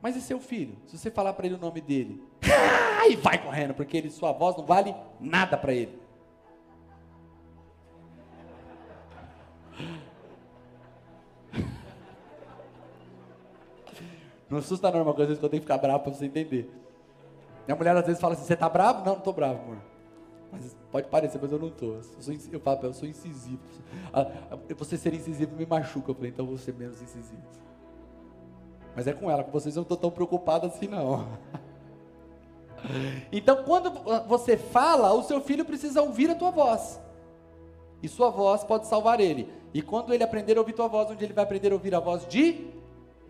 Mas 0.00 0.16
e 0.16 0.20
seu 0.20 0.40
filho? 0.40 0.76
Se 0.86 0.96
você 0.96 1.10
falar 1.10 1.34
para 1.34 1.46
ele 1.46 1.56
o 1.56 1.58
nome 1.58 1.80
dele, 1.80 2.22
e 3.08 3.16
vai 3.16 3.42
correndo, 3.42 3.74
porque 3.74 3.96
ele, 3.96 4.10
sua 4.10 4.32
voz 4.32 4.56
não 4.56 4.64
vale 4.64 4.94
nada 5.20 5.58
para 5.58 5.74
ele. 5.74 6.00
Não 14.48 14.58
assusta 14.58 14.92
não, 14.92 15.12
coisa 15.12 15.34
que 15.34 15.44
eu 15.44 15.48
tenho 15.48 15.60
que 15.60 15.66
ficar 15.66 15.76
bravo 15.76 16.04
para 16.04 16.12
você 16.12 16.24
entender. 16.24 16.72
Minha 17.66 17.74
mulher 17.74 17.96
às 17.96 18.06
vezes 18.06 18.20
fala 18.20 18.34
assim, 18.34 18.44
você 18.44 18.54
tá 18.54 18.68
bravo? 18.68 19.04
Não, 19.04 19.14
não 19.14 19.20
tô 19.20 19.32
bravo, 19.32 19.60
amor. 19.60 19.95
Mas 20.52 20.76
pode 20.90 21.08
parecer, 21.08 21.38
mas 21.40 21.52
eu 21.52 21.58
não 21.58 21.70
tô. 21.70 21.94
Eu, 21.94 22.02
sou, 22.02 22.34
eu 22.52 22.60
falo, 22.60 22.80
eu 22.82 22.94
sou 22.94 23.08
incisivo. 23.08 23.60
Você 24.76 24.96
ser 24.96 25.12
incisivo 25.14 25.56
me 25.56 25.66
machuca. 25.66 26.10
Eu 26.10 26.14
falei, 26.14 26.30
então 26.30 26.44
eu 26.44 26.50
vou 26.50 26.58
ser 26.58 26.74
menos 26.74 27.00
incisivo. 27.02 27.42
Mas 28.94 29.06
é 29.06 29.12
com 29.12 29.30
ela, 29.30 29.44
com 29.44 29.50
vocês 29.50 29.76
eu 29.76 29.80
não 29.80 29.84
estou 29.84 29.96
tão 29.96 30.10
preocupado 30.10 30.66
assim 30.66 30.88
não. 30.88 31.26
Então, 33.32 33.64
quando 33.64 33.90
você 34.28 34.56
fala, 34.56 35.12
o 35.12 35.22
seu 35.22 35.40
filho 35.40 35.64
precisa 35.64 36.02
ouvir 36.02 36.30
a 36.30 36.34
tua 36.34 36.50
voz. 36.50 37.00
E 38.02 38.08
sua 38.08 38.30
voz 38.30 38.62
pode 38.62 38.86
salvar 38.86 39.18
ele. 39.18 39.50
E 39.74 39.82
quando 39.82 40.14
ele 40.14 40.22
aprender 40.22 40.56
a 40.56 40.60
ouvir 40.60 40.72
tua 40.72 40.86
voz, 40.86 41.10
onde 41.10 41.24
ele 41.24 41.32
vai 41.32 41.42
aprender 41.42 41.72
a 41.72 41.74
ouvir 41.74 41.94
a 41.94 42.00
voz 42.00 42.26
de 42.28 42.68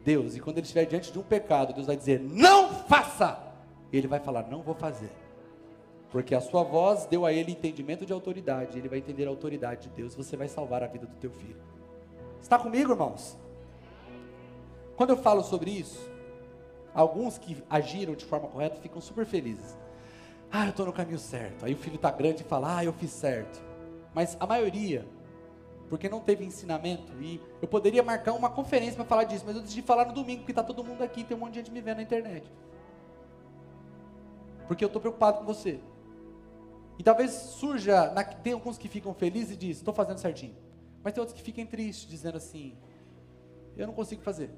Deus. 0.04 0.36
E 0.36 0.40
quando 0.40 0.58
ele 0.58 0.64
estiver 0.64 0.84
diante 0.84 1.10
de 1.10 1.18
um 1.18 1.22
pecado, 1.22 1.72
Deus 1.72 1.86
vai 1.86 1.96
dizer: 1.96 2.20
"Não 2.20 2.68
faça!" 2.68 3.38
Ele 3.92 4.06
vai 4.06 4.20
falar: 4.20 4.46
"Não 4.48 4.62
vou 4.62 4.74
fazer." 4.74 5.10
Porque 6.11 6.34
a 6.34 6.40
sua 6.40 6.62
voz 6.62 7.07
deu 7.07 7.26
a 7.26 7.32
ele 7.32 7.52
entendimento 7.52 8.07
de 8.07 8.12
autoridade, 8.12 8.78
ele 8.78 8.88
vai 8.88 8.98
entender 8.98 9.26
a 9.26 9.30
autoridade 9.30 9.88
de 9.88 9.88
Deus, 9.90 10.14
você 10.14 10.36
vai 10.36 10.48
salvar 10.48 10.82
a 10.82 10.86
vida 10.86 11.07
do 11.07 11.16
teu 11.16 11.30
filho. 11.30 11.61
Está 12.40 12.59
comigo, 12.59 12.92
irmãos? 12.92 13.36
Quando 14.96 15.11
eu 15.11 15.16
falo 15.16 15.42
sobre 15.42 15.70
isso, 15.70 16.09
alguns 16.94 17.38
que 17.38 17.62
agiram 17.68 18.14
de 18.14 18.24
forma 18.24 18.48
correta 18.48 18.76
ficam 18.76 19.00
super 19.00 19.26
felizes. 19.26 19.76
Ah, 20.50 20.64
eu 20.64 20.70
estou 20.70 20.86
no 20.86 20.92
caminho 20.92 21.18
certo. 21.18 21.66
Aí 21.66 21.74
o 21.74 21.76
filho 21.76 21.96
está 21.96 22.11
grande 22.11 22.42
e 22.42 22.44
fala, 22.44 22.78
ah, 22.78 22.84
eu 22.84 22.92
fiz 22.92 23.11
certo. 23.11 23.62
Mas 24.14 24.36
a 24.40 24.46
maioria, 24.46 25.04
porque 25.90 26.09
não 26.09 26.20
teve 26.20 26.44
ensinamento, 26.44 27.12
e 27.20 27.40
eu 27.61 27.68
poderia 27.68 28.02
marcar 28.02 28.32
uma 28.32 28.48
conferência 28.48 28.94
para 28.94 29.04
falar 29.04 29.24
disso, 29.24 29.44
mas 29.46 29.57
eu 29.57 29.62
decidi 29.62 29.82
falar 29.82 30.07
no 30.07 30.14
domingo, 30.14 30.38
porque 30.38 30.52
está 30.52 30.62
todo 30.62 30.82
mundo 30.82 31.02
aqui, 31.02 31.24
tem 31.24 31.36
um 31.36 31.40
monte 31.40 31.54
de 31.54 31.59
gente 31.59 31.70
me 31.70 31.80
vendo 31.80 31.96
na 31.96 32.02
internet. 32.02 32.50
Porque 34.66 34.84
eu 34.84 34.86
estou 34.86 35.00
preocupado 35.00 35.38
com 35.38 35.44
você. 35.44 35.78
E 36.99 37.03
talvez 37.03 37.30
surja, 37.30 38.11
na, 38.12 38.24
tem 38.24 38.53
alguns 38.53 38.78
que 38.78 38.88
ficam 38.88 39.12
felizes 39.14 39.55
e 39.55 39.57
dizem, 39.57 39.80
estou 39.80 39.94
fazendo 39.94 40.18
certinho. 40.18 40.57
Mas 41.03 41.12
tem 41.12 41.20
outros 41.20 41.38
que 41.38 41.44
ficam 41.44 41.66
tristes, 41.66 42.09
dizendo 42.09 42.36
assim, 42.36 42.76
eu 43.76 43.86
não 43.86 43.94
consigo 43.94 44.22
fazer. 44.22 44.51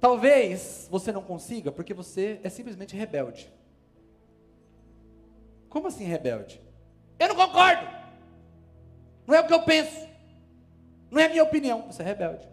Talvez 0.00 0.88
você 0.90 1.10
não 1.12 1.22
consiga 1.22 1.72
porque 1.72 1.94
você 1.94 2.40
é 2.42 2.48
simplesmente 2.48 2.96
rebelde. 2.96 3.52
Como 5.68 5.88
assim 5.88 6.04
rebelde? 6.04 6.60
Eu 7.18 7.28
não 7.28 7.36
concordo. 7.36 7.86
Não 9.26 9.34
é 9.34 9.40
o 9.40 9.46
que 9.46 9.54
eu 9.54 9.62
penso. 9.62 10.06
Não 11.10 11.20
é 11.20 11.26
a 11.26 11.28
minha 11.28 11.42
opinião. 11.42 11.86
Você 11.90 12.02
é 12.02 12.04
rebelde. 12.04 12.46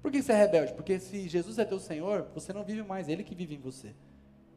Por 0.00 0.12
que 0.12 0.22
você 0.22 0.32
é 0.32 0.36
rebelde? 0.36 0.74
Porque 0.74 0.98
se 0.98 1.28
Jesus 1.28 1.58
é 1.58 1.64
teu 1.64 1.80
Senhor, 1.80 2.28
você 2.34 2.52
não 2.52 2.62
vive 2.62 2.82
mais, 2.82 3.08
Ele 3.08 3.24
que 3.24 3.34
vive 3.34 3.54
em 3.54 3.58
você. 3.60 3.94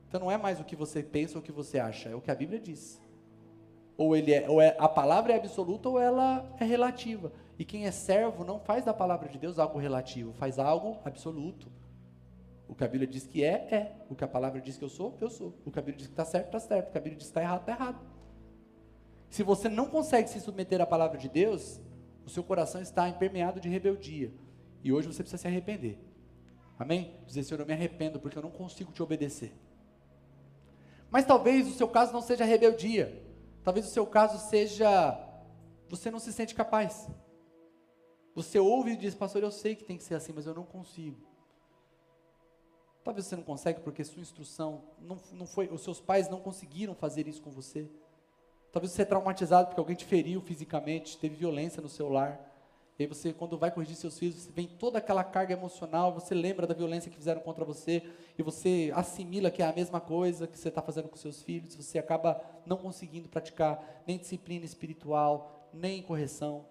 Então 0.08 0.20
não 0.20 0.32
é 0.32 0.38
mais 0.38 0.60
o 0.60 0.64
que 0.64 0.76
você 0.76 1.04
pensa 1.04 1.38
ou 1.38 1.42
o 1.42 1.44
que 1.44 1.52
você 1.52 1.80
acha, 1.80 2.10
é 2.10 2.16
o 2.16 2.22
que 2.22 2.32
a 2.32 2.36
Bíblia 2.36 2.60
diz. 2.60 3.02
Ou, 3.98 4.16
ele 4.16 4.34
é, 4.34 4.50
ou 4.50 4.62
é, 4.62 4.76
a 4.78 4.88
palavra 4.88 5.34
é 5.34 5.38
absoluta 5.38 5.90
ou 5.90 6.00
ela 6.00 6.48
é 6.60 6.64
relativa. 6.64 7.32
E 7.58 7.66
quem 7.66 7.88
é 7.88 7.92
servo 7.92 8.44
não 8.44 8.60
faz 8.60 8.86
da 8.86 8.94
palavra 8.94 9.28
de 9.28 9.40
Deus 9.40 9.58
algo 9.58 9.80
relativo, 9.80 10.34
faz 10.34 10.60
algo 10.60 10.98
absoluto. 11.04 11.68
O 12.68 12.76
que 12.76 12.84
a 12.84 12.88
Bíblia 12.88 13.08
diz 13.08 13.26
que 13.26 13.44
é, 13.44 13.68
é. 13.72 13.96
O 14.10 14.16
que 14.16 14.24
a 14.24 14.28
palavra 14.28 14.62
diz 14.62 14.78
que 14.78 14.84
eu 14.84 14.90
sou, 14.90 15.18
eu 15.20 15.30
sou. 15.30 15.54
O 15.66 15.72
que 15.72 15.80
a 15.80 15.82
Bíblia 15.82 15.98
diz 15.98 16.08
que 16.08 16.14
está 16.14 16.26
certo, 16.26 16.48
está 16.48 16.60
certo. 16.60 16.90
O 16.90 16.92
que 16.92 16.98
a 16.98 17.02
Bíblia 17.02 17.18
diz 17.18 17.28
que 17.28 17.32
está 17.32 17.42
errado, 17.42 17.62
está 17.62 17.72
errado. 17.72 18.00
Se 19.30 19.42
você 19.42 19.70
não 19.70 19.88
consegue 19.88 20.30
se 20.30 20.40
submeter 20.40 20.82
à 20.82 20.86
palavra 20.86 21.18
de 21.18 21.30
Deus, 21.30 21.80
o 22.26 22.30
seu 22.30 22.44
coração 22.44 22.82
está 22.82 23.08
impermeado 23.08 23.60
de 23.60 23.70
rebeldia. 23.70 24.32
E 24.84 24.92
hoje 24.92 25.08
você 25.08 25.24
precisa 25.24 25.42
se 25.42 25.48
arrepender. 25.48 25.98
Amém? 26.78 27.16
Dizer, 27.26 27.44
Senhor, 27.44 27.60
eu 27.60 27.66
me 27.66 27.74
arrependo 27.74 28.20
porque 28.20 28.38
eu 28.38 28.44
não 28.44 28.52
consigo 28.52 28.92
te 28.92 29.02
obedecer. 29.02 29.54
Mas 31.10 31.26
talvez 31.26 31.68
o 31.68 31.74
seu 31.74 31.88
caso 31.88 32.14
não 32.14 32.22
seja 32.22 32.46
rebeldia. 32.46 33.24
Talvez 33.64 33.88
o 33.88 33.92
seu 33.92 34.06
caso 34.06 34.38
seja 34.50 35.24
você 35.90 36.12
não 36.12 36.20
se 36.20 36.34
sente 36.34 36.54
capaz. 36.54 37.08
Você 38.36 38.60
ouve 38.60 38.92
e 38.92 38.98
diz, 38.98 39.16
pastor, 39.16 39.42
eu 39.42 39.52
sei 39.52 39.76
que 39.76 39.84
tem 39.84 39.98
que 39.98 40.04
ser 40.04 40.16
assim, 40.16 40.32
mas 40.34 40.46
eu 40.46 40.54
não 40.54 40.64
consigo. 40.64 41.18
Talvez 43.04 43.26
você 43.26 43.36
não 43.36 43.44
consegue 43.44 43.80
porque 43.80 44.04
sua 44.04 44.22
instrução 44.22 44.84
não, 45.00 45.18
não 45.32 45.48
foi, 45.48 45.68
os 45.70 45.82
seus 45.82 46.02
pais 46.02 46.30
não 46.30 46.42
conseguiram 46.42 46.94
fazer 46.94 47.28
isso 47.28 47.42
com 47.42 47.50
você. 47.50 47.90
Talvez 48.72 48.92
você 48.92 49.04
é 49.04 49.06
traumatizado 49.06 49.68
porque 49.68 49.80
alguém 49.80 49.96
te 49.96 50.06
feriu 50.06 50.42
fisicamente, 50.42 51.18
teve 51.18 51.36
violência 51.36 51.82
no 51.82 51.88
seu 51.90 52.10
lar. 52.10 52.40
E 53.00 53.04
aí 53.04 53.08
você, 53.08 53.32
quando 53.32 53.58
vai 53.58 53.70
corrigir 53.70 53.96
seus 53.96 54.18
filhos, 54.18 54.36
você 54.36 54.52
vem 54.52 54.68
toda 54.68 54.98
aquela 54.98 55.24
carga 55.24 55.54
emocional, 55.54 56.12
você 56.14 56.34
lembra 56.34 56.66
da 56.66 56.74
violência 56.74 57.12
que 57.12 57.18
fizeram 57.18 57.42
contra 57.42 57.64
você, 57.64 58.02
e 58.38 58.42
você 58.42 58.92
assimila 58.96 59.52
que 59.52 59.62
é 59.62 59.68
a 59.68 59.74
mesma 59.74 60.02
coisa 60.02 60.48
que 60.48 60.58
você 60.58 60.70
está 60.70 60.82
fazendo 60.82 61.08
com 61.08 61.16
seus 61.16 61.44
filhos, 61.44 61.76
você 61.76 62.00
acaba 62.00 62.42
não 62.66 62.78
conseguindo 62.78 63.30
praticar 63.30 64.04
nem 64.08 64.18
disciplina 64.18 64.66
espiritual, 64.66 65.70
nem 65.72 66.02
correção. 66.02 66.66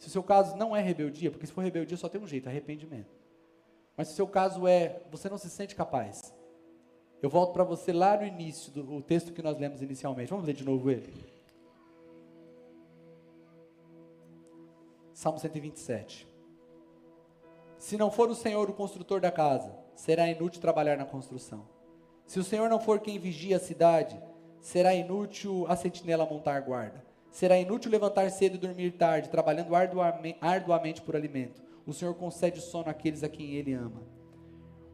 Se 0.00 0.08
o 0.08 0.10
seu 0.10 0.22
caso 0.22 0.56
não 0.56 0.74
é 0.74 0.82
rebeldia, 0.82 1.30
porque 1.30 1.46
se 1.46 1.52
for 1.52 1.62
rebeldia 1.62 1.96
só 1.96 2.08
tem 2.08 2.20
um 2.20 2.26
jeito, 2.26 2.48
arrependimento. 2.48 3.14
Mas 3.96 4.08
se 4.08 4.14
o 4.14 4.16
seu 4.16 4.26
caso 4.26 4.66
é, 4.66 5.00
você 5.12 5.28
não 5.28 5.38
se 5.38 5.48
sente 5.48 5.76
capaz. 5.76 6.34
Eu 7.22 7.30
volto 7.30 7.52
para 7.52 7.62
você 7.62 7.92
lá 7.92 8.16
no 8.16 8.26
início 8.26 8.72
do 8.72 9.00
texto 9.00 9.32
que 9.32 9.40
nós 9.40 9.56
lemos 9.58 9.80
inicialmente. 9.80 10.28
Vamos 10.28 10.44
ler 10.44 10.54
de 10.54 10.64
novo 10.64 10.90
ele. 10.90 11.33
Salmo 15.14 15.38
127. 15.38 16.28
Se 17.78 17.96
não 17.96 18.10
for 18.10 18.28
o 18.28 18.34
Senhor 18.34 18.68
o 18.68 18.74
construtor 18.74 19.18
da 19.18 19.32
casa, 19.32 19.74
será 19.94 20.28
inútil 20.28 20.60
trabalhar 20.60 20.98
na 20.98 21.06
construção. 21.06 21.66
Se 22.26 22.38
o 22.38 22.44
Senhor 22.44 22.68
não 22.68 22.78
for 22.78 23.00
quem 23.00 23.18
vigia 23.18 23.56
a 23.56 23.60
cidade, 23.60 24.22
será 24.60 24.94
inútil 24.94 25.64
a 25.68 25.76
sentinela 25.76 26.26
montar 26.26 26.60
guarda. 26.60 27.02
Será 27.30 27.58
inútil 27.58 27.90
levantar 27.90 28.30
cedo 28.30 28.56
e 28.56 28.58
dormir 28.58 28.92
tarde, 28.92 29.30
trabalhando 29.30 29.72
arduamente 30.42 31.00
por 31.00 31.16
alimento 31.16 31.64
o 31.86 31.92
Senhor 31.92 32.14
concede 32.14 32.60
sono 32.60 32.88
àqueles 32.88 33.22
a 33.22 33.28
quem 33.28 33.54
Ele 33.54 33.72
ama. 33.72 34.02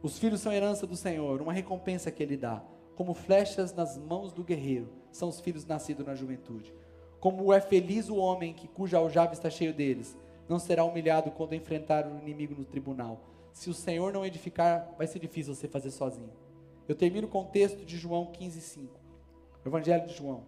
Os 0.01 0.17
filhos 0.17 0.41
são 0.41 0.51
herança 0.51 0.85
do 0.85 0.95
Senhor, 0.95 1.41
uma 1.41 1.53
recompensa 1.53 2.11
que 2.11 2.21
Ele 2.21 2.35
dá. 2.35 2.63
Como 2.95 3.13
flechas 3.13 3.73
nas 3.73 3.97
mãos 3.97 4.33
do 4.33 4.43
guerreiro, 4.43 4.91
são 5.11 5.29
os 5.29 5.39
filhos 5.39 5.65
nascidos 5.65 6.05
na 6.05 6.15
juventude. 6.15 6.73
Como 7.21 7.53
é 7.53 7.61
feliz 7.61 8.09
o 8.09 8.15
homem 8.15 8.51
que 8.51 8.67
cuja 8.67 8.97
aljava 8.97 9.33
está 9.33 9.47
cheio 9.47 9.71
deles, 9.71 10.17
não 10.49 10.57
será 10.57 10.83
humilhado 10.83 11.29
quando 11.29 11.53
enfrentar 11.53 12.07
o 12.07 12.17
inimigo 12.17 12.55
no 12.55 12.65
tribunal. 12.65 13.21
Se 13.53 13.69
o 13.69 13.75
Senhor 13.75 14.11
não 14.11 14.25
edificar, 14.25 14.91
vai 14.97 15.05
ser 15.05 15.19
difícil 15.19 15.53
você 15.53 15.67
fazer 15.67 15.91
sozinho. 15.91 16.31
Eu 16.87 16.95
termino 16.95 17.27
com 17.27 17.43
o 17.43 17.45
texto 17.45 17.85
de 17.85 17.95
João 17.95 18.31
15,5. 18.33 18.87
Evangelho 19.63 20.07
de 20.07 20.15
João. 20.15 20.41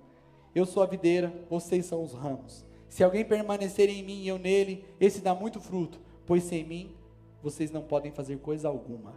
Eu 0.55 0.65
sou 0.65 0.81
a 0.81 0.87
videira, 0.87 1.31
vocês 1.47 1.85
são 1.85 2.01
os 2.01 2.11
ramos. 2.11 2.65
Se 2.89 3.03
alguém 3.03 3.23
permanecer 3.23 3.87
em 3.87 4.01
mim 4.01 4.23
e 4.23 4.27
eu 4.27 4.39
nele, 4.39 4.83
esse 4.99 5.21
dá 5.21 5.35
muito 5.35 5.61
fruto, 5.61 6.01
pois 6.25 6.41
sem 6.41 6.63
mim 6.63 6.95
vocês 7.43 7.69
não 7.69 7.83
podem 7.83 8.11
fazer 8.11 8.39
coisa 8.39 8.67
alguma. 8.67 9.13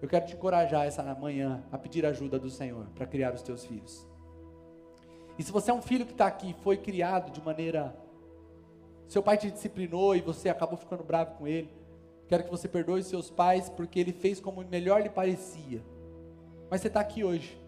Eu 0.00 0.08
quero 0.08 0.24
te 0.24 0.32
encorajar 0.32 0.86
essa 0.86 1.02
manhã 1.14 1.62
a 1.70 1.76
pedir 1.76 2.06
ajuda 2.06 2.38
do 2.38 2.48
Senhor 2.48 2.86
para 2.94 3.06
criar 3.06 3.34
os 3.34 3.42
teus 3.42 3.66
filhos. 3.66 4.09
E 5.40 5.42
se 5.42 5.50
você 5.50 5.70
é 5.70 5.74
um 5.74 5.80
filho 5.80 6.04
que 6.04 6.12
está 6.12 6.26
aqui, 6.26 6.54
foi 6.60 6.76
criado 6.76 7.32
de 7.32 7.40
maneira. 7.40 7.96
Seu 9.08 9.22
pai 9.22 9.38
te 9.38 9.50
disciplinou 9.50 10.14
e 10.14 10.20
você 10.20 10.50
acabou 10.50 10.76
ficando 10.76 11.02
bravo 11.02 11.38
com 11.38 11.48
ele. 11.48 11.70
Quero 12.28 12.44
que 12.44 12.50
você 12.50 12.68
perdoe 12.68 13.02
seus 13.02 13.30
pais 13.30 13.70
porque 13.70 13.98
ele 13.98 14.12
fez 14.12 14.38
como 14.38 14.62
melhor 14.62 15.00
lhe 15.00 15.08
parecia. 15.08 15.82
Mas 16.68 16.82
você 16.82 16.88
está 16.88 17.00
aqui 17.00 17.24
hoje. 17.24 17.58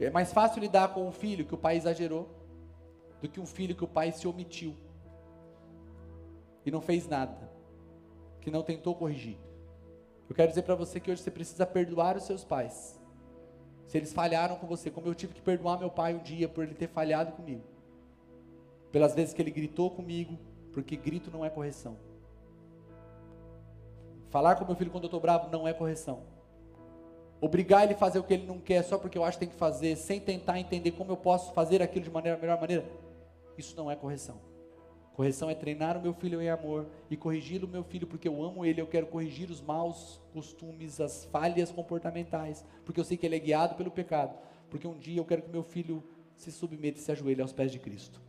É 0.00 0.10
mais 0.10 0.32
fácil 0.32 0.60
lidar 0.60 0.92
com 0.92 1.06
um 1.06 1.12
filho 1.12 1.46
que 1.46 1.54
o 1.54 1.58
pai 1.58 1.76
exagerou 1.76 2.28
do 3.22 3.28
que 3.28 3.38
um 3.38 3.46
filho 3.46 3.76
que 3.76 3.84
o 3.84 3.88
pai 3.88 4.10
se 4.10 4.26
omitiu 4.26 4.74
e 6.66 6.72
não 6.72 6.80
fez 6.80 7.06
nada, 7.06 7.48
que 8.40 8.50
não 8.50 8.64
tentou 8.64 8.96
corrigir. 8.96 9.38
Eu 10.28 10.34
quero 10.34 10.48
dizer 10.48 10.62
para 10.62 10.74
você 10.74 10.98
que 10.98 11.08
hoje 11.08 11.22
você 11.22 11.30
precisa 11.30 11.64
perdoar 11.64 12.16
os 12.16 12.24
seus 12.24 12.42
pais. 12.42 13.03
Se 13.86 13.98
eles 13.98 14.12
falharam 14.12 14.56
com 14.56 14.66
você, 14.66 14.90
como 14.90 15.06
eu 15.06 15.14
tive 15.14 15.34
que 15.34 15.42
perdoar 15.42 15.78
meu 15.78 15.90
pai 15.90 16.14
um 16.14 16.22
dia 16.22 16.48
por 16.48 16.64
ele 16.64 16.74
ter 16.74 16.88
falhado 16.88 17.32
comigo. 17.32 17.62
Pelas 18.90 19.14
vezes 19.14 19.34
que 19.34 19.42
ele 19.42 19.50
gritou 19.50 19.90
comigo, 19.90 20.38
porque 20.72 20.96
grito 20.96 21.30
não 21.30 21.44
é 21.44 21.50
correção. 21.50 21.96
Falar 24.30 24.56
com 24.56 24.64
meu 24.64 24.74
filho 24.74 24.90
quando 24.90 25.04
eu 25.04 25.08
estou 25.08 25.20
bravo 25.20 25.50
não 25.50 25.66
é 25.68 25.72
correção. 25.72 26.22
Obrigar 27.40 27.84
ele 27.84 27.94
a 27.94 27.96
fazer 27.96 28.18
o 28.18 28.24
que 28.24 28.34
ele 28.34 28.46
não 28.46 28.58
quer 28.58 28.82
só 28.82 28.96
porque 28.96 29.18
eu 29.18 29.24
acho 29.24 29.38
que 29.38 29.44
tem 29.44 29.52
que 29.52 29.58
fazer, 29.58 29.96
sem 29.96 30.18
tentar 30.18 30.58
entender 30.58 30.92
como 30.92 31.12
eu 31.12 31.16
posso 31.16 31.52
fazer 31.52 31.82
aquilo 31.82 32.04
de 32.04 32.10
maneira 32.10 32.38
melhor 32.38 32.58
maneira, 32.60 32.84
isso 33.58 33.76
não 33.76 33.90
é 33.90 33.96
correção. 33.96 34.53
Correção 35.14 35.48
é 35.48 35.54
treinar 35.54 35.96
o 35.96 36.02
meu 36.02 36.12
filho 36.12 36.42
em 36.42 36.50
amor 36.50 36.88
e 37.08 37.16
corrigir 37.16 37.62
o 37.62 37.68
meu 37.68 37.84
filho, 37.84 38.04
porque 38.04 38.26
eu 38.26 38.42
amo 38.42 38.66
ele, 38.66 38.80
eu 38.80 38.86
quero 38.86 39.06
corrigir 39.06 39.48
os 39.48 39.60
maus 39.60 40.20
costumes, 40.32 41.00
as 41.00 41.24
falhas 41.26 41.70
comportamentais, 41.70 42.64
porque 42.84 42.98
eu 42.98 43.04
sei 43.04 43.16
que 43.16 43.24
ele 43.24 43.36
é 43.36 43.38
guiado 43.38 43.76
pelo 43.76 43.92
pecado, 43.92 44.36
porque 44.68 44.88
um 44.88 44.98
dia 44.98 45.20
eu 45.20 45.24
quero 45.24 45.42
que 45.42 45.48
meu 45.48 45.62
filho 45.62 46.02
se 46.34 46.50
submeta 46.50 46.98
e 46.98 47.00
se 47.00 47.12
ajoelhe 47.12 47.40
aos 47.40 47.52
pés 47.52 47.70
de 47.70 47.78
Cristo. 47.78 48.20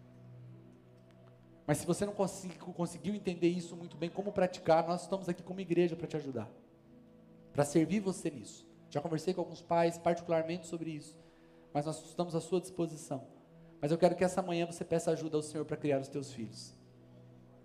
Mas 1.65 1.79
se 1.79 1.87
você 1.87 2.05
não 2.05 2.13
conseguiu 2.13 3.15
entender 3.15 3.49
isso 3.49 3.75
muito 3.75 3.97
bem, 3.97 4.11
como 4.11 4.31
praticar, 4.31 4.87
nós 4.87 5.01
estamos 5.01 5.27
aqui 5.27 5.41
como 5.41 5.59
igreja 5.59 5.95
para 5.95 6.05
te 6.05 6.17
ajudar, 6.17 6.47
para 7.51 7.65
servir 7.65 7.99
você 7.99 8.29
nisso. 8.29 8.63
Já 8.91 9.01
conversei 9.01 9.33
com 9.33 9.41
alguns 9.41 9.59
pais, 9.59 9.97
particularmente 9.97 10.67
sobre 10.67 10.91
isso, 10.91 11.17
mas 11.73 11.87
nós 11.87 12.05
estamos 12.05 12.35
à 12.35 12.39
sua 12.39 12.61
disposição 12.61 13.34
mas 13.85 13.91
eu 13.91 13.99
quero 13.99 14.15
que 14.15 14.23
essa 14.23 14.41
manhã 14.41 14.65
você 14.65 14.83
peça 14.83 15.11
ajuda 15.11 15.37
ao 15.37 15.43
Senhor 15.43 15.63
para 15.63 15.77
criar 15.77 15.99
os 15.99 16.07
teus 16.07 16.33
filhos. 16.33 16.73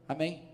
Amém? 0.06 0.46